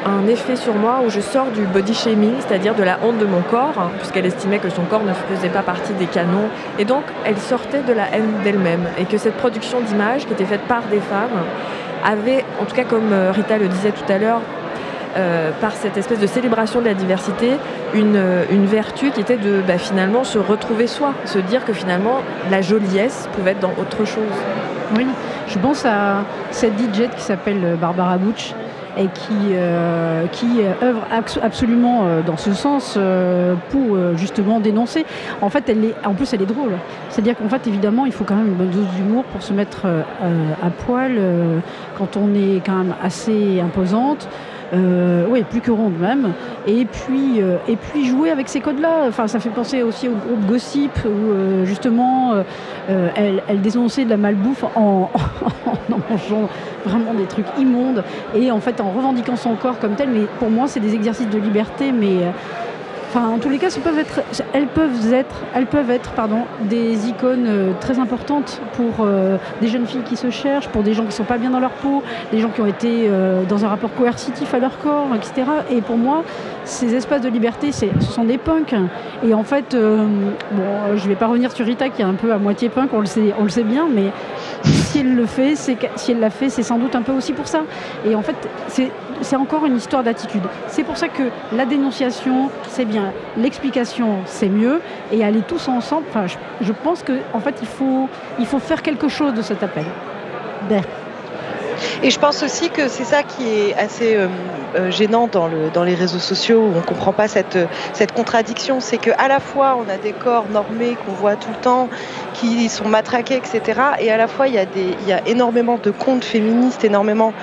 un 0.06 0.28
effet 0.28 0.56
sur 0.56 0.76
moi 0.76 1.00
où 1.06 1.10
je 1.10 1.22
sors 1.22 1.48
du 1.52 1.62
body 1.62 1.94
shaming, 1.94 2.34
c'est-à-dire 2.40 2.76
de 2.76 2.84
la 2.84 3.00
honte 3.04 3.18
de 3.18 3.26
mon 3.26 3.42
corps, 3.42 3.74
hein, 3.78 3.92
puisqu'elle 3.98 4.26
estimait 4.26 4.60
que 4.60 4.70
son 4.70 4.84
corps 4.84 5.04
ne 5.04 5.14
faisait 5.14 5.50
pas 5.50 5.64
partie 5.64 5.94
des 5.94 6.06
canons. 6.06 6.50
Et 6.80 6.86
donc, 6.86 7.04
elle 7.26 7.38
sortait 7.38 7.82
de 7.82 7.94
la 7.94 8.10
haine 8.14 8.42
d'elle-même. 8.44 8.88
Et 8.98 9.06
que 9.06 9.18
cette 9.18 9.36
production 9.36 9.82
d'images, 9.82 10.26
qui 10.26 10.34
était 10.34 10.46
faite 10.46 10.62
par 10.68 10.84
des 10.84 11.00
femmes, 11.00 11.44
avait, 12.04 12.44
en 12.62 12.66
tout 12.66 12.76
cas 12.76 12.84
comme 12.84 13.12
euh, 13.12 13.32
Rita 13.32 13.58
le 13.58 13.68
disait 13.68 13.92
tout 13.92 14.12
à 14.12 14.18
l'heure, 14.18 14.42
euh, 15.18 15.52
par 15.62 15.72
cette 15.72 15.98
espèce 15.98 16.20
de 16.20 16.28
célébration 16.28 16.80
de 16.80 16.86
la 16.86 16.94
diversité, 16.94 17.52
une, 17.94 18.16
euh, 18.16 18.44
vertu 18.66 19.12
qui 19.12 19.22
était 19.22 19.38
de 19.38 19.62
bah, 19.68 19.78
finalement 19.78 20.24
se 20.24 20.38
retrouver 20.38 20.88
soi, 20.88 21.14
se 21.26 21.40
dire 21.40 21.66
que 21.66 21.74
finalement 21.74 22.22
la 22.52 22.62
joliesse 22.62 23.28
pouvait 23.34 23.52
être 23.52 23.60
dans 23.60 23.74
autre 23.80 24.06
chose. 24.06 24.24
Oui, 24.96 25.08
je 25.48 25.58
pense 25.60 25.86
à 25.86 26.24
cette 26.52 26.78
DJ 26.78 27.10
qui 27.16 27.22
s'appelle 27.22 27.78
Barbara 27.80 28.18
Butch, 28.18 28.54
et 28.98 29.08
qui, 29.08 29.54
euh, 29.54 30.26
qui 30.28 30.62
œuvre 30.82 31.06
absolument 31.42 32.06
euh, 32.06 32.22
dans 32.22 32.38
ce 32.38 32.54
sens 32.54 32.96
euh, 32.98 33.56
pour 33.70 33.98
justement 34.16 34.60
dénoncer. 34.60 35.06
En 35.42 35.50
fait, 35.50 35.70
elle 35.70 35.86
est, 35.86 35.96
en 36.06 36.14
plus, 36.14 36.34
elle 36.34 36.42
est 36.42 36.48
drôle. 36.48 36.74
C'est-à-dire 37.10 37.36
qu'en 37.38 37.50
fait, 37.50 37.68
évidemment, 37.68 38.06
il 38.06 38.12
faut 38.12 38.24
quand 38.24 38.36
même 38.36 38.48
une 38.48 38.56
bonne 38.56 38.70
dose 38.70 38.88
d'humour 38.96 39.24
pour 39.26 39.42
se 39.42 39.54
mettre 39.54 39.86
à 39.88 40.70
poil 40.86 41.20
quand 41.98 42.18
on 42.18 42.34
est 42.34 42.62
quand 42.66 42.76
même 42.76 42.96
assez 43.02 43.60
imposante. 43.60 44.28
Euh, 44.74 45.26
oui, 45.30 45.44
plus 45.44 45.62
que 45.62 45.72
ronde 45.72 45.98
même. 46.00 46.34
Et 46.66 46.86
puis, 46.86 47.42
euh, 47.42 47.58
et 47.68 47.76
puis 47.76 48.06
jouer 48.06 48.32
avec 48.32 48.50
ces 48.50 48.60
codes-là. 48.60 49.06
Enfin, 49.08 49.28
ça 49.28 49.40
fait 49.40 49.50
penser 49.50 49.82
aussi 49.84 50.08
au 50.08 50.14
groupe 50.14 50.46
Gossip 50.46 50.92
où 51.06 51.32
euh, 51.32 51.66
justement 51.66 52.34
elle, 52.88 53.44
elle, 53.48 53.62
dénonçait 53.62 54.06
de 54.06 54.10
la 54.10 54.18
malbouffe 54.18 54.64
en, 54.76 55.10
en, 55.66 56.00
mangeant 56.10 56.50
vraiment 56.86 57.14
des 57.14 57.26
trucs 57.26 57.48
immondes 57.58 58.04
et 58.36 58.52
en 58.52 58.60
fait 58.60 58.80
en 58.82 58.92
revendiquant 58.92 59.36
son 59.36 59.56
corps 59.56 59.80
comme 59.80 59.96
tel. 59.96 60.10
Mais 60.10 60.26
pour 60.40 60.50
moi, 60.50 60.68
c'est 60.68 60.80
des 60.80 60.94
exercices 60.94 61.30
de 61.30 61.40
liberté, 61.40 61.92
mais 61.92 62.26
Enfin, 63.10 63.30
en 63.30 63.38
tous 63.38 63.48
les 63.48 63.58
cas, 63.58 63.70
peuvent 63.82 64.00
être, 64.00 64.22
elles 64.54 64.68
peuvent 64.68 65.14
être, 65.14 65.36
elles 65.56 65.66
peuvent 65.66 65.90
être 65.90 66.12
pardon, 66.12 66.42
des 66.62 67.08
icônes 67.08 67.48
euh, 67.48 67.72
très 67.80 68.00
importantes 68.00 68.62
pour 68.74 69.06
euh, 69.06 69.38
des 69.62 69.70
jeunes 69.70 69.88
filles 69.88 70.04
qui 70.04 70.18
se 70.18 70.30
cherchent, 70.30 70.68
pour 70.68 70.84
des 70.84 70.94
gens 70.94 71.04
qui 71.04 71.10
ne 71.10 71.14
sont 71.14 71.24
pas 71.24 71.38
bien 71.38 71.50
dans 71.50 71.62
leur 71.62 71.72
peau, 71.72 72.04
des 72.32 72.40
gens 72.40 72.50
qui 72.50 72.60
ont 72.60 72.66
été 72.66 73.08
euh, 73.08 73.44
dans 73.46 73.64
un 73.64 73.70
rapport 73.70 73.94
coercitif 73.94 74.54
à 74.54 74.60
leur 74.60 74.78
corps, 74.80 75.08
etc. 75.16 75.50
Et 75.72 75.82
pour 75.82 75.98
moi, 75.98 76.24
ces 76.68 76.94
espaces 76.94 77.22
de 77.22 77.30
liberté, 77.30 77.72
ce 77.72 77.88
sont 78.02 78.24
des 78.24 78.38
punks. 78.38 78.76
Et 79.26 79.34
en 79.34 79.44
fait, 79.44 79.76
bon, 79.76 80.96
je 80.96 81.04
ne 81.04 81.08
vais 81.08 81.16
pas 81.16 81.28
revenir 81.28 81.52
sur 81.52 81.66
Rita 81.66 81.90
qui 81.90 82.02
est 82.02 82.06
un 82.06 82.14
peu 82.14 82.32
à 82.32 82.38
moitié 82.38 82.70
punk, 82.70 82.90
on 82.94 83.00
le 83.00 83.06
sait, 83.06 83.34
on 83.40 83.44
le 83.44 83.50
sait 83.50 83.64
bien, 83.64 83.88
mais 83.92 84.12
si 84.64 85.00
elle 85.00 85.16
le 85.16 85.26
fait, 85.26 85.56
si 85.56 85.78
elle 86.12 86.20
l'a 86.20 86.30
fait, 86.30 86.50
c'est 86.50 86.64
sans 86.64 86.78
doute 86.78 86.96
un 86.96 87.02
peu 87.02 87.14
aussi 87.14 87.34
pour 87.34 87.48
ça. 87.48 87.64
Et 88.06 88.16
en 88.16 88.22
fait, 88.22 88.36
c'est 89.22 89.36
encore 89.36 89.66
une 89.66 89.78
histoire 89.78 90.04
d'attitude. 90.04 90.44
C'est 90.68 90.84
pour 90.84 90.98
ça 90.98 91.08
que 91.08 91.24
la 91.56 91.66
dénonciation, 91.66 92.50
c'est 92.68 92.86
bien, 92.86 93.12
l'explication, 93.38 94.18
c'est 94.26 94.50
mieux, 94.50 94.82
et 95.12 95.24
aller 95.24 95.42
tous 95.42 95.68
ensemble, 95.68 96.06
je, 96.62 96.72
pense 96.72 97.04
qu'en 97.04 97.14
en 97.34 97.40
fait, 97.40 97.56
il 97.62 97.68
faut, 97.68 98.10
il 98.40 98.46
faut 98.46 98.60
faire 98.60 98.82
quelque 98.82 99.08
chose 99.08 99.34
de 99.34 99.42
cet 99.42 99.64
appel. 99.64 99.86
Et 102.04 102.10
je 102.10 102.20
pense 102.20 102.44
aussi 102.44 102.70
que 102.70 102.88
c'est 102.88 103.04
ça 103.04 103.24
qui 103.24 103.48
est 103.48 103.76
assez 103.76 104.16
euh, 104.16 104.28
euh, 104.76 104.92
gênant 104.92 105.28
dans, 105.28 105.48
le, 105.48 105.70
dans 105.74 105.84
les 105.84 105.96
réseaux 105.96 106.20
sociaux 106.20 106.60
où 106.60 106.72
on 106.74 106.78
ne 106.78 106.82
comprend 106.82 107.14
pas 107.14 107.28
cette, 107.28 107.58
cette 107.94 108.14
contradiction. 108.14 108.80
C'est 108.80 108.98
qu'à 108.98 109.28
la 109.28 109.40
fois 109.40 109.78
on 109.78 109.90
a 109.90 109.98
des 109.98 110.14
corps 110.14 110.46
normés 110.50 110.96
qu'on 111.06 111.14
voit 111.14 111.36
tout 111.36 111.50
le 111.50 111.62
temps, 111.62 111.90
qui 112.34 112.70
sont 112.70 112.88
matraqués, 112.88 113.38
etc. 113.38 113.82
Et 114.00 114.12
à 114.12 114.18
la 114.18 114.28
fois 114.28 114.48
il 114.48 114.54
y 114.54 114.60
a, 114.60 114.66
y 115.08 115.12
a 115.12 115.28
énormément 115.28 115.80
de 115.82 115.92
comptes 115.92 116.26
féministes, 116.26 116.84
énormément 116.84 117.34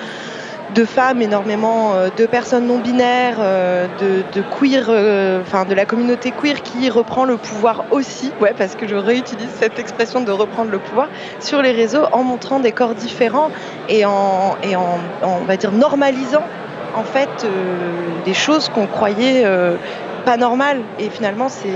de 0.74 0.84
femmes, 0.84 1.22
énormément 1.22 1.94
euh, 1.94 2.08
de 2.16 2.26
personnes 2.26 2.66
non 2.66 2.78
binaires, 2.78 3.36
euh, 3.38 3.86
de, 4.00 4.42
queer, 4.58 4.86
euh, 4.88 5.40
enfin 5.40 5.64
de 5.64 5.74
la 5.74 5.86
communauté 5.86 6.32
queer 6.32 6.62
qui 6.62 6.90
reprend 6.90 7.24
le 7.24 7.36
pouvoir 7.36 7.84
aussi, 7.90 8.32
ouais, 8.40 8.54
parce 8.56 8.74
que 8.74 8.88
je 8.88 8.96
réutilise 8.96 9.48
cette 9.60 9.78
expression 9.78 10.20
de 10.20 10.32
reprendre 10.32 10.70
le 10.70 10.78
pouvoir 10.78 11.08
sur 11.40 11.62
les 11.62 11.72
réseaux 11.72 12.04
en 12.12 12.24
montrant 12.24 12.58
des 12.58 12.72
corps 12.72 12.94
différents 12.94 13.50
et 13.88 14.04
en, 14.04 14.56
et 14.62 14.74
en, 14.74 14.98
on 15.22 15.44
va 15.44 15.56
dire 15.56 15.70
normalisant 15.72 16.42
en 16.96 17.04
fait 17.04 17.28
des 18.24 18.34
choses 18.34 18.68
qu'on 18.68 18.86
croyait 18.86 19.44
pas 20.24 20.36
normales. 20.36 20.80
Et 20.98 21.10
finalement, 21.10 21.48
c'est 21.48 21.68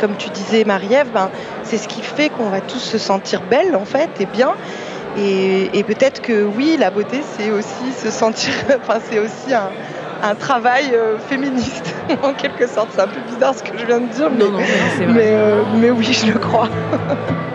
comme 0.00 0.16
tu 0.16 0.30
disais, 0.30 0.64
Marie-Ève, 0.64 1.08
ben, 1.12 1.30
c'est 1.64 1.78
ce 1.78 1.88
qui 1.88 2.00
fait 2.00 2.28
qu'on 2.28 2.48
va 2.48 2.60
tous 2.60 2.78
se 2.78 2.98
sentir 2.98 3.42
belles 3.42 3.74
en 3.74 3.84
fait 3.84 4.10
et 4.20 4.26
bien. 4.26 4.54
Et, 5.18 5.84
peut-être 5.84 6.22
que 6.22 6.44
oui, 6.44 6.76
la 6.78 6.90
beauté, 6.90 7.20
c'est 7.36 7.50
aussi 7.50 7.92
se 7.96 8.10
sentir, 8.10 8.52
enfin, 8.80 8.98
c'est 9.10 9.18
aussi 9.18 9.52
un, 9.54 10.34
travail 10.36 10.92
euh, 10.94 11.18
féministe, 11.18 11.94
en 12.22 12.32
quelque 12.32 12.66
sorte. 12.66 12.88
C'est 12.94 13.02
un 13.02 13.08
peu 13.08 13.20
bizarre 13.28 13.54
ce 13.54 13.62
que 13.62 13.76
je 13.76 13.84
viens 13.84 14.00
de 14.00 14.06
dire, 14.06 14.30
mais, 14.30 14.44
mais, 15.06 15.32
euh, 15.32 15.62
mais 15.76 15.90
oui, 15.90 16.12
je 16.12 16.32
le 16.32 16.38
crois. 16.38 16.68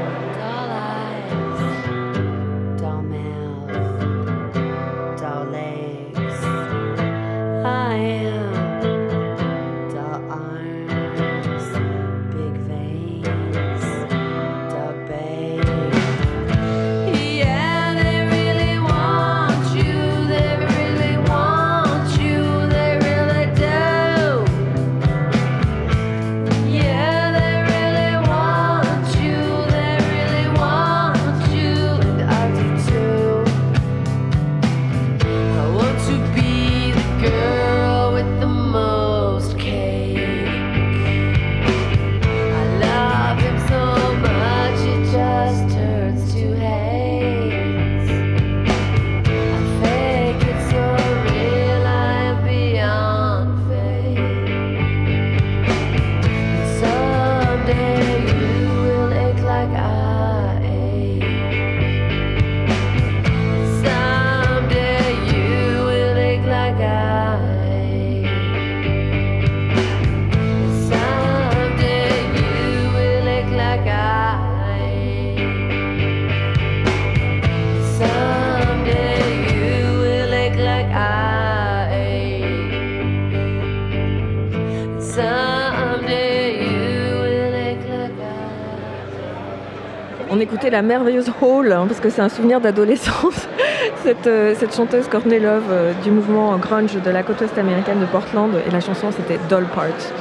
la 90.77 90.83
merveilleuse 90.83 91.31
Hall, 91.41 91.71
hein, 91.71 91.85
parce 91.87 91.99
que 91.99 92.11
c'est 92.11 92.21
un 92.21 92.29
souvenir 92.29 92.61
d'adolescence. 92.61 93.47
cette, 94.03 94.27
euh, 94.27 94.53
cette, 94.55 94.75
chanteuse 94.75 95.07
Courtney 95.07 95.39
Love 95.39 95.63
euh, 95.71 95.91
du 96.03 96.11
mouvement 96.11 96.55
grunge 96.57 96.93
de 97.03 97.09
la 97.09 97.23
côte 97.23 97.41
ouest 97.41 97.57
américaine 97.57 97.99
de 97.99 98.05
Portland, 98.05 98.51
et 98.63 98.69
la 98.69 98.79
chanson 98.79 99.07
c'était 99.09 99.39
Doll 99.49 99.65
Parts. 99.73 100.13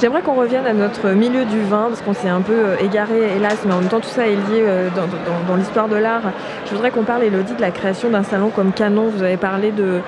J'aimerais 0.00 0.22
qu'on 0.22 0.34
revienne 0.34 0.64
à 0.64 0.74
notre 0.74 1.08
milieu 1.08 1.44
du 1.44 1.60
vin, 1.60 1.86
parce 1.88 2.02
qu'on 2.02 2.14
s'est 2.14 2.28
un 2.28 2.40
peu 2.40 2.52
euh, 2.52 2.76
égaré, 2.80 3.34
hélas, 3.36 3.58
mais 3.66 3.74
en 3.74 3.80
même 3.80 3.88
temps 3.88 3.98
tout 3.98 4.08
ça 4.08 4.28
est 4.28 4.36
lié 4.36 4.64
dans, 4.94 5.56
l'histoire 5.56 5.88
de 5.88 5.96
l'art. 5.96 6.22
Je 6.66 6.70
voudrais 6.70 6.92
qu'on 6.92 7.02
parle, 7.02 7.24
Elodie, 7.24 7.54
de 7.54 7.60
la 7.60 7.72
création 7.72 8.08
d'un 8.08 8.22
salon 8.22 8.50
comme 8.50 8.72
Canon. 8.72 9.08
Vous 9.08 9.24
avez 9.24 9.36
parlé 9.36 9.72
de, 9.72 10.02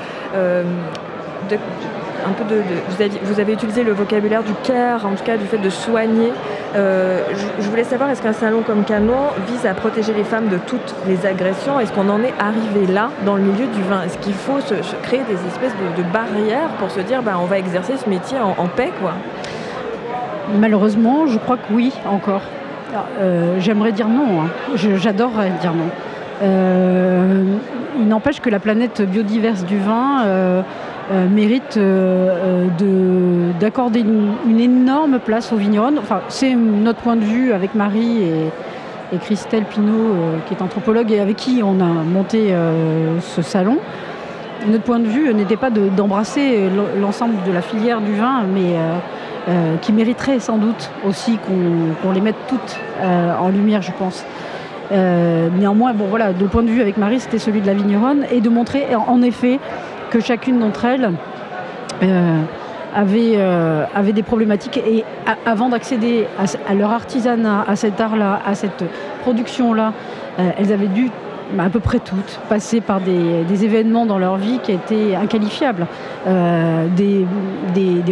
de 1.51 1.57
un 2.25 2.33
peu 2.33 2.45
de, 2.45 2.63
vous, 3.25 3.41
avez, 3.41 3.53
utilisé 3.53 3.83
le 3.83 3.93
vocabulaire 3.93 4.43
du 4.43 4.53
care, 4.63 5.07
en 5.07 5.15
tout 5.15 5.25
cas 5.25 5.37
du 5.37 5.47
fait 5.47 5.59
de 5.59 5.71
soigner. 5.71 6.33
Euh, 6.77 7.23
je, 7.59 7.69
voulais 7.69 7.85
savoir, 7.85 8.11
est-ce 8.11 8.21
qu'un 8.21 8.33
salon 8.33 8.63
comme 8.63 8.85
Canon 8.85 9.29
vise 9.47 9.65
à 9.65 9.75
protéger 9.75 10.13
les 10.13 10.25
femmes 10.25 10.49
de 10.49 10.59
toutes 10.59 10.95
les 11.07 11.25
agressions? 11.27 11.81
Est-ce 11.81 11.93
qu'on 11.93 12.09
en 12.09 12.23
est 12.23 12.35
arrivé 12.39 12.87
là 12.93 13.11
dans 13.25 13.37
le 13.37 13.43
milieu 13.43 13.67
du 13.67 13.83
vin? 13.83 14.03
Est-ce 14.03 14.19
qu'il 14.19 14.35
faut 14.35 14.59
créer 15.03 15.23
des 15.29 15.47
espèces 15.47 15.73
de, 15.97 16.03
barrières 16.13 16.69
pour 16.79 16.91
se 16.91 17.01
dire, 17.01 17.23
bah, 17.23 17.39
on 17.41 17.47
va 17.47 17.59
exercer 17.59 17.95
ce 17.97 18.09
métier 18.09 18.39
en, 18.39 18.67
paix 18.67 18.93
quoi? 19.01 19.13
Malheureusement, 20.59 21.27
je 21.27 21.39
crois 21.39 21.57
que 21.57 21.73
oui, 21.73 21.93
encore. 22.07 22.43
Euh, 23.21 23.57
j'aimerais 23.59 23.93
dire 23.93 24.09
non. 24.09 24.43
Hein. 24.43 24.49
J'adorerais 24.75 25.53
dire 25.61 25.75
non. 25.75 25.89
Euh, 26.43 27.45
il 27.99 28.09
n'empêche 28.09 28.41
que 28.41 28.49
la 28.49 28.61
planète 28.61 29.03
biodiverse 29.03 29.65
du 29.65 29.79
vin 29.79 30.63
mérite 31.11 31.77
euh, 31.77 32.69
euh, 32.83 33.53
d'accorder 33.59 34.01
une, 34.01 34.61
énorme 34.61 35.19
place 35.19 35.53
aux 35.53 35.57
vignerons. 35.57 35.95
C'est 36.29 36.55
notre 36.55 37.01
point 37.01 37.17
de 37.17 37.25
vue 37.25 37.53
avec 37.53 37.75
Marie 37.75 38.23
et, 38.23 39.19
Christelle 39.21 39.65
Pinault, 39.65 40.15
qui 40.47 40.55
est 40.55 40.61
anthropologue 40.61 41.11
et 41.11 41.21
avec 41.21 41.37
qui 41.37 41.63
on 41.65 41.81
a 41.81 41.87
monté 42.05 42.53
ce 43.23 43.41
salon. 43.41 43.79
Notre 44.67 44.85
point 44.85 44.99
de 44.99 45.07
vue 45.07 45.33
n'était 45.33 45.57
pas 45.57 45.71
d'embrasser 45.71 46.69
l'ensemble 47.01 47.37
de 47.47 47.53
la 47.53 47.63
filière 47.63 48.03
du 48.03 48.15
vin, 48.15 48.43
mais 48.53 48.75
qui 49.81 49.95
mériterait 49.95 50.41
sans 50.41 50.59
doute 50.59 50.91
aussi 51.07 51.39
qu'on 52.03 52.13
les 52.13 52.21
mette 52.21 52.37
toutes 52.49 52.79
en 53.03 53.49
lumière, 53.49 53.81
je 53.81 53.93
pense. 53.99 54.27
néanmoins, 54.91 55.95
bon 55.95 56.05
voilà, 56.05 56.35
de 56.35 56.47
point 56.47 56.63
de 56.63 56.69
vue 56.69 56.83
avec 56.83 56.99
Marie, 56.99 57.21
c'était 57.21 57.39
celui 57.39 57.63
de 57.63 57.67
la 57.67 57.73
vigneronne, 57.73 58.27
et 58.31 58.43
de 58.43 58.51
montrer 58.51 58.89
en 58.95 59.23
effet 59.23 59.59
que 60.11 60.21
chacune 60.21 60.59
d'entre 60.59 60.85
elles 60.85 61.11
euh, 62.03 62.43
euh, 62.97 63.85
avait, 63.95 64.13
des 64.13 64.23
problématiques 64.23 64.79
et 64.79 65.05
avant 65.45 65.69
d'accéder 65.69 66.27
à, 66.67 66.75
leur 66.75 66.91
artisanat, 66.91 67.65
à 67.69 67.77
cet 67.77 68.01
art-là, 68.01 68.41
à 68.47 68.55
cette 68.55 68.85
production-là, 69.23 69.93
euh, 70.39 70.51
elles 70.59 70.73
avaient 70.73 70.89
dû 70.89 71.11
bah, 71.53 71.65
à 71.65 71.71
peu 71.71 71.81
près 71.81 71.99
toutes 71.99 72.41
passer 72.49 72.81
par 72.81 73.01
des, 73.01 73.65
événements 73.65 74.07
dans 74.07 74.19
leur 74.19 74.37
vie 74.37 74.59
qui 74.63 74.73
étaient 74.73 75.15
inqualifiables. 75.15 75.87
des, 76.97 77.27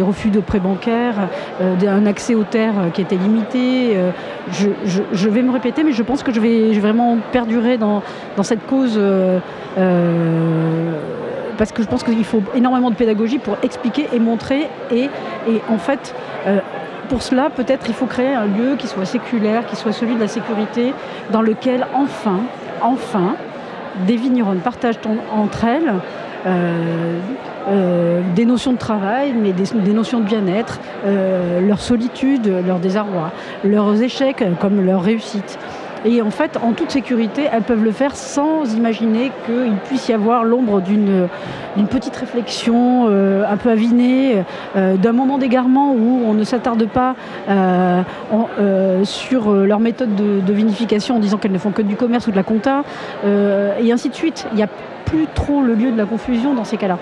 refus 0.01 0.29
de 0.29 0.39
prêts 0.39 0.59
bancaires, 0.59 1.27
un 1.59 2.05
accès 2.05 2.35
aux 2.35 2.43
terres 2.43 2.91
qui 2.93 3.01
était 3.01 3.17
limité. 3.17 3.97
Je, 4.51 5.29
vais 5.29 5.41
me 5.41 5.51
répéter, 5.51 5.83
mais 5.83 5.91
je 5.91 6.03
pense 6.03 6.23
que 6.23 6.31
je 6.31 6.39
vais, 6.39 6.71
vraiment 6.79 7.17
perdurer 7.31 7.77
dans, 7.77 8.03
dans 8.37 8.43
cette 8.43 8.65
cause 8.67 8.99
parce 11.57 11.71
que 11.71 11.83
je 11.83 11.87
pense 11.87 12.03
qu'il 12.03 12.23
faut 12.23 12.41
énormément 12.55 12.89
de 12.89 12.95
pédagogie 12.95 13.39
pour 13.39 13.57
expliquer 13.63 14.07
et 14.13 14.19
montrer. 14.19 14.67
Et, 14.91 15.09
en 15.69 15.77
fait, 15.77 16.13
euh, 16.45 16.59
pour 17.09 17.21
cela, 17.21 17.49
peut-être 17.49 17.85
il 17.87 17.93
faut 17.93 18.05
créer 18.05 18.33
un 18.33 18.45
lieu 18.45 18.75
qui 18.77 18.87
soit 18.87 19.05
séculaire, 19.05 19.65
qui 19.65 19.75
soit 19.75 19.91
celui 19.91 20.15
de 20.15 20.19
la 20.19 20.27
sécurité, 20.27 20.93
dans 21.31 21.41
lequel 21.41 21.87
enfin, 21.93 22.41
enfin, 22.81 23.35
des 24.05 24.15
vignerons 24.15 24.57
partagent 24.57 24.99
entre 25.33 25.63
elles 25.65 25.93
euh, 26.45 27.19
euh, 27.69 28.21
des 28.35 28.45
notions 28.45 28.73
de 28.73 28.77
travail, 28.77 29.33
mais 29.33 29.51
des, 29.51 29.93
notions 29.93 30.19
de 30.19 30.25
bien-être, 30.25 30.79
leur 31.05 31.79
solitude, 31.79 32.49
leur 32.65 32.79
désarroi, 32.79 33.31
leurs 33.63 34.01
échecs 34.01 34.43
comme 34.59 34.85
leurs 34.85 35.01
réussites. 35.01 35.57
Et 36.05 36.21
en 36.21 36.31
fait, 36.31 36.57
en 36.57 36.73
toute 36.73 36.91
sécurité, 36.91 37.47
elles 37.51 37.63
peuvent 37.63 37.83
le 37.83 37.91
faire 37.91 38.15
sans 38.15 38.75
imaginer 38.75 39.31
qu'il 39.45 39.75
puisse 39.85 40.07
y 40.09 40.13
avoir 40.13 40.43
l'ombre 40.43 40.81
d'une 40.81 41.27
petite 41.89 42.15
réflexion 42.15 43.07
euh, 43.09 43.43
un 43.47 43.57
peu 43.57 43.69
avinée, 43.69 44.43
euh, 44.75 44.95
d'un 44.97 45.11
moment 45.11 45.37
d'égarement 45.37 45.93
où 45.93 46.21
on 46.25 46.33
ne 46.33 46.43
s'attarde 46.43 46.87
pas 46.87 47.15
euh, 47.49 49.03
sur 49.03 49.51
leur 49.51 49.79
méthode 49.79 50.15
de, 50.15 50.53
vinification 50.53 51.17
en 51.17 51.19
disant 51.19 51.37
qu'elles 51.37 51.51
ne 51.51 51.59
font 51.59 51.71
que 51.71 51.81
du 51.81 51.95
commerce 51.95 52.27
ou 52.27 52.31
de 52.31 52.35
la 52.35 52.43
compta, 52.43 52.83
et 53.25 53.91
ainsi 53.91 54.09
de 54.09 54.15
suite. 54.15 54.47
Il 54.51 54.55
n'y 54.55 54.63
a 54.63 54.69
plus 55.05 55.27
trop 55.33 55.61
le 55.61 55.75
lieu 55.75 55.91
de 55.91 55.97
la 55.97 56.05
confusion 56.05 56.53
dans 56.53 56.63
ces 56.63 56.77
cas-là. 56.77 56.97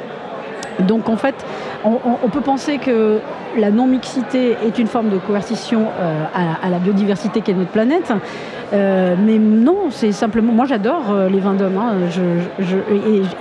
Donc 0.80 1.10
en 1.10 1.16
fait, 1.16 1.36
on, 1.84 2.30
peut 2.30 2.42
penser 2.42 2.78
que 2.78 3.20
la 3.58 3.72
non-mixité 3.72 4.58
est 4.66 4.78
une 4.80 4.88
forme 4.88 5.10
de 5.10 5.18
coercition 5.18 5.88
à, 6.34 6.70
la 6.70 6.80
biodiversité 6.80 7.42
qu'est 7.42 7.54
notre 7.54 7.72
planète. 7.72 8.12
Euh, 8.74 9.16
mais 9.20 9.38
non, 9.38 9.90
c'est 9.92 10.12
simplement. 10.12 10.52
Moi, 10.52 10.66
j'adore 10.66 11.12
euh, 11.12 11.30
les 11.30 11.40
vins 11.40 11.54
d'hommes. 11.54 11.78
Hein. 11.78 11.94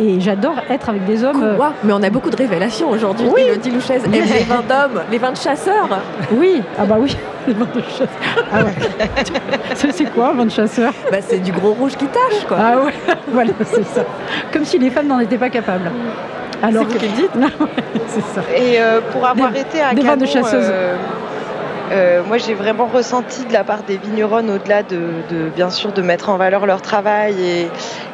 et, 0.01 0.21
j'adore 0.21 0.55
être 0.69 0.89
avec 0.89 1.05
des 1.07 1.25
hommes. 1.25 1.43
Euh, 1.43 1.57
mais 1.83 1.93
on 1.93 2.03
a 2.03 2.11
beaucoup 2.11 2.31
de 2.31 2.37
révélations 2.37 2.91
aujourd'hui. 2.91 3.27
Oui. 3.33 3.43
Elodie 3.43 3.71
aime 3.71 4.13
les 4.13 4.45
vins 4.45 4.63
d'hommes, 4.69 5.03
les 5.11 5.19
vins 5.19 5.33
de 5.33 5.37
chasseurs. 5.37 5.89
Oui, 6.33 6.63
ah 6.79 6.85
bah 6.85 6.97
oui, 6.99 7.17
les 7.47 7.55
vins 7.55 7.69
de 7.75 7.81
chasseurs. 7.81 8.09
Ah 8.53 8.65
c'est 9.75 10.13
quoi, 10.13 10.31
un 10.31 10.35
vin 10.35 10.45
de 10.45 10.51
chasseur 10.51 10.93
bah, 11.11 11.19
C'est 11.21 11.39
du 11.39 11.53
gros 11.53 11.73
rouge 11.73 11.97
qui 11.97 12.07
tâche, 12.07 12.45
quoi. 12.47 12.59
Ah 12.61 12.79
ouais, 12.79 12.93
voilà, 13.33 13.53
c'est 13.65 13.87
ça. 13.87 14.05
Comme 14.53 14.65
si 14.65 14.79
les 14.79 14.91
femmes 14.91 15.09
n'en 15.09 15.21
étaient 15.21 15.39
pas 15.39 15.51
capables. 15.51 15.91
Alors 16.63 16.87
que 16.89 16.99
dites. 16.99 17.31
c'est 18.09 18.21
ça. 18.21 18.43
Et 18.57 18.79
pour 19.13 19.27
avoir 19.27 19.55
été 19.55 19.81
à 19.81 19.95
des 19.95 20.03
de 20.03 20.27
chasseuses. 20.27 20.71
Euh, 21.93 22.23
moi, 22.27 22.39
j'ai 22.39 22.55
vraiment 22.55 22.87
ressenti 22.87 23.45
de 23.45 23.53
la 23.53 23.63
part 23.63 23.83
des 23.83 23.99
vignerons, 23.99 24.49
au-delà 24.49 24.83
de, 24.83 24.99
bien 25.55 25.71
sûr 25.71 25.93
de 25.93 26.03
mettre 26.03 26.31
en 26.31 26.37
valeur 26.37 26.67
leur 26.67 26.81
travail 26.83 27.69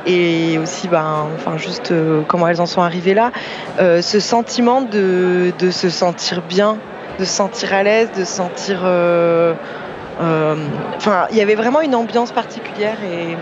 et, 0.07 0.59
aussi, 0.59 0.89
ben, 0.89 1.27
enfin, 1.37 1.57
juste 1.57 1.93
euh, 1.93 2.23
comment 2.27 2.49
elles 2.49 2.61
en 2.61 2.67
sont 2.67 2.83
arrivées 2.83 3.15
là, 3.15 3.31
euh, 3.81 4.03
ce 4.03 4.19
sentiment 4.19 4.83
de, 4.83 5.53
se 5.71 5.89
sentir 5.89 6.43
bien, 6.43 6.79
de 7.19 7.25
se 7.25 7.33
sentir 7.33 7.73
à 7.73 7.83
l'aise, 7.83 8.11
de 8.13 8.25
se 8.25 8.33
sentir 8.33 8.81
enfin, 10.19 11.27
il 11.31 11.37
y 11.37 11.41
avait 11.41 11.55
vraiment 11.55 11.81
une 11.81 11.95
ambiance 11.95 12.33
particulière 12.33 12.97
et, 13.05 13.37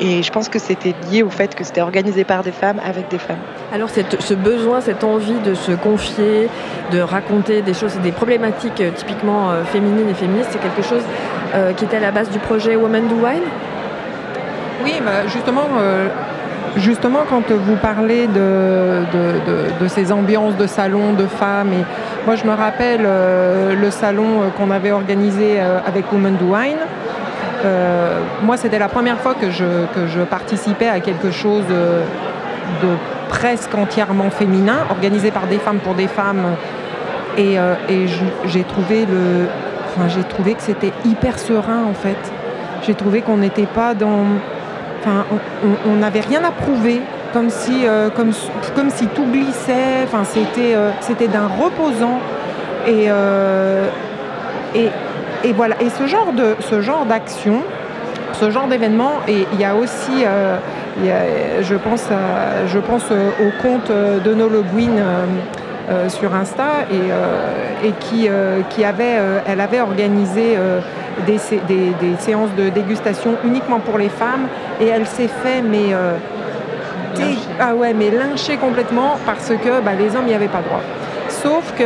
et, 0.00 0.22
je 0.22 0.30
pense 0.30 0.48
que 0.48 0.58
c'était 0.58 0.94
lié 1.10 1.22
au 1.22 1.30
fait 1.30 1.54
que 1.54 1.64
c'était 1.64 1.80
organisé 1.80 2.24
par 2.24 2.42
des 2.42 2.52
femmes 2.52 2.80
avec 2.84 3.08
des 3.08 3.18
femmes. 3.18 3.38
Alors 3.72 3.88
ce 3.90 4.34
besoin, 4.34 4.80
cette 4.80 5.04
envie 5.04 5.38
de 5.44 5.54
se 5.54 5.72
confier, 5.72 6.48
de 6.92 7.00
raconter 7.00 7.62
des 7.62 7.74
choses, 7.74 7.96
des 8.02 8.12
problématiques 8.12 8.80
euh, 8.80 8.90
typiquement 8.94 9.50
euh, 9.50 9.64
féminines 9.64 10.08
et 10.08 10.14
féministes, 10.14 10.50
c'est 10.52 10.60
quelque 10.60 10.82
chose 10.82 11.02
euh, 11.54 11.72
qui 11.72 11.84
était 11.84 11.96
à 11.96 12.00
la 12.00 12.10
base 12.10 12.30
du 12.30 12.38
projet 12.38 12.76
Women 12.76 13.08
Do 13.08 13.16
Wine? 13.16 13.42
Oui, 14.82 14.94
bah, 15.04 15.26
justement, 15.26 15.68
justement 16.76 17.20
quand 17.28 17.50
vous 17.50 17.76
parlez 17.76 18.26
de, 18.26 19.02
de, 19.78 19.88
ces 19.88 20.10
ambiances 20.10 20.56
de 20.56 20.66
salon 20.66 21.12
de 21.12 21.26
femmes, 21.26 21.72
et 21.74 21.84
moi 22.24 22.34
je 22.34 22.44
me 22.44 22.54
rappelle 22.54 23.02
le 23.02 23.90
salon 23.90 24.50
qu'on 24.56 24.70
avait 24.70 24.90
organisé 24.90 25.60
avec 25.60 26.10
Women 26.10 26.36
Do 26.36 26.54
Wine. 26.54 26.78
Euh, 27.64 28.20
moi, 28.42 28.56
c'était 28.56 28.78
la 28.78 28.88
première 28.88 29.18
fois 29.18 29.34
que 29.34 29.50
je, 29.50 30.22
participais 30.24 30.88
à 30.88 31.00
quelque 31.00 31.30
chose 31.30 31.64
de, 31.68 32.88
presque 33.28 33.74
entièrement 33.74 34.30
féminin, 34.30 34.78
organisé 34.90 35.30
par 35.30 35.46
des 35.46 35.58
femmes 35.58 35.78
pour 35.78 35.94
des 35.94 36.08
femmes. 36.08 36.56
Et, 37.36 37.58
euh, 37.58 37.74
j'ai 38.46 38.64
trouvé, 38.64 39.06
que 39.06 40.62
c'était 40.62 40.92
hyper 41.04 41.38
serein, 41.38 41.84
en 41.84 41.94
fait. 41.94 42.18
J'ai 42.82 42.94
trouvé 42.94 43.22
qu'on 43.22 43.36
n'était 43.36 43.66
pas 43.66 43.94
dans... 43.94 44.24
Enfin, 45.00 45.24
on 45.86 45.96
n'avait 45.96 46.20
rien 46.20 46.44
à 46.44 46.50
prouver, 46.50 47.00
comme 47.32 47.48
si, 47.48 47.86
euh, 47.86 48.10
comme, 48.10 48.32
comme 48.74 48.90
si 48.90 49.06
tout 49.06 49.24
glissait. 49.24 50.04
Enfin, 50.04 50.24
c'était, 50.24 50.76
c'était 51.00 51.28
d'un 51.28 51.46
reposant. 51.46 52.18
Et, 52.86 53.08
et, 54.74 54.90
et 55.44 55.52
voilà, 55.52 55.76
et 55.80 55.88
ce 55.90 56.06
genre 56.06 56.32
de 56.32 56.56
ce 56.60 56.80
genre 56.80 57.06
d'action, 57.06 57.62
ce 58.32 58.50
genre 58.50 58.66
d'événement, 58.68 59.12
et 59.26 59.46
il 59.52 59.60
y 59.60 59.64
a 59.64 59.74
aussi, 59.74 60.24
euh, 60.24 60.56
je 61.62 61.74
pense, 61.76 62.08
je 62.66 62.78
pense 62.78 63.10
au 63.10 63.62
compte 63.62 63.90
de 63.90 64.34
No 64.34 64.48
euh, 64.48 66.08
sur 66.08 66.34
Insta 66.34 66.86
et, 66.92 67.88
et 67.88 67.92
qui, 68.00 68.28
qui 68.68 68.84
avait, 68.84 69.18
elle 69.46 69.60
avait 69.60 69.80
organisé 69.80 70.56
des, 71.26 71.38
des, 71.68 72.16
séances 72.18 72.54
de 72.56 72.68
dégustation 72.68 73.34
uniquement 73.44 73.80
pour 73.80 73.98
les 73.98 74.08
femmes 74.10 74.46
et 74.80 74.86
elle 74.86 75.06
s'est 75.06 75.30
fait 75.42 75.62
mais 75.62 75.94
ah 77.58 77.74
ouais 77.74 77.92
mais 77.92 78.10
lyncher 78.10 78.56
complètement 78.56 79.16
parce 79.26 79.48
que 79.48 79.80
bah, 79.84 79.92
les 79.98 80.14
hommes 80.14 80.26
n'y 80.26 80.34
avaient 80.34 80.48
pas 80.48 80.62
droit 80.62 80.80
sauf 81.42 81.74
que 81.76 81.84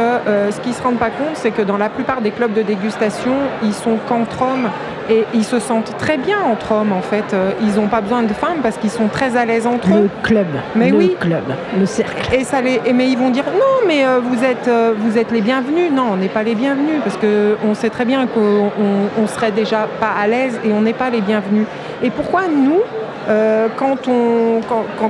ce 0.50 0.60
qu'ils 0.60 0.72
ne 0.72 0.76
se 0.76 0.82
rendent 0.82 0.98
pas 0.98 1.10
compte, 1.10 1.34
c'est 1.34 1.50
que 1.50 1.62
dans 1.62 1.76
la 1.76 1.88
plupart 1.88 2.20
des 2.20 2.30
clubs 2.30 2.52
de 2.52 2.62
dégustation, 2.62 3.34
ils 3.62 3.74
sont 3.74 3.98
qu'entre 4.08 4.42
hommes 4.42 4.68
et 5.10 5.24
ils 5.34 5.44
se 5.44 5.58
sentent 5.58 5.96
très 5.98 6.16
bien 6.16 6.38
entre 6.40 6.72
hommes 6.72 6.92
en 6.92 7.02
fait. 7.02 7.24
Euh, 7.32 7.52
ils 7.60 7.74
n'ont 7.80 7.88
pas 7.88 8.00
besoin 8.00 8.22
de 8.22 8.32
femmes 8.32 8.58
parce 8.62 8.76
qu'ils 8.76 8.90
sont 8.90 9.08
très 9.08 9.36
à 9.36 9.44
l'aise 9.44 9.66
entre 9.66 9.88
eux. 9.88 10.02
Le 10.02 10.22
club. 10.22 10.46
Mais 10.74 10.90
le 10.90 10.96
oui. 10.96 11.16
club. 11.20 11.42
Le 11.78 11.86
cercle. 11.86 12.34
Et 12.34 12.44
ça 12.44 12.60
les, 12.60 12.80
mais 12.92 13.08
ils 13.08 13.18
vont 13.18 13.30
dire 13.30 13.44
non, 13.52 13.86
mais 13.86 14.04
euh, 14.04 14.20
vous 14.20 14.42
êtes, 14.44 14.68
euh, 14.68 14.94
vous 14.96 15.18
êtes 15.18 15.30
les 15.30 15.40
bienvenus. 15.40 15.90
Non, 15.92 16.10
on 16.12 16.16
n'est 16.16 16.28
pas 16.28 16.42
les 16.42 16.54
bienvenus 16.54 17.00
parce 17.02 17.16
que 17.16 17.56
on 17.64 17.74
sait 17.74 17.90
très 17.90 18.04
bien 18.04 18.26
qu'on 18.26 18.70
on 19.18 19.26
serait 19.26 19.52
déjà 19.52 19.88
pas 20.00 20.10
à 20.18 20.26
l'aise 20.26 20.58
et 20.64 20.72
on 20.72 20.82
n'est 20.82 20.92
pas 20.92 21.10
les 21.10 21.20
bienvenus. 21.20 21.66
Et 22.02 22.10
pourquoi 22.10 22.42
nous, 22.48 22.80
quand, 23.26 24.08
on, 24.08 24.60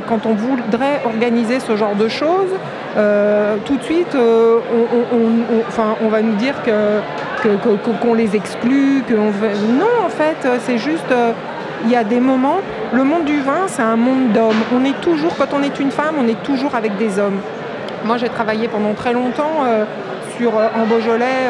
quand, 0.08 0.26
on 0.26 0.34
voudrait 0.34 1.02
organiser 1.04 1.60
ce 1.60 1.76
genre 1.76 1.94
de 1.96 2.08
choses, 2.08 2.52
tout 3.64 3.76
de 3.76 3.82
suite, 3.82 4.16
on, 4.16 5.60
enfin, 5.68 5.96
on 6.02 6.08
va 6.08 6.22
nous 6.22 6.36
dire 6.36 6.54
qu'on 8.02 8.14
les 8.14 8.36
exclut, 8.36 9.02
Non, 9.08 10.04
en 10.04 10.08
fait, 10.08 10.48
c'est 10.60 10.78
juste, 10.78 11.10
euh, 11.10 11.32
il 11.84 11.90
y 11.90 11.96
a 11.96 12.04
des 12.04 12.20
moments, 12.20 12.60
le 12.92 13.04
monde 13.04 13.24
du 13.24 13.40
vin, 13.40 13.66
c'est 13.66 13.82
un 13.82 13.96
monde 13.96 14.32
d'hommes. 14.32 14.62
On 14.74 14.84
est 14.84 14.98
toujours, 15.00 15.36
quand 15.36 15.52
on 15.52 15.62
est 15.62 15.78
une 15.78 15.90
femme, 15.90 16.14
on 16.18 16.26
est 16.26 16.42
toujours 16.42 16.74
avec 16.74 16.96
des 16.96 17.18
hommes. 17.18 17.38
Moi, 18.04 18.16
j'ai 18.16 18.28
travaillé 18.28 18.68
pendant 18.68 18.94
très 18.94 19.12
longtemps 19.12 19.64
euh, 19.64 19.84
sur, 20.38 20.58
euh, 20.58 20.68
en 20.74 20.86
Beaujolais, 20.86 21.48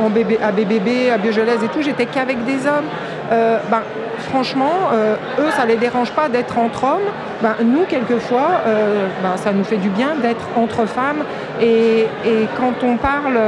en 0.00 0.06
à 0.42 0.52
BBB, 0.52 1.10
à 1.12 1.18
Beaujolais 1.18 1.56
et 1.64 1.68
tout, 1.68 1.82
j'étais 1.82 2.06
qu'avec 2.06 2.44
des 2.44 2.66
hommes. 2.66 2.88
Ben, 3.30 3.82
franchement, 4.30 4.90
eux, 5.38 5.50
ça 5.56 5.64
ne 5.64 5.68
les 5.68 5.76
dérange 5.76 6.10
pas 6.12 6.28
d'être 6.28 6.58
entre 6.58 6.84
hommes. 6.84 7.08
Ben, 7.42 7.54
nous, 7.64 7.84
quelquefois, 7.84 8.62
ben, 9.22 9.36
ça 9.36 9.52
nous 9.52 9.64
fait 9.64 9.76
du 9.76 9.90
bien 9.90 10.14
d'être 10.20 10.46
entre 10.56 10.86
femmes. 10.86 11.24
Et, 11.60 12.06
quand 12.56 12.86
on 12.86 12.96
parle, 12.96 13.38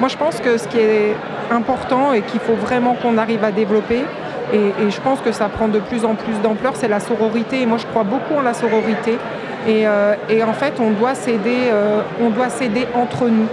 moi, 0.00 0.08
je 0.08 0.16
pense 0.16 0.40
que 0.40 0.56
ce 0.56 0.66
qui 0.68 0.78
est 0.78 1.16
important 1.50 2.12
et 2.12 2.22
qu'il 2.22 2.40
faut 2.40 2.54
vraiment 2.54 2.94
qu'on 2.94 3.18
arrive 3.18 3.44
à 3.44 3.50
développer. 3.50 4.04
Et, 4.52 4.90
je 4.90 5.00
pense 5.00 5.20
que 5.20 5.32
ça 5.32 5.48
prend 5.48 5.68
de 5.68 5.80
plus 5.80 6.04
en 6.04 6.14
plus 6.14 6.40
d'ampleur, 6.42 6.72
c'est 6.76 6.88
la 6.88 7.00
sororité. 7.00 7.62
Et 7.62 7.66
moi, 7.66 7.78
je 7.78 7.86
crois 7.86 8.04
beaucoup 8.04 8.34
en 8.38 8.42
la 8.42 8.54
sororité. 8.54 9.18
Et, 9.66 9.86
euh, 9.86 10.14
en 10.46 10.52
fait, 10.52 10.74
on 10.80 10.90
doit 10.90 11.14
s'aider, 11.14 11.70
euh, 11.72 12.00
on 12.20 12.30
doit 12.30 12.48
s'aider 12.48 12.86
entre 12.94 13.26
nous, 13.28 13.48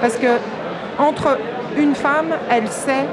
parce 0.00 0.16
que 0.16 0.38
entre 0.98 1.38
une 1.76 1.94
femme, 1.94 2.36
elle 2.50 2.68
sait 2.68 3.06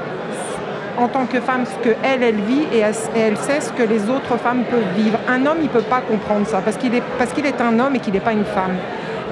en 0.98 1.08
tant 1.08 1.26
que 1.26 1.40
femme 1.40 1.64
ce 1.66 1.88
qu'elle, 1.88 2.22
elle 2.22 2.40
vit 2.40 2.66
et 2.72 2.78
elle, 2.78 3.36
sait 3.36 3.60
ce 3.60 3.72
que 3.72 3.82
les 3.82 4.08
autres 4.08 4.36
femmes 4.38 4.64
peuvent 4.70 4.94
vivre. 4.96 5.18
Un 5.28 5.46
homme, 5.46 5.58
il 5.60 5.64
ne 5.64 5.68
peut 5.68 5.80
pas 5.80 6.00
comprendre 6.00 6.46
ça 6.46 6.60
parce 6.60 6.76
qu'il 6.76 6.94
est, 6.94 7.60
un 7.60 7.78
homme 7.78 7.96
et 7.96 7.98
qu'il 7.98 8.14
n'est 8.14 8.20
pas 8.20 8.32
une 8.32 8.44
femme. 8.44 8.76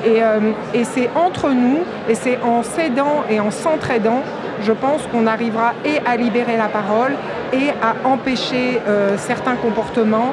Et, 0.05 0.23
euh, 0.23 0.53
et 0.75 0.85
c'est 0.85 1.09
entre 1.15 1.51
nous, 1.51 1.79
et 2.09 2.15
c'est 2.15 2.39
en 2.43 2.63
s'aidant 2.63 3.23
et 3.31 3.39
en 3.39 3.51
s'entraidant 3.51 4.23
je 4.63 4.73
pense 4.73 5.03
qu'on 5.11 5.27
arrivera 5.27 5.73
et 5.85 5.99
à 6.07 6.17
libérer 6.17 6.57
la 6.57 6.69
parole 6.69 7.13
et 7.53 7.71
à 7.83 8.07
empêcher 8.07 8.81
euh, 8.87 9.17
certains 9.19 9.57
comportements. 9.57 10.33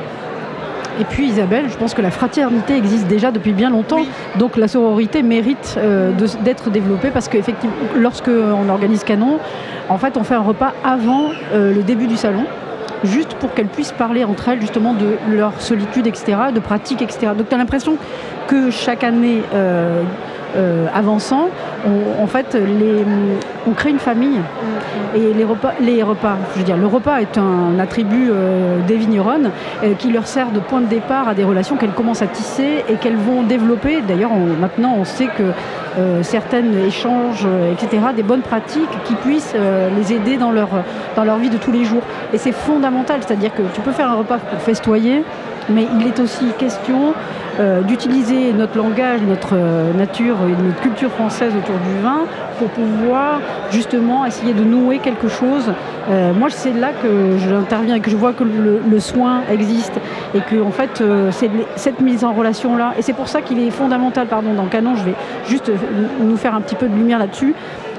Et 1.00 1.06
puis 1.06 1.28
Isabelle, 1.28 1.70
je 1.70 1.78
pense 1.78 1.93
que 1.93 2.02
la 2.02 2.12
fraternité 2.12 2.76
existe 2.76 3.08
déjà 3.08 3.32
depuis 3.32 3.54
bien 3.54 3.70
longtemps, 3.70 4.02
donc 4.38 4.58
la 4.58 4.68
sororité 4.68 5.24
mérite 5.24 5.76
euh, 5.78 6.12
d'être 6.43 6.70
développée 6.70 7.10
parce 7.10 7.30
qu'effectivement, 7.30 7.76
lorsque 7.95 8.28
on 8.30 8.68
organise 8.68 9.06
Canon, 9.06 9.39
en 9.88 9.97
fait, 9.97 10.18
on 10.18 10.24
fait 10.24 10.36
un 10.36 10.41
repas 10.41 10.74
avant 10.84 11.30
euh, 11.54 11.74
le 11.74 11.84
début 11.84 12.08
du 12.08 12.18
salon 12.18 12.43
juste 13.06 13.36
pour 13.36 13.54
qu'elles 13.54 13.68
puissent 13.68 13.93
parler 13.93 14.26
entre 14.26 14.50
elles 14.50 14.60
justement 14.60 14.93
de 14.93 15.18
leur 15.34 15.62
solitude, 15.62 16.06
etc., 16.06 16.38
de 16.54 16.60
pratiques, 16.60 17.02
etc. 17.02 17.32
Donc 17.38 17.47
tu 17.47 17.56
as 17.56 17.58
l'impression 17.58 17.95
que 18.47 18.70
chaque 18.70 19.06
année, 19.06 19.41
euh, 19.54 20.02
avançant, 20.93 21.50
on, 21.86 22.24
en 22.24 22.28
fait, 22.28 22.58
on 23.68 23.72
crée 23.72 23.89
une 23.91 24.00
famille. 24.00 24.39
Et 25.16 25.34
les 25.34 25.43
repas, 25.43 25.74
les 25.82 26.04
repas, 26.04 26.38
je 26.54 26.60
veux 26.60 26.66
dire, 26.66 26.78
le 26.78 26.86
repas 26.86 27.20
est 27.22 27.38
un 27.38 27.80
attribut 27.80 28.30
euh, 28.32 28.80
des 28.88 28.95
vigneronnes 28.95 29.50
euh, 29.84 29.93
qui 29.95 30.12
leur 30.12 30.28
sert 30.28 30.52
de 30.52 30.60
point 30.60 30.82
de 30.82 30.86
départ 30.86 31.28
à 31.28 31.34
des 31.34 31.43
relations 31.43 31.78
qu'elles 31.78 31.93
commencent 31.93 32.22
à 32.22 32.28
tisser 32.28 32.84
et 32.88 32.95
qu'elles 32.95 33.16
vont 33.16 33.41
développer. 33.43 34.02
D'ailleurs, 34.02 34.32
maintenant, 34.60 34.95
on 34.97 35.06
sait 35.06 35.28
que 35.28 35.52
certaines 36.22 36.78
échangent, 36.88 37.47
etc., 37.74 37.97
des 38.16 38.24
bonnes 38.24 38.41
pratiques 38.41 38.89
qui 39.04 39.16
puissent 39.16 39.56
les 39.97 40.14
aider 40.14 40.38
dans 40.38 40.52
leur, 40.52 40.70
dans 41.18 41.26
leur 41.26 41.38
vie 41.38 41.50
de 41.50 41.58
tous 41.58 41.74
les 41.74 41.84
jours. 41.84 42.04
Et 42.32 42.38
c'est 42.38 42.54
fondamental, 42.54 43.20
c'est-à-dire 43.26 43.54
que 43.54 43.64
tu 43.74 43.82
peux 43.82 43.91
faire 43.91 44.10
un 44.10 44.16
repas 44.16 44.38
pour 44.38 44.62
festoyer, 44.62 45.24
mais 45.68 45.88
il 46.00 46.08
est 46.08 46.20
aussi 46.22 46.45
question 46.58 47.14
euh, 47.60 47.82
d'utiliser 47.82 48.53
notre 48.53 48.78
langage, 48.78 49.20
notre 49.28 49.49
euh, 49.53 49.91
nature 49.91 50.38
et 50.47 50.64
notre 50.64 50.80
culture 50.80 51.12
française 51.12 51.51
autour 51.57 51.76
du 51.76 52.01
vin 52.01 52.22
pour 52.57 52.70
pouvoir 52.70 53.41
justement 53.70 54.26
essayer 54.26 54.53
de 54.53 54.64
nouer 54.64 54.99
quelque 54.99 55.28
chose. 55.28 55.74
Euh, 56.10 56.34
moi, 56.34 56.47
c'est 56.49 56.72
là 56.72 56.91
que 57.03 57.38
j'interviens 57.38 57.95
et 57.95 57.99
que 57.99 58.10
je 58.10 58.16
vois 58.16 58.32
que 58.32 58.45
le, 58.45 58.99
soin 59.01 59.41
existe 59.51 59.91
et 60.34 60.39
que 60.39 60.62
en 60.62 60.72
fait, 60.72 61.03
c'est 61.32 61.49
cette 61.76 61.99
mise 61.99 62.24
en 62.24 62.32
relation 62.32 62.78
là. 62.78 62.93
Et 62.97 63.01
c'est 63.01 63.14
pour 63.14 63.28
ça 63.28 63.41
qu'il 63.41 63.60
est 63.60 63.72
fondamental, 63.72 64.28
pardon, 64.28 64.53
dans 64.53 64.68
canon, 64.68 64.95
je 64.95 65.03
vais 65.03 65.16
juste 65.45 65.70
nous 66.22 66.38
faire 66.38 66.55
un 66.55 66.62
petit 66.62 66.76
peu 66.76 66.88
de 66.88 66.95
lumière 66.95 67.20
là-dessus, 67.20 67.55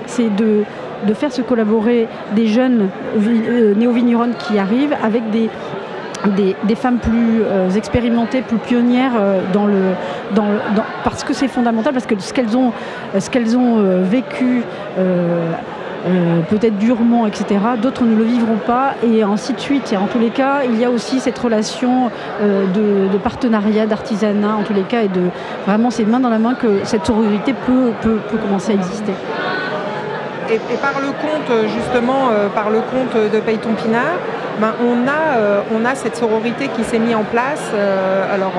c'est 0.06 0.34
de 0.34 0.64
de 1.06 1.14
faire 1.14 1.32
se 1.32 1.40
collaborer 1.40 2.08
des 2.36 2.46
jeunes 2.46 2.88
néo-vigneronnes 3.76 4.34
qui 4.38 4.58
arrivent 4.58 4.94
avec 5.02 5.30
des, 5.30 5.48
des, 6.28 6.74
femmes 6.74 6.98
plus 6.98 7.42
euh, 7.42 7.70
expérimentées, 7.70 8.42
plus 8.42 8.58
pionnières 8.58 9.12
euh, 9.18 9.40
dans 9.52 9.66
le, 9.66 9.94
parce 11.04 11.24
que 11.24 11.32
c'est 11.32 11.48
fondamental, 11.48 11.92
parce 11.92 12.06
que 12.06 12.18
ce 12.18 12.32
qu'elles 12.32 12.56
ont, 12.56 12.72
euh, 13.14 14.02
vécu 14.02 14.62
peut-être 16.48 16.78
durement, 16.78 17.26
etc. 17.26 17.60
D'autres 17.80 18.04
ne 18.04 18.16
le 18.16 18.24
vivront 18.24 18.56
pas 18.56 18.94
et 19.02 19.22
ainsi 19.22 19.52
de 19.52 19.60
suite. 19.60 19.92
Et 19.92 19.96
en 19.96 20.06
tous 20.06 20.18
les 20.18 20.30
cas, 20.30 20.62
il 20.64 20.78
y 20.80 20.84
a 20.84 20.90
aussi 20.90 21.20
cette 21.20 21.38
relation 21.38 22.10
de, 22.40 23.18
partenariat, 23.18 23.86
d'artisanat, 23.86 24.56
en 24.56 24.62
tous 24.62 24.72
les 24.72 24.82
cas, 24.82 25.02
et 25.02 25.08
de 25.08 25.28
vraiment 25.66 25.90
c'est 25.90 26.04
main 26.04 26.20
dans 26.20 26.30
la 26.30 26.38
main 26.38 26.54
que 26.54 26.84
cette 26.84 27.04
sororité 27.04 27.54
peut, 27.66 27.92
peut, 28.00 28.18
commencer 28.38 28.72
à 28.72 28.74
exister. 28.76 29.12
Et, 30.50 30.58
par 30.80 31.00
le 31.00 31.08
compte, 31.08 31.68
justement, 31.68 32.30
par 32.54 32.70
le 32.70 32.78
compte 32.78 33.32
de 33.32 33.40
Payton 33.40 33.74
Pinard, 33.82 34.16
ben, 34.58 34.74
on, 34.82 35.06
a, 35.06 35.38
euh, 35.38 35.60
on 35.74 35.84
a 35.84 35.94
cette 35.94 36.16
sororité 36.16 36.68
qui 36.68 36.84
s'est 36.84 36.98
mise 36.98 37.14
en 37.14 37.22
place, 37.22 37.70
euh, 37.74 38.34
alors 38.34 38.52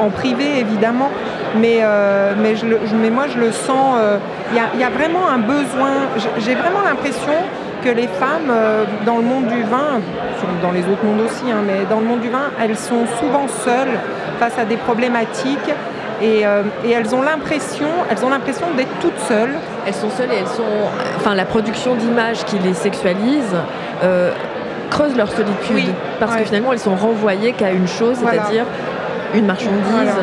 en, 0.00 0.08
privé 0.10 0.58
évidemment, 0.58 1.10
mais, 1.56 1.78
euh, 1.82 2.32
mais, 2.36 2.56
je 2.56 2.66
mais, 2.96 3.10
moi 3.10 3.24
je 3.32 3.38
le 3.38 3.52
sens, 3.52 3.98
il 4.52 4.80
y, 4.80 4.84
a 4.84 4.90
vraiment 4.90 5.28
un 5.28 5.38
besoin, 5.38 6.08
j'ai 6.38 6.54
vraiment 6.54 6.80
l'impression 6.84 7.32
que 7.84 7.90
les 7.90 8.08
femmes 8.08 8.52
dans 9.04 9.18
le 9.18 9.22
monde 9.22 9.46
du 9.46 9.62
vin, 9.62 10.00
dans 10.62 10.72
les 10.72 10.82
autres 10.82 11.04
mondes 11.04 11.20
aussi, 11.20 11.50
hein, 11.50 11.62
mais 11.66 11.84
dans 11.88 12.00
le 12.00 12.06
monde 12.06 12.20
du 12.20 12.30
vin, 12.30 12.50
elles 12.60 12.76
sont 12.76 13.06
souvent 13.20 13.46
seules 13.64 13.98
face 14.40 14.58
à 14.58 14.64
des 14.64 14.76
problématiques 14.76 15.74
et, 16.22 16.40
elles 16.40 17.14
ont 17.14 17.22
l'impression, 17.22 17.88
elles 18.10 18.24
ont 18.24 18.30
l'impression 18.30 18.66
d'être 18.76 18.98
toutes 19.00 19.18
seules. 19.28 19.54
Elles 19.86 19.94
sont 19.94 20.10
seules 20.10 20.32
et 20.32 20.36
elles 20.36 20.48
sont, 20.48 20.62
enfin 21.16 21.34
la 21.34 21.44
production 21.44 21.94
d'images 21.94 22.44
qui 22.44 22.58
les 22.58 22.74
sexualise 22.74 23.54
creusent 24.86 25.16
leur 25.16 25.30
solitude. 25.30 25.92
Parce 26.18 26.36
que 26.36 26.44
finalement, 26.44 26.72
elles 26.72 26.78
sont 26.78 26.96
renvoyées 26.96 27.52
qu'à 27.52 27.72
une 27.72 27.88
chose, 27.88 28.16
c'est-à-dire 28.16 28.64
une 29.34 29.46
marchandise 29.46 30.14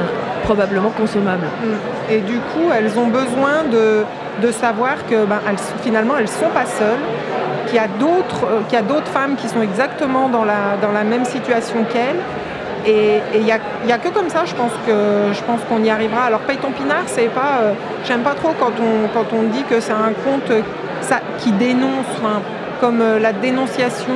probablement 0.44 0.90
consommable. 0.90 1.46
Mm. 1.46 2.12
Et 2.12 2.20
du 2.20 2.38
coup, 2.38 2.70
elles 2.76 2.98
ont 3.00 3.08
besoin 3.08 3.64
de, 3.72 4.04
de 4.42 4.52
savoir 4.52 5.06
que 5.10 5.26
ben, 5.26 5.40
elles, 5.48 5.58
finalement, 5.82 6.16
elles 6.18 6.24
ne 6.24 6.28
sont 6.28 6.50
pas 6.54 6.66
seules, 6.66 7.00
qu'il 7.68 7.76
y 7.76 7.80
a 7.80 7.88
d'autres 7.88 8.46
euh, 8.46 8.82
d'autres 8.82 9.08
femmes 9.08 9.36
qui 9.36 9.48
sont 9.48 9.62
exactement 9.62 10.30
dans 10.30 10.44
la, 10.44 10.78
dans 10.82 10.92
la 10.92 11.04
même 11.04 11.26
situation 11.26 11.84
qu'elles. 11.92 12.20
Et 12.86 13.22
il 13.34 13.44
n'y 13.44 13.52
a, 13.52 13.56
a, 13.56 13.98
que 13.98 14.10
comme 14.10 14.28
ça, 14.28 14.44
je 14.46 14.54
pense 14.56 14.74
que 14.86 15.32
je 15.32 15.42
pense 15.44 15.62
qu'on 15.70 15.82
y 15.84 15.90
arrivera. 15.90 16.24
Alors 16.24 16.42
Payton 16.42 16.72
Pinard, 16.72 17.04
c'est 17.06 17.30
pas, 17.30 17.62
euh, 17.62 17.74
j'aime 18.04 18.22
pas 18.22 18.34
trop 18.34 18.54
quand 18.60 18.74
on 18.80 19.08
quand 19.14 19.34
on 19.34 19.44
dit 19.44 19.64
que 19.64 19.80
c'est 19.80 19.94
un 19.94 20.12
conte 20.26 20.52
ça, 21.00 21.20
qui 21.38 21.54
dénonce, 21.54 22.20
comme 22.84 23.00
euh, 23.00 23.18
la 23.18 23.32
dénonciation 23.32 24.14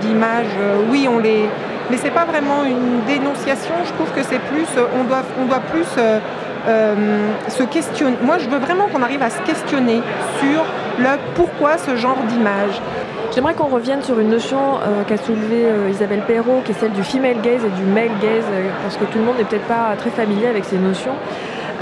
d'images, 0.00 0.56
euh, 0.58 0.78
oui, 0.90 1.06
on 1.06 1.18
les. 1.18 1.50
Mais 1.90 1.98
c'est 1.98 2.10
pas 2.10 2.24
vraiment 2.24 2.64
une 2.64 3.04
dénonciation, 3.06 3.74
je 3.84 3.92
trouve 3.92 4.10
que 4.12 4.22
c'est 4.22 4.38
plus. 4.38 4.66
Euh, 4.78 4.86
on 4.98 5.04
doit, 5.04 5.22
on 5.38 5.44
doit 5.44 5.60
plus 5.60 5.84
se 5.84 7.62
questionner. 7.64 8.16
Moi, 8.22 8.38
je 8.38 8.48
veux 8.48 8.58
vraiment 8.58 8.86
qu'on 8.88 9.02
arrive 9.02 9.22
à 9.22 9.28
se 9.28 9.42
questionner 9.42 10.00
sur 10.40 10.64
le 10.98 11.18
pourquoi 11.34 11.76
ce 11.76 11.94
genre 11.94 12.16
d'image. 12.26 12.80
J'aimerais 13.34 13.52
qu'on 13.52 13.66
revienne 13.66 14.02
sur 14.02 14.18
une 14.18 14.30
notion 14.30 14.80
qu'a 15.06 15.18
soulevée 15.18 15.66
Isabelle 15.90 16.22
Perrault, 16.26 16.62
qui 16.64 16.72
est 16.72 16.80
celle 16.80 16.92
du 16.92 17.04
female 17.04 17.36
gaze 17.42 17.62
et 17.64 17.74
du 17.80 17.84
male 17.84 18.16
gaze, 18.22 18.46
parce 18.82 18.96
que 18.96 19.04
tout 19.04 19.18
le 19.18 19.24
monde 19.24 19.36
n'est 19.36 19.44
peut-être 19.44 19.68
pas 19.68 19.94
très 19.98 20.10
familier 20.10 20.46
avec 20.46 20.64
ces 20.64 20.78
notions. 20.78 21.14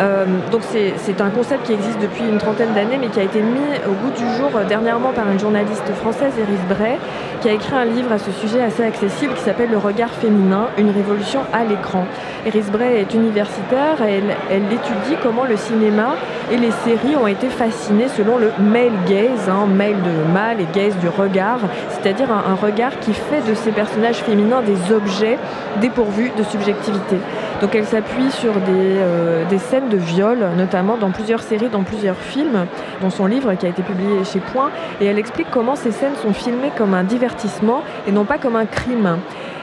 Euh, 0.00 0.24
donc 0.50 0.62
c'est 0.64 1.20
un 1.20 1.30
concept 1.30 1.66
qui 1.66 1.72
existe 1.72 2.00
depuis 2.00 2.24
une 2.24 2.38
trentaine 2.38 2.72
d'années, 2.74 2.98
mais 3.00 3.08
qui 3.08 3.20
a 3.20 3.22
été 3.22 3.40
mis 3.40 3.60
au 3.86 3.92
goût 3.92 4.10
du 4.10 4.36
jour 4.36 4.50
euh, 4.54 4.64
dernièrement 4.64 5.12
par 5.12 5.30
une 5.30 5.38
journaliste 5.38 5.92
française, 6.00 6.32
Iris 6.36 6.60
Bray, 6.68 6.96
qui 7.40 7.48
a 7.48 7.52
écrit 7.52 7.74
un 7.74 7.84
livre 7.84 8.12
à 8.12 8.18
ce 8.18 8.30
sujet 8.32 8.60
assez 8.60 8.82
accessible 8.82 9.34
qui 9.34 9.42
s'appelle 9.42 9.70
Le 9.70 9.78
regard 9.78 10.10
féminin, 10.10 10.68
une 10.78 10.90
révolution 10.90 11.40
à 11.52 11.64
l'écran. 11.64 12.06
Iris 12.46 12.70
Bray 12.70 12.96
est 12.96 13.14
universitaire 13.14 14.02
et 14.06 14.20
elle, 14.50 14.64
étudie 14.64 15.16
comment 15.22 15.44
le 15.44 15.56
cinéma 15.56 16.16
et 16.50 16.56
les 16.56 16.70
séries 16.70 17.16
ont 17.16 17.26
été 17.26 17.48
fascinés 17.48 18.08
selon 18.08 18.38
le 18.38 18.50
male 18.58 18.92
gaze, 19.06 19.48
hein, 19.48 19.66
male 19.66 19.96
de 20.02 20.32
mâle 20.32 20.60
et 20.60 20.66
gaze 20.74 20.96
du 20.98 21.08
regard, 21.08 21.60
c'est-à-dire 21.90 22.28
un 22.30 22.54
regard 22.54 22.98
qui 23.00 23.14
fait 23.14 23.40
de 23.48 23.54
ces 23.54 23.70
personnages 23.70 24.16
féminins 24.16 24.62
des 24.62 24.92
objets 24.92 25.38
dépourvus 25.80 26.32
de 26.36 26.42
subjectivité. 26.42 27.16
Donc 27.60 27.74
elle 27.74 27.86
s'appuie 27.86 28.30
sur 28.30 28.52
des, 28.52 28.60
euh, 28.70 29.44
des, 29.48 29.58
scènes 29.58 29.88
de 29.88 29.96
viol, 29.96 30.38
notamment 30.56 30.96
dans 30.96 31.10
plusieurs 31.10 31.42
séries, 31.42 31.68
dans 31.68 31.82
plusieurs 31.82 32.16
films, 32.16 32.66
dans 33.00 33.10
son 33.10 33.26
livre 33.26 33.54
qui 33.54 33.66
a 33.66 33.68
été 33.68 33.82
publié 33.82 34.24
chez 34.24 34.40
Point, 34.40 34.70
et 35.00 35.06
elle 35.06 35.18
explique 35.18 35.46
comment 35.50 35.76
ces 35.76 35.92
scènes 35.92 36.16
sont 36.22 36.32
filmées 36.32 36.72
comme 36.76 36.94
un 36.94 37.04
divertissement 37.04 37.82
et 38.06 38.12
non 38.12 38.24
pas 38.24 38.38
comme 38.38 38.56
un 38.56 38.66
crime. 38.66 39.18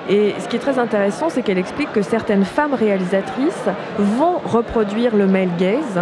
Et 0.10 0.34
ce 0.40 0.48
qui 0.48 0.56
est 0.56 0.60
très 0.60 0.80
intéressant, 0.80 1.30
c'est 1.30 1.42
qu'elle 1.42 1.60
explique 1.60 1.92
que 1.94 2.02
certaines 2.02 2.44
femmes 2.44 2.74
réalisatrices 2.74 3.70
vont 3.98 4.40
reproduire 4.44 5.16
le 5.16 5.28
male 5.28 5.50
gaze 5.58 6.00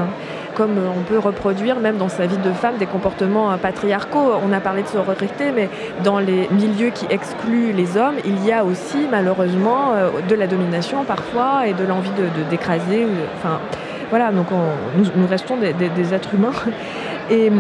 comme 0.60 0.78
on 0.78 1.04
peut 1.04 1.18
reproduire 1.18 1.80
même 1.80 1.96
dans 1.96 2.10
sa 2.10 2.26
vie 2.26 2.38
de 2.38 2.52
femme 2.52 2.76
des 2.78 2.86
comportements 2.86 3.58
patriarcaux. 3.58 4.34
On 4.46 4.52
a 4.52 4.60
parlé 4.60 4.84
de 4.84 4.90
sororité, 4.90 5.54
mais 5.56 5.70
dans 6.04 6.20
les 6.20 6.50
milieux 6.52 6.90
qui 6.90 7.06
excluent 7.10 7.72
les 7.72 7.96
hommes, 7.96 8.18
il 8.26 8.46
y 8.46 8.52
a 8.52 8.66
aussi 8.66 9.08
malheureusement 9.10 9.94
de 10.28 10.36
la 10.36 10.48
domination 10.48 11.06
parfois 11.06 11.66
et 11.66 11.74
de 11.74 11.86
l'envie 11.86 12.12
de, 12.12 12.50
d'écraser. 12.50 13.08
Enfin, 13.38 13.62
voilà, 14.10 14.32
donc 14.32 14.48
on, 14.52 15.00
nous, 15.00 15.28
restons 15.28 15.56
des, 15.56 15.72
des, 15.74 16.14
êtres 16.14 16.34
humains. 16.34 16.52
Et 17.32 17.52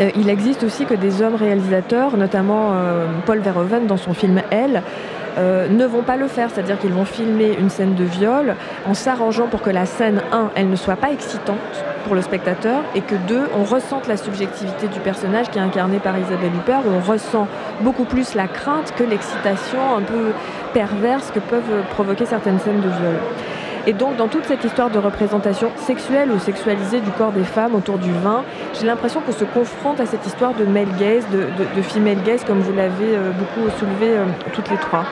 euh, 0.00 0.10
il 0.16 0.28
existe 0.28 0.64
aussi 0.64 0.84
que 0.84 0.94
des 0.94 1.22
hommes 1.22 1.36
réalisateurs, 1.36 2.16
notamment 2.16 2.72
euh, 2.72 3.06
Paul 3.26 3.38
Verhoeven 3.38 3.86
dans 3.86 3.96
son 3.96 4.14
film 4.14 4.42
Elle, 4.50 4.82
euh, 5.38 5.68
ne 5.68 5.84
vont 5.84 6.02
pas 6.02 6.16
le 6.16 6.28
faire, 6.28 6.50
c'est-à-dire 6.52 6.78
qu'ils 6.78 6.92
vont 6.92 7.04
filmer 7.04 7.56
une 7.58 7.70
scène 7.70 7.94
de 7.94 8.04
viol 8.04 8.54
en 8.86 8.94
s'arrangeant 8.94 9.46
pour 9.46 9.62
que 9.62 9.70
la 9.70 9.86
scène 9.86 10.22
1, 10.32 10.50
elle 10.54 10.70
ne 10.70 10.76
soit 10.76 10.96
pas 10.96 11.10
excitante 11.10 11.58
pour 12.04 12.14
le 12.14 12.22
spectateur 12.22 12.82
et 12.94 13.00
que 13.00 13.14
2, 13.14 13.50
on 13.58 13.64
ressente 13.64 14.08
la 14.08 14.16
subjectivité 14.16 14.88
du 14.88 15.00
personnage 15.00 15.50
qui 15.50 15.58
est 15.58 15.62
incarné 15.62 15.98
par 15.98 16.18
Isabelle 16.18 16.52
Huppert, 16.54 16.82
où 16.86 16.90
on 16.90 17.00
ressent 17.00 17.46
beaucoup 17.82 18.04
plus 18.04 18.34
la 18.34 18.48
crainte 18.48 18.92
que 18.96 19.04
l'excitation 19.04 19.96
un 19.96 20.02
peu 20.02 20.32
perverse 20.72 21.30
que 21.30 21.40
peuvent 21.40 21.84
provoquer 21.90 22.26
certaines 22.26 22.58
scènes 22.58 22.80
de 22.80 22.88
viol. 22.88 23.16
Et 23.86 23.92
donc, 23.92 24.16
dans 24.16 24.28
toute 24.28 24.44
cette 24.44 24.62
histoire 24.62 24.90
de 24.90 24.98
représentation 24.98 25.70
sexuelle 25.76 26.30
ou 26.30 26.38
sexualisée 26.38 27.00
du 27.00 27.10
corps 27.10 27.32
des 27.32 27.44
femmes 27.44 27.74
autour 27.74 27.98
du 27.98 28.12
vin, 28.12 28.44
j'ai 28.78 28.86
l'impression 28.86 29.20
qu'on 29.20 29.32
se 29.32 29.44
confronte 29.44 30.00
à 30.00 30.06
cette 30.06 30.26
histoire 30.26 30.54
de 30.54 30.64
male 30.64 30.88
gaze, 30.98 31.24
de, 31.30 31.38
de, 31.38 31.76
de 31.76 31.82
female 31.82 32.22
gaze, 32.22 32.44
comme 32.44 32.60
vous 32.60 32.74
l'avez 32.74 33.16
euh, 33.16 33.30
beaucoup 33.30 33.70
soulevé 33.78 34.18
euh, 34.18 34.24
toutes 34.52 34.70
les 34.70 34.76
trois. 34.76 35.04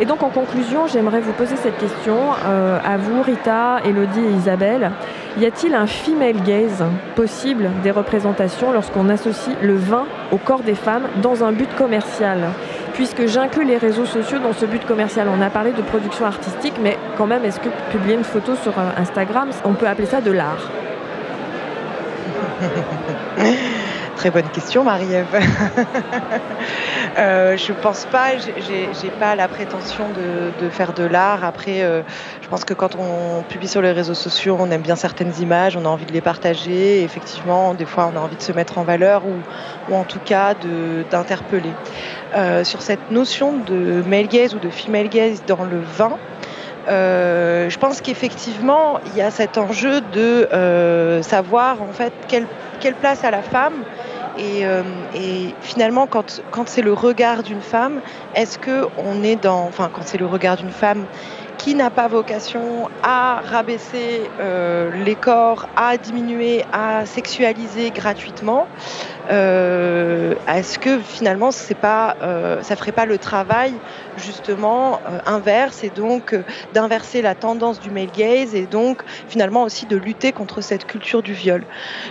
Et 0.00 0.04
donc, 0.04 0.22
en 0.22 0.30
conclusion, 0.30 0.86
j'aimerais 0.86 1.20
vous 1.20 1.32
poser 1.32 1.56
cette 1.56 1.78
question 1.78 2.16
euh, 2.46 2.78
à 2.84 2.96
vous, 2.96 3.22
Rita, 3.22 3.80
Elodie 3.84 4.20
et 4.20 4.32
Isabelle. 4.32 4.90
Y 5.38 5.46
a-t-il 5.46 5.74
un 5.74 5.86
female 5.86 6.42
gaze 6.44 6.84
possible 7.14 7.70
des 7.82 7.90
représentations 7.90 8.72
lorsqu'on 8.72 9.08
associe 9.08 9.56
le 9.62 9.76
vin 9.76 10.04
au 10.30 10.36
corps 10.36 10.62
des 10.62 10.74
femmes 10.74 11.08
dans 11.22 11.44
un 11.44 11.52
but 11.52 11.74
commercial? 11.76 12.50
Puisque 12.94 13.26
j'inclus 13.26 13.64
les 13.64 13.78
réseaux 13.78 14.04
sociaux 14.04 14.38
dans 14.38 14.52
ce 14.52 14.66
but 14.66 14.84
commercial. 14.84 15.28
On 15.34 15.40
a 15.40 15.48
parlé 15.48 15.72
de 15.72 15.82
production 15.82 16.26
artistique, 16.26 16.74
mais 16.82 16.98
quand 17.16 17.26
même, 17.26 17.44
est-ce 17.44 17.60
que 17.60 17.70
publier 17.90 18.16
une 18.16 18.24
photo 18.24 18.54
sur 18.56 18.74
Instagram, 18.98 19.48
on 19.64 19.72
peut 19.72 19.86
appeler 19.86 20.06
ça 20.06 20.20
de 20.20 20.30
l'art? 20.30 20.70
Très 24.16 24.30
bonne 24.30 24.48
question, 24.50 24.84
Marie-Ève. 24.84 25.26
euh, 27.18 27.56
je 27.56 27.72
pense 27.72 28.04
pas, 28.04 28.36
j'ai 28.38 29.10
pas 29.18 29.34
la 29.34 29.48
prétention 29.48 30.04
de, 30.60 30.68
faire 30.68 30.92
de 30.92 31.04
l'art. 31.04 31.44
Après, 31.44 31.82
euh, 31.82 32.02
je 32.42 32.48
pense 32.48 32.64
que 32.64 32.74
quand 32.74 32.94
on 32.96 33.42
publie 33.42 33.68
sur 33.68 33.82
les 33.82 33.90
réseaux 33.90 34.14
sociaux, 34.14 34.56
on 34.60 34.70
aime 34.70 34.82
bien 34.82 34.96
certaines 34.96 35.32
images, 35.40 35.76
on 35.76 35.84
a 35.84 35.88
envie 35.88 36.04
de 36.04 36.12
les 36.12 36.20
partager. 36.20 37.02
Effectivement, 37.02 37.74
des 37.74 37.86
fois, 37.86 38.10
on 38.12 38.16
a 38.16 38.20
envie 38.20 38.36
de 38.36 38.42
se 38.42 38.52
mettre 38.52 38.78
en 38.78 38.84
valeur 38.84 39.22
ou, 39.26 39.92
ou 39.92 39.96
en 39.96 40.04
tout 40.04 40.20
cas 40.24 40.54
d'interpeller. 41.10 41.72
Euh, 42.34 42.64
sur 42.64 42.80
cette 42.80 43.10
notion 43.10 43.58
de 43.58 44.02
male 44.06 44.28
gaze 44.28 44.54
ou 44.54 44.58
de 44.58 44.70
female 44.70 45.08
gaze 45.08 45.42
dans 45.46 45.64
le 45.64 45.80
vin, 45.80 46.18
euh, 46.88 47.70
je 47.70 47.78
pense 47.78 48.00
qu'effectivement, 48.00 48.98
il 49.06 49.16
y 49.16 49.22
a 49.22 49.30
cet 49.30 49.58
enjeu 49.58 50.00
de 50.00 50.48
euh, 50.52 51.22
savoir 51.22 51.80
en 51.82 51.92
fait 51.92 52.12
quelle, 52.28 52.46
quelle, 52.80 52.94
place 52.94 53.24
a 53.24 53.30
la 53.30 53.42
femme. 53.42 53.84
Et, 54.38 54.64
euh, 54.66 54.82
et 55.14 55.54
finalement, 55.60 56.06
quand, 56.06 56.42
quand 56.50 56.66
c'est 56.66 56.82
le 56.82 56.94
regard 56.94 57.42
d'une 57.42 57.60
femme, 57.60 58.00
est-ce 58.34 58.58
que 58.58 58.86
on 58.96 59.22
est 59.22 59.36
dans, 59.36 59.66
enfin, 59.66 59.90
quand 59.92 60.02
c'est 60.04 60.18
le 60.18 60.26
regard 60.26 60.56
d'une 60.56 60.70
femme 60.70 61.04
qui 61.62 61.76
n'a 61.76 61.90
pas 61.90 62.08
vocation 62.08 62.90
à 63.04 63.40
rabaisser 63.40 64.22
euh, 64.40 64.90
les 65.04 65.14
corps, 65.14 65.68
à 65.76 65.96
diminuer, 65.96 66.64
à 66.72 67.06
sexualiser 67.06 67.90
gratuitement, 67.90 68.66
euh, 69.30 70.34
est-ce 70.48 70.80
que 70.80 70.98
finalement 70.98 71.52
c'est 71.52 71.76
pas, 71.76 72.16
euh, 72.20 72.60
ça 72.62 72.74
ferait 72.74 72.90
pas 72.90 73.06
le 73.06 73.16
travail 73.16 73.72
justement 74.16 74.98
inverse 75.24 75.84
et 75.84 75.90
donc 75.90 76.34
d'inverser 76.74 77.22
la 77.22 77.36
tendance 77.36 77.78
du 77.78 77.90
male 77.90 78.10
gaze 78.12 78.56
et 78.56 78.66
donc 78.66 79.00
finalement 79.28 79.62
aussi 79.62 79.86
de 79.86 79.96
lutter 79.96 80.32
contre 80.32 80.62
cette 80.62 80.84
culture 80.84 81.22
du 81.22 81.32
viol? 81.32 81.62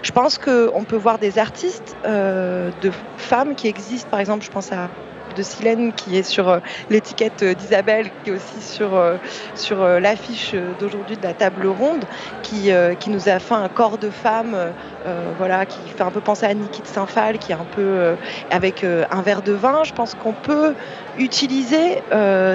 Je 0.01 0.13
pense 0.13 0.37
qu'on 0.37 0.85
peut 0.85 0.95
voir 0.95 1.19
des 1.19 1.37
artistes 1.37 1.97
de 2.05 2.91
femmes 3.17 3.55
qui 3.55 3.67
existent, 3.67 4.09
par 4.09 4.21
exemple, 4.21 4.45
je 4.45 4.49
pense 4.49 4.71
à 4.71 4.87
de 5.33 5.43
Silène 5.43 5.93
qui 5.93 6.17
est 6.17 6.23
sur 6.23 6.49
euh, 6.49 6.59
l'étiquette 6.89 7.43
d'Isabelle, 7.43 8.09
qui 8.23 8.29
est 8.29 8.33
aussi 8.33 8.61
sur, 8.61 8.95
euh, 8.95 9.17
sur 9.55 9.81
euh, 9.81 9.99
l'affiche 9.99 10.55
d'aujourd'hui 10.79 11.17
de 11.17 11.23
la 11.23 11.33
table 11.33 11.67
ronde, 11.67 12.05
qui, 12.43 12.71
qui 12.99 13.09
nous 13.09 13.29
a 13.29 13.39
fait 13.39 13.53
un 13.53 13.69
corps 13.69 13.97
de 13.97 14.09
femme, 14.09 14.57
voilà, 15.37 15.65
qui 15.65 15.79
fait 15.89 16.03
un 16.03 16.11
peu 16.11 16.21
penser 16.21 16.45
à 16.45 16.53
Niki 16.53 16.81
de 16.81 16.87
Saint-Phal, 16.87 17.37
qui 17.37 17.51
est 17.51 17.55
un 17.55 17.65
peu 17.75 18.15
avec 18.49 18.83
un 18.83 19.21
verre 19.21 19.41
de 19.41 19.53
vin. 19.53 19.83
Je 19.83 19.93
pense 19.93 20.15
qu'on 20.15 20.33
peut 20.33 20.73
utiliser 21.17 22.01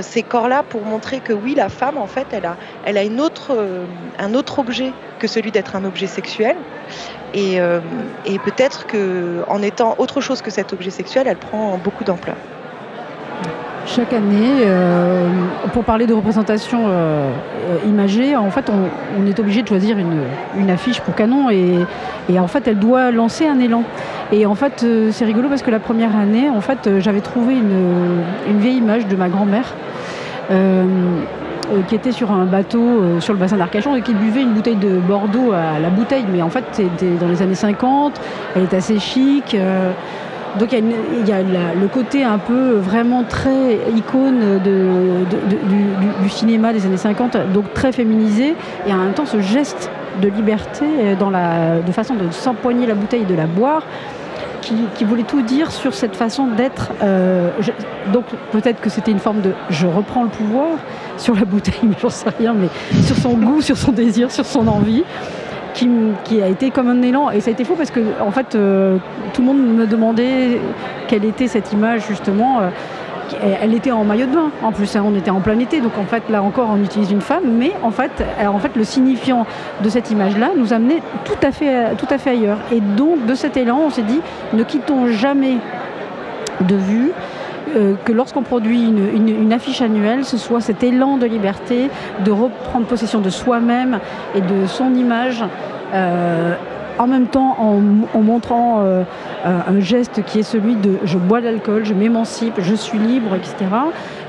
ces 0.03 0.23
corps-là 0.23 0.63
pour 0.63 0.85
montrer 0.85 1.21
que 1.21 1.33
oui, 1.33 1.55
la 1.55 1.69
femme, 1.69 1.97
en 1.97 2.07
fait, 2.07 2.27
elle 2.33 2.45
a, 2.45 2.57
elle 2.85 2.99
a 2.99 3.05
une 3.05 3.21
autre, 3.21 3.57
un 4.19 4.35
autre 4.35 4.59
objet 4.59 4.93
que 5.19 5.27
celui 5.27 5.51
d'être 5.51 5.77
un 5.77 5.85
objet 5.85 6.07
sexuel. 6.07 6.57
Et, 7.35 7.61
euh, 7.61 7.81
et 8.25 8.39
peut-être 8.39 8.87
qu'en 8.87 9.63
étant 9.63 9.95
autre 9.99 10.21
chose 10.21 10.41
que 10.43 10.51
cet 10.51 10.73
objet 10.73 10.91
sexuel, 10.91 11.27
elle 11.27 11.37
prend 11.37 11.79
beaucoup 11.79 12.05
d'ampleur. 12.05 12.37
Chaque 13.87 14.13
année, 14.13 14.65
euh, 14.67 15.29
pour 15.73 15.85
parler 15.85 16.07
de 16.07 16.13
représentation 16.13 16.87
euh, 16.89 17.31
imagée, 17.87 18.35
en 18.35 18.51
fait, 18.51 18.69
on, 18.69 19.27
est 19.27 19.39
obligé 19.39 19.63
de 19.63 19.69
choisir 19.69 19.97
une, 19.97 20.71
affiche 20.71 21.01
pour 21.01 21.15
Canon 21.15 21.51
et, 21.51 21.87
en 22.39 22.49
fait, 22.49 22.67
elle 22.67 22.81
doit 22.81 23.13
lancer 23.13 23.47
un 23.47 23.61
élan. 23.61 23.85
Et 24.33 24.45
en 24.45 24.57
fait, 24.57 24.83
euh, 24.83 25.11
c'est 25.13 25.25
rigolo 25.25 25.49
parce 25.49 25.63
que 25.63 25.71
la 25.71 25.79
première 25.79 26.17
année, 26.17 26.51
en 26.51 26.61
fait, 26.61 26.99
j'avais 26.99 27.21
trouvé 27.21 27.55
une, 27.55 28.23
une, 28.49 28.59
vieille 28.59 28.79
image 28.79 29.07
de 29.07 29.15
ma 29.15 29.29
grand-mère. 29.29 29.73
Euh, 31.73 31.83
qui 31.89 31.97
était 31.97 32.13
sur 32.13 32.31
un 32.31 32.45
bateau 32.45 32.81
euh, 32.81 33.21
sur 33.21 33.33
le 33.33 33.41
bassin 33.41 33.57
d'Arcachon 33.57 33.97
et 33.97 34.03
qui 34.03 34.15
buvait 34.15 34.43
une 34.43 34.53
bouteille 34.53 34.77
de 34.77 34.99
Bordeaux 34.99 35.51
à 35.51 35.81
la 35.81 35.91
bouteille. 35.91 36.25
Mais 36.31 36.41
en 36.41 36.49
fait, 36.49 36.65
c'était 36.71 37.11
dans 37.21 37.27
les 37.27 37.43
années 37.43 37.57
50, 37.57 38.21
elle 38.55 38.63
est 38.63 38.75
assez 38.75 39.01
chic. 39.01 39.57
Euh, 40.57 40.61
donc 40.61 40.73
il 40.73 41.29
y 41.29 41.33
a, 41.33 41.43
le 41.43 41.89
côté 41.89 42.25
un 42.25 42.39
peu 42.39 42.75
vraiment 42.75 43.25
très 43.25 43.79
icône 43.95 44.61
du, 44.63 46.31
cinéma 46.31 46.73
des 46.73 46.85
années 46.87 46.97
50, 46.97 47.53
donc 47.53 47.73
très 47.75 47.93
féminisé, 47.93 48.55
et 48.87 48.93
en 48.93 48.99
même 48.99 49.13
temps 49.13 49.27
ce 49.27 49.41
geste 49.41 49.91
de 50.21 50.29
liberté 50.29 50.87
la, 51.31 51.81
de 51.81 51.93
façon 51.93 52.15
de 52.15 52.31
s'empoigner 52.31 52.87
la 52.87 52.95
bouteille 52.95 53.23
et 53.23 53.27
de 53.27 53.35
la 53.35 53.47
boire. 53.47 53.83
Qui, 54.63 54.75
qui, 54.97 55.05
voulait 55.05 55.23
tout 55.23 55.43
dire 55.43 55.71
sur 55.71 55.95
cette 55.95 56.17
façon 56.17 56.49
d'être. 56.49 56.91
Euh, 57.01 57.51
donc 58.13 58.25
peut-être 58.51 58.81
que 58.81 58.91
c'était 58.91 59.13
une 59.13 59.21
forme 59.21 59.41
de 59.41 59.53
je 59.71 59.87
reprends 59.87 60.25
le 60.25 60.29
pouvoir 60.29 60.71
sur 61.19 61.37
la 61.37 61.45
bouteille, 61.45 61.79
mais 61.85 61.95
j'en 62.03 62.11
sais 62.11 62.31
rien, 62.37 62.53
mais 62.53 62.67
sur 63.05 63.15
son 63.17 63.35
goût, 63.35 63.61
sur 63.61 63.77
son 63.77 63.93
désir, 63.93 64.29
sur 64.33 64.45
son 64.45 64.67
envie. 64.67 65.05
Qui, 65.77 66.43
a 66.43 66.49
été 66.49 66.71
comme 66.71 66.89
un 66.89 67.03
élan. 67.03 67.31
Et 67.31 67.41
ça 67.41 67.51
a 67.51 67.53
été 67.53 67.65
fou 67.65 67.75
parce 67.75 67.91
que, 67.91 68.01
en 68.21 68.31
fait, 68.31 68.55
euh, 68.55 68.97
tout 69.35 69.43
le 69.43 69.49
monde 69.49 69.59
me 69.59 69.87
demandait 69.87 70.59
quelle 71.07 71.25
était 71.25 71.49
cette 71.49 71.73
image, 71.73 72.07
justement. 72.09 72.61
Euh, 72.61 72.71
elle 73.61 73.75
était 73.75 73.91
en 73.91 74.05
maillot 74.05 74.27
de 74.27 74.33
bain, 74.33 74.51
en 74.63 74.73
plus, 74.73 74.95
hein, 74.95 75.03
on 75.05 75.15
était 75.17 75.33
en 75.33 75.41
plein 75.41 75.59
été, 75.59 75.81
donc 75.81 75.99
en 75.99 76.05
fait, 76.05 76.23
là 76.31 76.45
encore, 76.45 76.69
on 76.73 76.81
utilise 76.81 77.11
une 77.11 77.21
femme, 77.21 77.43
mais 77.59 77.73
en 77.83 77.91
fait, 77.91 78.13
alors, 78.39 78.55
en 78.55 78.61
fait 78.61 78.77
le 78.77 78.85
signifiant 78.85 79.47
de 79.83 79.89
cette 79.89 80.13
image-là 80.13 80.51
nous 80.57 80.73
amenait 80.73 81.03
tout 81.25 81.47
à, 81.47 81.51
fait, 81.51 81.97
tout 81.97 82.07
à 82.09 82.19
fait 82.19 82.31
ailleurs. 82.31 82.59
Et 82.71 82.81
donc, 82.81 83.27
de 83.27 83.35
cet 83.35 83.57
élan, 83.57 83.81
on 83.85 83.91
s'est 83.91 84.03
dit, 84.03 84.21
ne 84.53 84.63
quittons 84.63 85.09
jamais 85.09 85.57
de 86.61 86.77
vue 86.77 87.11
euh, 87.75 87.95
que 88.05 88.13
lorsqu'on 88.13 88.43
produit 88.43 88.83
une, 88.83 89.53
affiche 89.53 89.83
annuelle, 89.83 90.25
ce 90.25 90.37
soit 90.37 90.61
cet 90.61 90.83
élan 90.83 91.17
de 91.17 91.27
liberté, 91.27 91.91
de 92.25 92.31
reprendre 92.31 92.87
possession 92.87 93.21
de 93.21 93.31
soi-même 93.31 93.99
et 94.35 94.41
de 94.41 94.67
son 94.67 94.95
image. 94.95 95.45
Euh, 95.95 96.55
en 96.99 97.07
même 97.07 97.27
temps 97.27 97.57
en, 97.59 98.21
montrant 98.23 98.81
euh, 98.81 99.03
un 99.45 99.81
geste 99.81 100.25
qui 100.25 100.39
est 100.39 100.43
celui 100.43 100.77
de 100.77 100.99
je 101.05 101.19
bois 101.19 101.41
de 101.41 101.47
l'alcool, 101.47 101.85
je 101.85 101.93
m'émancipe, 101.93 102.55
je 102.59 102.75
suis 102.75 102.99
libre, 102.99 103.35
etc. 103.35 103.55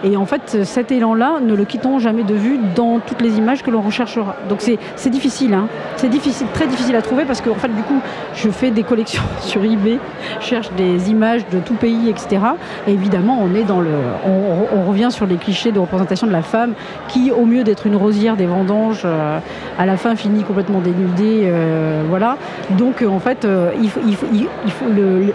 Et 0.04 0.18
en 0.18 0.26
fait, 0.26 0.64
cet 0.64 0.92
élan-là, 0.92 1.40
ne 1.42 1.56
le 1.56 1.66
quittons 1.66 2.00
jamais 2.00 2.24
de 2.24 2.34
vue 2.34 2.60
dans 2.76 3.00
toutes 3.00 3.22
les 3.22 3.38
images 3.38 3.64
que 3.64 3.72
l'on 3.72 3.82
recherchera. 3.82 4.36
Donc 4.50 4.62
c'est 4.62 5.10
difficile, 5.10 5.54
hein. 5.54 5.68
c'est 5.96 6.10
difficile, 6.10 6.48
très 6.54 6.68
difficile 6.68 6.96
à 6.96 7.02
trouver 7.02 7.26
parce 7.26 7.42
que 7.42 7.50
en 7.50 7.56
fait, 7.56 7.70
du 7.70 7.82
coup, 7.84 8.00
je 8.36 8.50
fais 8.50 8.72
des 8.72 8.84
collections 8.84 9.24
sur 9.42 9.64
eBay, 9.64 10.00
cherche 10.40 10.70
des 10.78 11.10
images 11.10 11.48
de 11.50 11.60
tout 11.60 11.74
pays, 11.74 12.10
etc. 12.10 12.40
Et 12.88 12.94
évidemment, 12.94 13.40
on 13.42 13.56
est 13.56 13.64
dans 13.64 13.82
le, 13.82 13.90
on, 14.26 14.88
revient 14.88 15.10
sur 15.12 15.26
les 15.26 15.36
clichés 15.36 15.72
de 15.72 15.80
représentation 15.80 16.28
de 16.28 16.32
la 16.32 16.42
femme 16.42 16.74
qui, 17.08 17.32
au 17.32 17.46
mieux 17.46 17.64
d'être 17.64 17.88
une 17.88 17.96
rosière 17.96 18.38
des 18.38 18.46
vendanges, 18.46 19.02
euh, 19.04 19.40
à 19.78 19.86
la 19.86 19.98
fin 19.98 20.16
finit 20.16 20.44
complètement 20.44 20.80
dénudée, 20.80 21.44
euh, 21.46 22.04
voilà. 22.08 22.38
Donc 22.78 23.04
en 23.04 23.20
fait, 23.20 23.46
il 23.82 23.90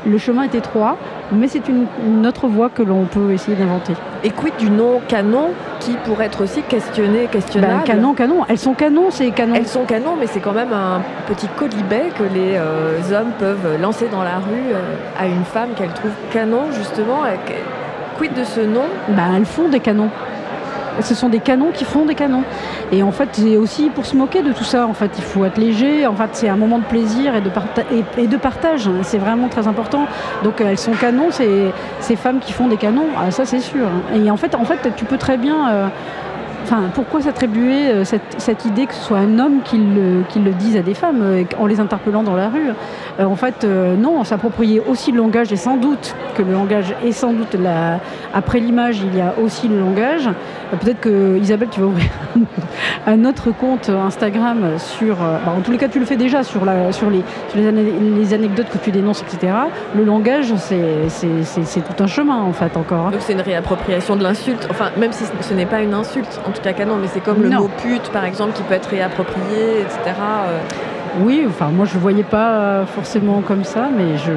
le, 0.07 0.19
chemin 0.19 0.45
est 0.45 0.55
étroit, 0.55 0.97
mais 1.33 1.49
c'est 1.49 1.69
une, 1.69 1.87
une, 2.07 2.27
autre 2.27 2.47
voie 2.47 2.69
que 2.69 2.83
l'on 2.83 3.05
peut 3.05 3.33
essayer 3.33 3.57
d'inventer. 3.57 3.95
Et 4.23 4.31
quid 4.31 4.55
du 4.59 4.71
nom 4.71 5.01
canon 5.09 5.51
qui 5.81 5.93
pourrait 6.05 6.27
être 6.27 6.45
aussi 6.45 6.63
questionné, 6.63 7.27
questionnable 7.31 7.79
ben, 7.79 7.85
Canon, 7.85 8.15
canon. 8.15 8.45
Elles 8.49 8.59
sont 8.59 8.75
canon, 8.75 9.11
c'est 9.11 9.31
canon. 9.31 9.55
Elles 9.57 9.67
sont 9.67 9.85
canon, 9.85 10.17
mais 10.19 10.27
c'est 10.27 10.41
quand 10.41 10.53
même 10.53 10.73
un 10.73 11.03
petit 11.27 11.49
colibet 11.57 12.11
que 12.17 12.23
les 12.23 12.55
euh, 12.57 12.99
hommes 13.13 13.33
peuvent 13.39 13.81
lancer 13.81 14.09
dans 14.09 14.23
la 14.23 14.37
rue 14.37 14.73
euh, 14.73 14.95
à 15.19 15.27
une 15.27 15.45
femme 15.45 15.71
qu'elles 15.77 15.93
trouvent 15.95 16.13
canon, 16.33 16.71
justement. 16.73 17.23
Quid 18.19 18.35
de 18.35 18.45
ce 18.45 18.61
nom? 18.61 18.85
Ben, 19.09 19.35
Elles 19.37 19.47
font 19.47 19.69
des 19.69 19.81
canons 19.81 20.11
ce 21.01 21.15
sont 21.15 21.29
des 21.29 21.41
canons 21.41 21.71
qui 21.73 21.85
font 21.85 22.05
des 22.05 22.15
canons. 22.15 22.43
Et 22.91 23.03
en 23.03 23.13
fait, 23.13 23.29
c'est 23.33 23.57
aussi 23.57 23.91
pour 23.91 24.07
se 24.07 24.17
moquer 24.17 24.43
de 24.43 24.53
tout 24.53 24.65
ça. 24.65 24.87
En 24.87 24.95
fait, 24.95 25.11
il 25.17 25.25
faut 25.25 25.45
être 25.45 25.59
léger. 25.59 26.07
En 26.07 26.15
fait, 26.15 26.31
c'est 26.33 26.49
un 26.49 26.57
moment 26.57 26.79
de 26.79 26.85
plaisir 26.85 27.35
et 27.35 27.41
de, 27.41 28.37
partage. 28.37 28.91
C'est 29.03 29.19
vraiment 29.19 29.49
très 29.49 29.67
important. 29.69 30.07
Donc, 30.45 30.61
elles 30.61 30.79
sont 30.79 30.93
canons, 30.93 31.29
c'est 31.31 31.73
ces 32.01 32.17
femmes 32.17 32.41
qui 32.41 32.53
font 32.53 32.69
des 32.69 32.77
canons. 32.77 33.07
Ah, 33.19 33.31
ça, 33.31 33.45
c'est 33.45 33.61
sûr. 33.61 33.89
Et 34.15 34.31
en 34.31 34.37
fait, 34.37 34.55
en 34.55 34.65
fait, 34.65 34.95
tu 34.97 35.05
peux 35.05 35.19
très 35.19 35.37
bien. 35.37 35.71
Euh, 35.71 35.89
Enfin, 36.65 36.85
pourquoi 36.95 37.21
s'attribuer 37.21 37.89
euh, 37.89 38.05
cette, 38.05 38.65
idée 38.65 38.87
que 38.87 38.95
ce 38.95 39.03
soit 39.03 39.19
un 39.19 39.39
homme 39.39 39.63
qui 39.65 39.79
le, 39.79 40.53
dise 40.53 40.77
à 40.77 40.83
des 40.83 40.95
femmes 40.95 41.21
euh, 41.23 41.45
en 41.59 41.67
les 41.67 41.81
interpellant 41.81 42.23
dans 42.23 42.37
la 42.37 42.49
rue? 42.49 42.71
Euh, 43.19 43.25
En 43.25 43.37
fait, 43.37 43.65
non, 43.65 44.23
s'approprier 44.25 44.81
aussi 44.81 45.13
le 45.13 45.19
langage 45.19 45.53
et 45.53 45.57
sans 45.57 45.77
doute 45.77 46.15
que 46.35 46.43
le 46.43 46.53
langage 46.53 46.95
est 47.05 47.13
sans 47.13 47.33
doute 47.33 47.55
la... 47.55 47.99
après 48.33 48.61
l'image, 48.61 49.03
il 49.03 49.17
y 49.17 49.21
a 49.21 49.35
aussi 49.43 49.69
le 49.69 49.79
langage. 49.79 50.29
Peut-être 50.81 51.01
que 51.01 51.37
Isabelle, 51.39 51.69
tu 51.71 51.81
vas 51.81 51.87
ouvrir 51.87 52.11
un 53.07 53.25
autre 53.25 53.51
compte 53.51 53.91
Instagram 53.91 54.79
sur. 54.79 55.17
Bah, 55.17 55.53
en 55.57 55.61
tous 55.61 55.73
les 55.73 55.79
cas, 55.79 55.89
tu 55.89 55.99
le 55.99 56.07
fais 56.07 56.17
déjà 56.17 56.43
sur, 56.43 56.65
la, 56.65 56.93
sur, 56.93 57.11
les, 57.11 57.23
les, 57.55 58.35
anecdotes 58.35 58.71
que 58.71 58.79
tu 58.79 58.91
dénonces, 58.91 59.23
etc. 59.23 59.53
Le 59.95 60.05
langage, 60.05 60.55
c'est 60.57 61.81
tout 61.83 62.03
un 62.03 62.07
chemin 62.07 62.41
en 62.41 62.53
fait 62.53 62.77
encore. 62.77 63.09
Hein. 63.09 63.11
Donc 63.11 63.21
c'est 63.21 63.35
une 63.35 63.43
réappropriation 63.43 64.17
de 64.17 64.23
l'insulte. 64.23 64.67
Enfin, 64.71 64.91
même 64.97 65.13
si 65.13 65.25
ce 65.41 65.55
n'est 65.55 65.67
pas 65.67 65.83
une 65.83 65.93
insulte 65.93 66.41
en 66.47 66.52
tout 66.53 66.63
cas 66.63 66.73
canon, 66.73 66.97
mais 66.97 67.09
c'est 67.13 67.21
comme 67.21 67.43
le 67.43 67.51
mot 67.51 67.69
pute 67.83 68.11
par 68.11 68.25
exemple 68.25 68.53
qui 68.53 68.63
peut 68.63 68.75
être 68.75 68.89
réapproprié, 68.89 69.81
etc. 69.81 70.15
Oui, 71.21 71.45
enfin 71.47 71.67
moi 71.67 71.85
je 71.85 71.95
ne 71.97 72.01
voyais 72.01 72.23
pas 72.23 72.87
forcément 72.87 73.43
comme 73.43 73.65
ça, 73.65 73.89
mais, 73.95 74.17
je, 74.17 74.33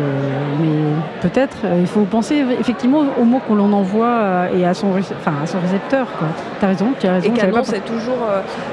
mais 0.59 0.93
peut-être. 1.21 1.57
Euh, 1.63 1.77
il 1.79 1.87
faut 1.87 2.01
penser 2.01 2.43
effectivement 2.59 3.03
aux 3.19 3.23
mots 3.23 3.39
qu'on 3.47 3.55
l'on 3.55 3.71
envoie 3.71 4.07
euh, 4.07 4.57
et 4.57 4.65
à 4.65 4.73
son, 4.73 4.87
enfin, 4.89 5.33
à 5.43 5.47
son 5.47 5.59
récepteur. 5.59 6.07
Tu 6.59 6.65
as 6.65 6.67
raison, 6.67 6.87
tu 6.99 7.07
as 7.07 7.13
raison. 7.13 7.33
Et 7.33 7.37
canon, 7.37 7.61
c'est 7.63 7.85
toujours 7.85 8.27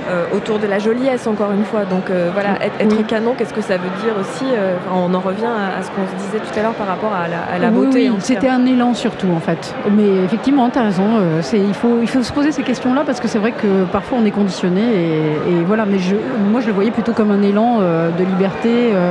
euh, 0.08 0.24
autour 0.34 0.58
de 0.58 0.66
la 0.66 0.78
joliesse, 0.78 1.26
encore 1.26 1.52
une 1.52 1.64
fois. 1.64 1.84
Donc 1.84 2.10
voilà, 2.32 2.56
être, 2.64 3.06
canon, 3.06 3.34
qu'est-ce 3.36 3.54
que 3.54 3.60
ça 3.60 3.76
veut 3.76 3.90
dire 4.02 4.14
aussi 4.20 4.44
On 4.92 5.12
en 5.14 5.20
revient 5.20 5.44
à, 5.46 5.82
ce 5.82 5.90
qu'on 5.90 6.06
se 6.06 6.24
disait 6.24 6.38
tout 6.38 6.58
à 6.58 6.62
l'heure 6.62 6.74
par 6.74 6.86
rapport 6.86 7.12
à 7.12 7.58
la, 7.58 7.70
beauté. 7.70 8.10
Oui, 8.10 8.16
c'était 8.18 8.48
un 8.48 8.64
élan 8.66 8.94
surtout 8.94 9.28
en 9.34 9.40
fait. 9.40 9.74
Mais 9.96 10.24
effectivement, 10.24 10.68
tu 10.70 10.78
as 10.78 10.82
raison. 10.82 11.04
il, 11.52 11.74
faut, 11.74 11.98
il 12.00 12.08
faut 12.08 12.22
se 12.22 12.32
poser 12.32 12.52
ces 12.52 12.62
questions-là 12.62 13.02
parce 13.06 13.20
que 13.20 13.28
c'est 13.28 13.38
vrai 13.38 13.52
que 13.52 13.84
parfois 13.84 14.18
on 14.20 14.24
est 14.24 14.30
conditionné 14.30 14.80
et, 14.80 15.64
voilà. 15.66 15.86
Mais 15.86 15.98
je, 15.98 16.16
moi 16.50 16.60
je 16.60 16.66
le 16.66 16.72
voyais 16.72 16.90
plutôt 16.90 17.12
comme 17.12 17.30
un 17.30 17.42
élan 17.42 17.78
euh, 17.91 17.91
de 18.18 18.24
liberté 18.24 18.90
euh, 18.92 19.10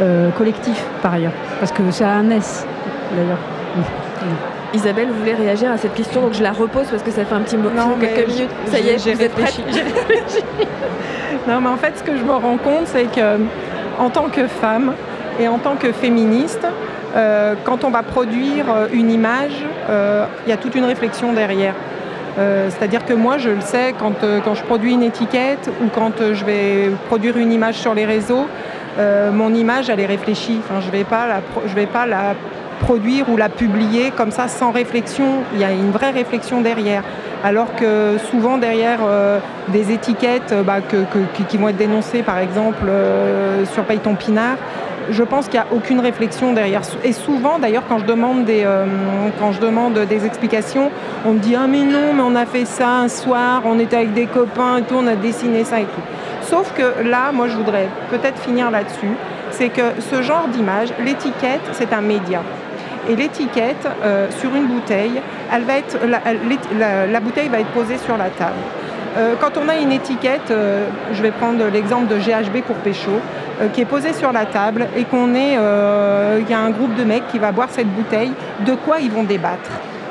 euh, 0.00 0.30
collectif 0.30 0.82
par 1.02 1.14
ailleurs. 1.14 1.32
Parce 1.60 1.72
que 1.72 1.82
c'est 1.90 2.04
un 2.04 2.30
S 2.30 2.66
d'ailleurs. 3.16 3.38
Isabelle 4.74 5.08
voulait 5.10 5.34
réagir 5.34 5.72
à 5.72 5.78
cette 5.78 5.94
question, 5.94 6.20
donc 6.20 6.34
je 6.34 6.42
la 6.42 6.52
repose 6.52 6.86
parce 6.90 7.02
que 7.02 7.10
ça 7.10 7.24
fait 7.24 7.34
un 7.34 7.40
petit 7.40 7.56
moment, 7.56 7.94
quelques 7.98 8.28
minutes. 8.28 8.50
Ça 8.66 8.78
y 8.78 8.88
est, 8.88 8.98
j'ai 8.98 9.14
réfléchi. 9.14 9.62
non, 11.48 11.60
mais 11.62 11.70
en 11.70 11.78
fait, 11.78 11.94
ce 11.96 12.02
que 12.02 12.14
je 12.16 12.22
me 12.22 12.32
rends 12.32 12.58
compte, 12.58 12.86
c'est 12.86 13.04
que 13.04 13.38
en 13.98 14.10
tant 14.10 14.28
que 14.28 14.46
femme 14.46 14.92
et 15.40 15.48
en 15.48 15.56
tant 15.56 15.76
que 15.76 15.90
féministe, 15.92 16.66
quand 17.64 17.84
on 17.84 17.90
va 17.90 18.02
produire 18.02 18.66
une 18.92 19.10
image, 19.10 19.64
il 19.88 20.50
y 20.50 20.52
a 20.52 20.58
toute 20.58 20.74
une 20.74 20.84
réflexion 20.84 21.32
derrière. 21.32 21.74
Euh, 22.38 22.70
c'est-à-dire 22.70 23.04
que 23.04 23.14
moi, 23.14 23.38
je 23.38 23.50
le 23.50 23.60
sais, 23.60 23.94
quand, 23.98 24.22
euh, 24.22 24.40
je 24.54 24.62
produis 24.62 24.92
une 24.92 25.02
étiquette 25.02 25.70
ou 25.82 25.88
quand 25.92 26.20
euh, 26.20 26.34
je 26.34 26.44
vais 26.44 26.90
produire 27.08 27.36
une 27.36 27.52
image 27.52 27.74
sur 27.74 27.94
les 27.94 28.04
réseaux, 28.04 28.46
mon 29.32 29.54
image, 29.54 29.88
elle 29.90 30.00
est 30.00 30.06
réfléchie. 30.06 30.58
Je 30.80 30.86
ne 30.86 30.90
vais, 30.90 31.04
pas 31.04 31.28
la, 31.28 31.40
je 31.68 31.72
vais 31.72 31.86
pas 31.86 32.04
la 32.04 32.34
produire 32.80 33.28
ou 33.28 33.36
la 33.36 33.48
publier 33.48 34.10
comme 34.10 34.32
ça 34.32 34.48
sans 34.48 34.72
réflexion. 34.72 35.44
Il 35.54 35.60
y 35.60 35.64
a 35.64 35.70
une 35.70 35.92
vraie 35.92 36.10
réflexion 36.10 36.62
derrière. 36.62 37.04
Alors 37.44 37.76
que 37.76 38.16
souvent 38.28 38.58
derrière 38.58 38.98
des 39.68 39.92
étiquettes 39.92 40.52
bah, 40.66 40.78
qui 41.48 41.56
vont 41.56 41.68
être 41.68 41.76
dénoncées 41.76 42.24
par 42.24 42.38
exemple 42.38 42.90
sur 43.72 43.84
Payton 43.84 44.16
Pinard, 44.16 44.56
je 45.10 45.22
pense 45.22 45.46
qu'il 45.48 45.60
n'y 45.60 45.66
a 45.66 45.72
aucune 45.72 46.00
réflexion 46.00 46.52
derrière. 46.52 46.82
Et 47.04 47.12
souvent, 47.12 47.58
d'ailleurs, 47.58 47.84
quand, 47.88 47.98
je 47.98 48.04
demande 48.04 48.44
des, 48.44 48.62
euh, 48.64 48.86
quand 49.38 49.52
je 49.52 49.60
demande 49.60 49.98
des 49.98 50.26
explications, 50.26 50.90
on 51.24 51.32
me 51.32 51.38
dit 51.38 51.54
Ah, 51.56 51.66
mais 51.66 51.82
non, 51.82 52.12
mais 52.14 52.22
on 52.22 52.34
a 52.34 52.46
fait 52.46 52.64
ça 52.64 52.88
un 52.88 53.08
soir, 53.08 53.62
on 53.64 53.78
était 53.78 53.96
avec 53.96 54.12
des 54.14 54.26
copains 54.26 54.78
et 54.78 54.82
tout, 54.82 54.96
on 54.96 55.06
a 55.06 55.16
dessiné 55.16 55.64
ça 55.64 55.80
et 55.80 55.84
tout. 55.84 56.02
Sauf 56.42 56.72
que 56.74 57.06
là, 57.08 57.32
moi, 57.32 57.48
je 57.48 57.56
voudrais 57.56 57.88
peut-être 58.10 58.40
finir 58.40 58.70
là-dessus. 58.70 59.12
C'est 59.50 59.68
que 59.68 59.82
ce 59.98 60.22
genre 60.22 60.48
d'image, 60.48 60.88
l'étiquette, 61.04 61.60
c'est 61.72 61.92
un 61.92 62.00
média. 62.00 62.42
Et 63.08 63.16
l'étiquette 63.16 63.88
euh, 64.04 64.28
sur 64.38 64.54
une 64.54 64.66
bouteille, 64.66 65.20
elle 65.52 65.62
va 65.62 65.78
être, 65.78 65.98
la, 66.06 67.20
bouteille 67.20 67.48
va 67.48 67.60
être 67.60 67.70
posée 67.70 67.96
sur 67.98 68.16
la 68.16 68.28
table. 68.28 68.56
Euh, 69.18 69.34
quand 69.40 69.56
on 69.56 69.68
a 69.68 69.76
une 69.76 69.90
étiquette, 69.90 70.52
je 71.12 71.22
vais 71.22 71.32
prendre 71.32 71.64
l'exemple 71.66 72.06
de 72.06 72.16
GHB 72.16 72.62
pour 72.64 72.76
Pécho, 72.76 73.20
euh, 73.60 73.68
qui 73.68 73.80
est 73.80 73.86
posé 73.86 74.12
sur 74.12 74.30
la 74.30 74.46
table 74.46 74.86
et 74.96 75.02
qu'on 75.02 75.34
est, 75.34 75.56
euh, 75.58 76.38
il 76.40 76.48
y 76.48 76.54
a 76.54 76.60
un 76.60 76.70
groupe 76.70 76.94
de 76.94 77.02
mecs 77.02 77.26
qui 77.26 77.40
va 77.40 77.50
boire 77.50 77.68
cette 77.70 77.88
bouteille, 77.88 78.32
de 78.60 78.74
quoi 78.74 79.00
ils 79.00 79.10
vont 79.10 79.24
débattre? 79.24 79.70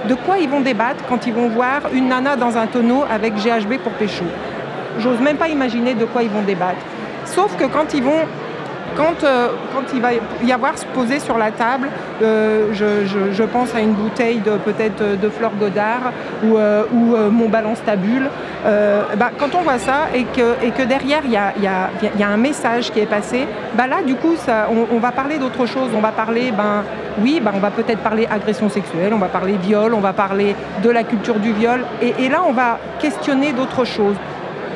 De 0.10 0.16
quoi 0.16 0.38
ils 0.38 0.49
vont 0.49 0.60
débattre 0.60 1.05
quand 1.08 1.26
ils 1.26 1.34
vont 1.34 1.47
voir 1.47 1.84
une 1.93 2.10
nana 2.10 2.36
dans 2.36 2.58
un 2.58 2.68
tonneau 2.68 3.05
avec 3.10 3.36
GHB 3.36 3.78
pour 3.82 3.93
pécho? 3.93 4.26
J'ose 4.99 5.22
même 5.22 5.38
pas 5.38 5.47
imaginer 5.47 5.93
de 5.93 6.03
quoi 6.03 6.24
ils 6.24 6.30
vont 6.30 6.41
débattre. 6.41 6.82
Sauf 7.24 7.55
que 7.55 7.64
quand 7.66 7.93
ils 7.93 8.03
vont 8.03 8.26
quand, 8.96 9.24
euh, 9.24 9.50
quand, 9.74 9.94
il 9.94 10.02
va 10.02 10.10
y 10.44 10.52
avoir 10.52 10.78
se 10.78 10.86
poser 10.86 11.20
sur 11.20 11.38
la 11.38 11.52
table, 11.52 11.90
je, 12.22 13.44
pense 13.44 13.74
à 13.76 13.80
une 13.80 13.94
bouteille 13.94 14.40
de 14.40 14.52
peut-être 14.58 15.20
de 15.20 15.30
Fleur 15.30 15.52
Godard 15.60 16.12
ou, 16.44 16.58
Mon 17.32 17.50
Balance 17.50 17.84
Tabule, 17.86 18.30
euh, 18.66 19.04
bah, 19.16 19.30
quand 19.38 19.56
on 19.56 19.62
voit 19.62 19.78
ça 19.78 20.08
et 20.14 20.24
que, 20.24 20.84
derrière 20.84 21.22
il 21.26 21.32
y 21.32 21.38
a, 21.38 22.28
un 22.28 22.38
message 22.38 22.92
qui 22.92 23.00
est 23.00 23.06
passé, 23.06 23.48
bah 23.76 23.88
là 23.88 24.02
du 24.06 24.16
coup 24.16 24.36
on, 24.92 25.00
va 25.00 25.12
parler 25.12 25.38
d'autre 25.38 25.66
chose. 25.66 25.90
On 25.96 26.02
va 26.02 26.12
parler, 26.12 26.52
ben 26.52 26.84
oui, 27.20 27.40
ben, 27.42 27.52
on 27.56 27.60
va 27.60 27.72
peut-être 27.72 28.00
parler 28.00 28.28
agression 28.30 28.70
sexuelle, 28.70 29.14
on 29.14 29.20
va 29.20 29.28
parler 29.28 29.58
viol, 29.62 29.94
on 29.94 30.00
va 30.00 30.14
parler 30.14 30.56
de 30.84 30.90
la 30.90 31.04
culture 31.04 31.36
du 31.36 31.54
viol, 31.54 31.82
et, 32.02 32.30
là 32.30 32.42
on 32.48 32.52
va 32.52 32.80
questionner 33.00 33.54
d'autres 33.54 33.86
choses. 33.86 34.16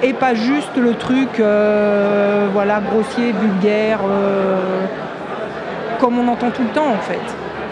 Et 0.03 0.13
pas 0.13 0.33
juste 0.33 0.75
le 0.77 0.95
truc, 0.95 1.39
euh, 1.39 2.47
voilà, 2.51 2.79
grossier, 2.79 3.33
vulgaire, 3.33 3.99
euh, 4.03 4.85
comme 5.99 6.17
on 6.17 6.27
entend 6.27 6.49
tout 6.49 6.63
le 6.63 6.69
temps 6.69 6.89
en 6.89 6.97
fait. 6.97 7.19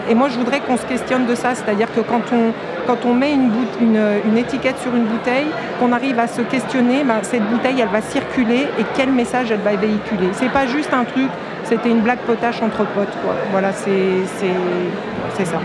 Et 0.08 0.14
moi, 0.14 0.28
je 0.28 0.38
voudrais 0.38 0.60
qu'on 0.60 0.76
se 0.76 0.86
questionne 0.86 1.26
de 1.26 1.34
ça, 1.34 1.54
c'est-à-dire 1.54 1.88
que 1.92 2.00
quand 2.00 2.22
on, 2.32 2.52
quand 2.86 3.04
on 3.04 3.14
met 3.14 3.32
une, 3.32 4.38
étiquette 4.38 4.78
sur 4.78 4.94
une 4.94 5.04
bouteille, 5.04 5.46
qu'on 5.78 5.92
arrive 5.92 6.18
à 6.18 6.26
se 6.26 6.42
questionner, 6.42 7.04
ben, 7.04 7.18
cette 7.22 7.44
bouteille, 7.48 7.80
elle 7.80 7.88
va 7.88 8.00
circuler 8.00 8.68
et 8.78 8.84
quel 8.94 9.10
message 9.10 9.50
elle 9.50 9.60
va 9.60 9.74
véhiculer. 9.76 10.28
C'est 10.32 10.50
pas 10.50 10.66
juste 10.66 10.92
un 10.92 11.04
truc, 11.04 11.28
c'était 11.64 11.90
une 11.90 12.00
blague 12.00 12.20
potache 12.20 12.62
entre 12.62 12.84
potes. 12.86 13.16
Voilà, 13.52 13.72
c'est 13.72 15.44
ça. 15.44 15.58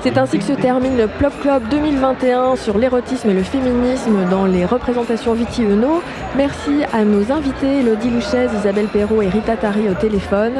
C'est 0.00 0.16
ainsi 0.16 0.38
que 0.38 0.44
se 0.44 0.52
termine 0.52 0.96
le 0.96 1.08
Plop 1.08 1.32
Club 1.40 1.68
2021 1.70 2.54
sur 2.54 2.78
l'érotisme 2.78 3.30
et 3.30 3.34
le 3.34 3.42
féminisme 3.42 4.28
dans 4.30 4.46
les 4.46 4.64
représentations 4.64 5.34
Viti 5.34 5.62
Uno. 5.62 6.02
Merci 6.36 6.84
à 6.92 7.04
nos 7.04 7.32
invités, 7.32 7.80
Elodie 7.80 8.10
Louchez, 8.10 8.46
Isabelle 8.60 8.86
Perrault 8.86 9.22
et 9.22 9.28
Rita 9.28 9.56
Tari 9.56 9.88
au 9.88 9.94
téléphone. 9.94 10.52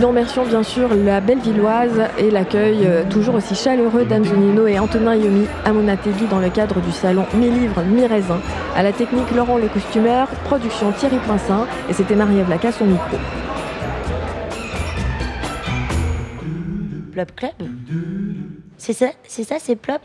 Nous 0.00 0.08
remercions 0.08 0.44
bien 0.44 0.64
sûr 0.64 0.88
la 0.92 1.20
Bellevilloise 1.20 2.02
et 2.18 2.32
l'accueil 2.32 2.80
euh, 2.84 3.04
toujours 3.08 3.36
aussi 3.36 3.54
chaleureux 3.54 4.04
d'Amzunino 4.04 4.66
et 4.66 4.80
Antonin 4.80 5.14
Yomi 5.14 5.46
à 5.64 5.72
Monategui 5.72 6.26
dans 6.26 6.40
le 6.40 6.50
cadre 6.50 6.80
du 6.80 6.90
salon 6.90 7.26
Mi 7.34 7.48
Livres, 7.48 7.82
Mi 7.84 8.06
Raisin. 8.06 8.40
À 8.74 8.82
la 8.82 8.92
technique, 8.92 9.30
Laurent 9.30 9.58
le 9.58 9.68
costumeur, 9.68 10.26
production 10.44 10.90
Thierry 10.90 11.18
Poinsin 11.18 11.66
et 11.88 11.92
c'était 11.92 12.16
Marie-Ève 12.16 12.50
Lacasse 12.50 12.82
au 12.82 12.86
micro. 12.86 13.18
Plop 17.12 17.36
Club 17.36 17.68
c'est 18.80 18.94
ça, 18.94 19.10
c'est 19.28 19.44
ça, 19.44 19.56
c'est 19.58 19.76
plop. 19.76 20.00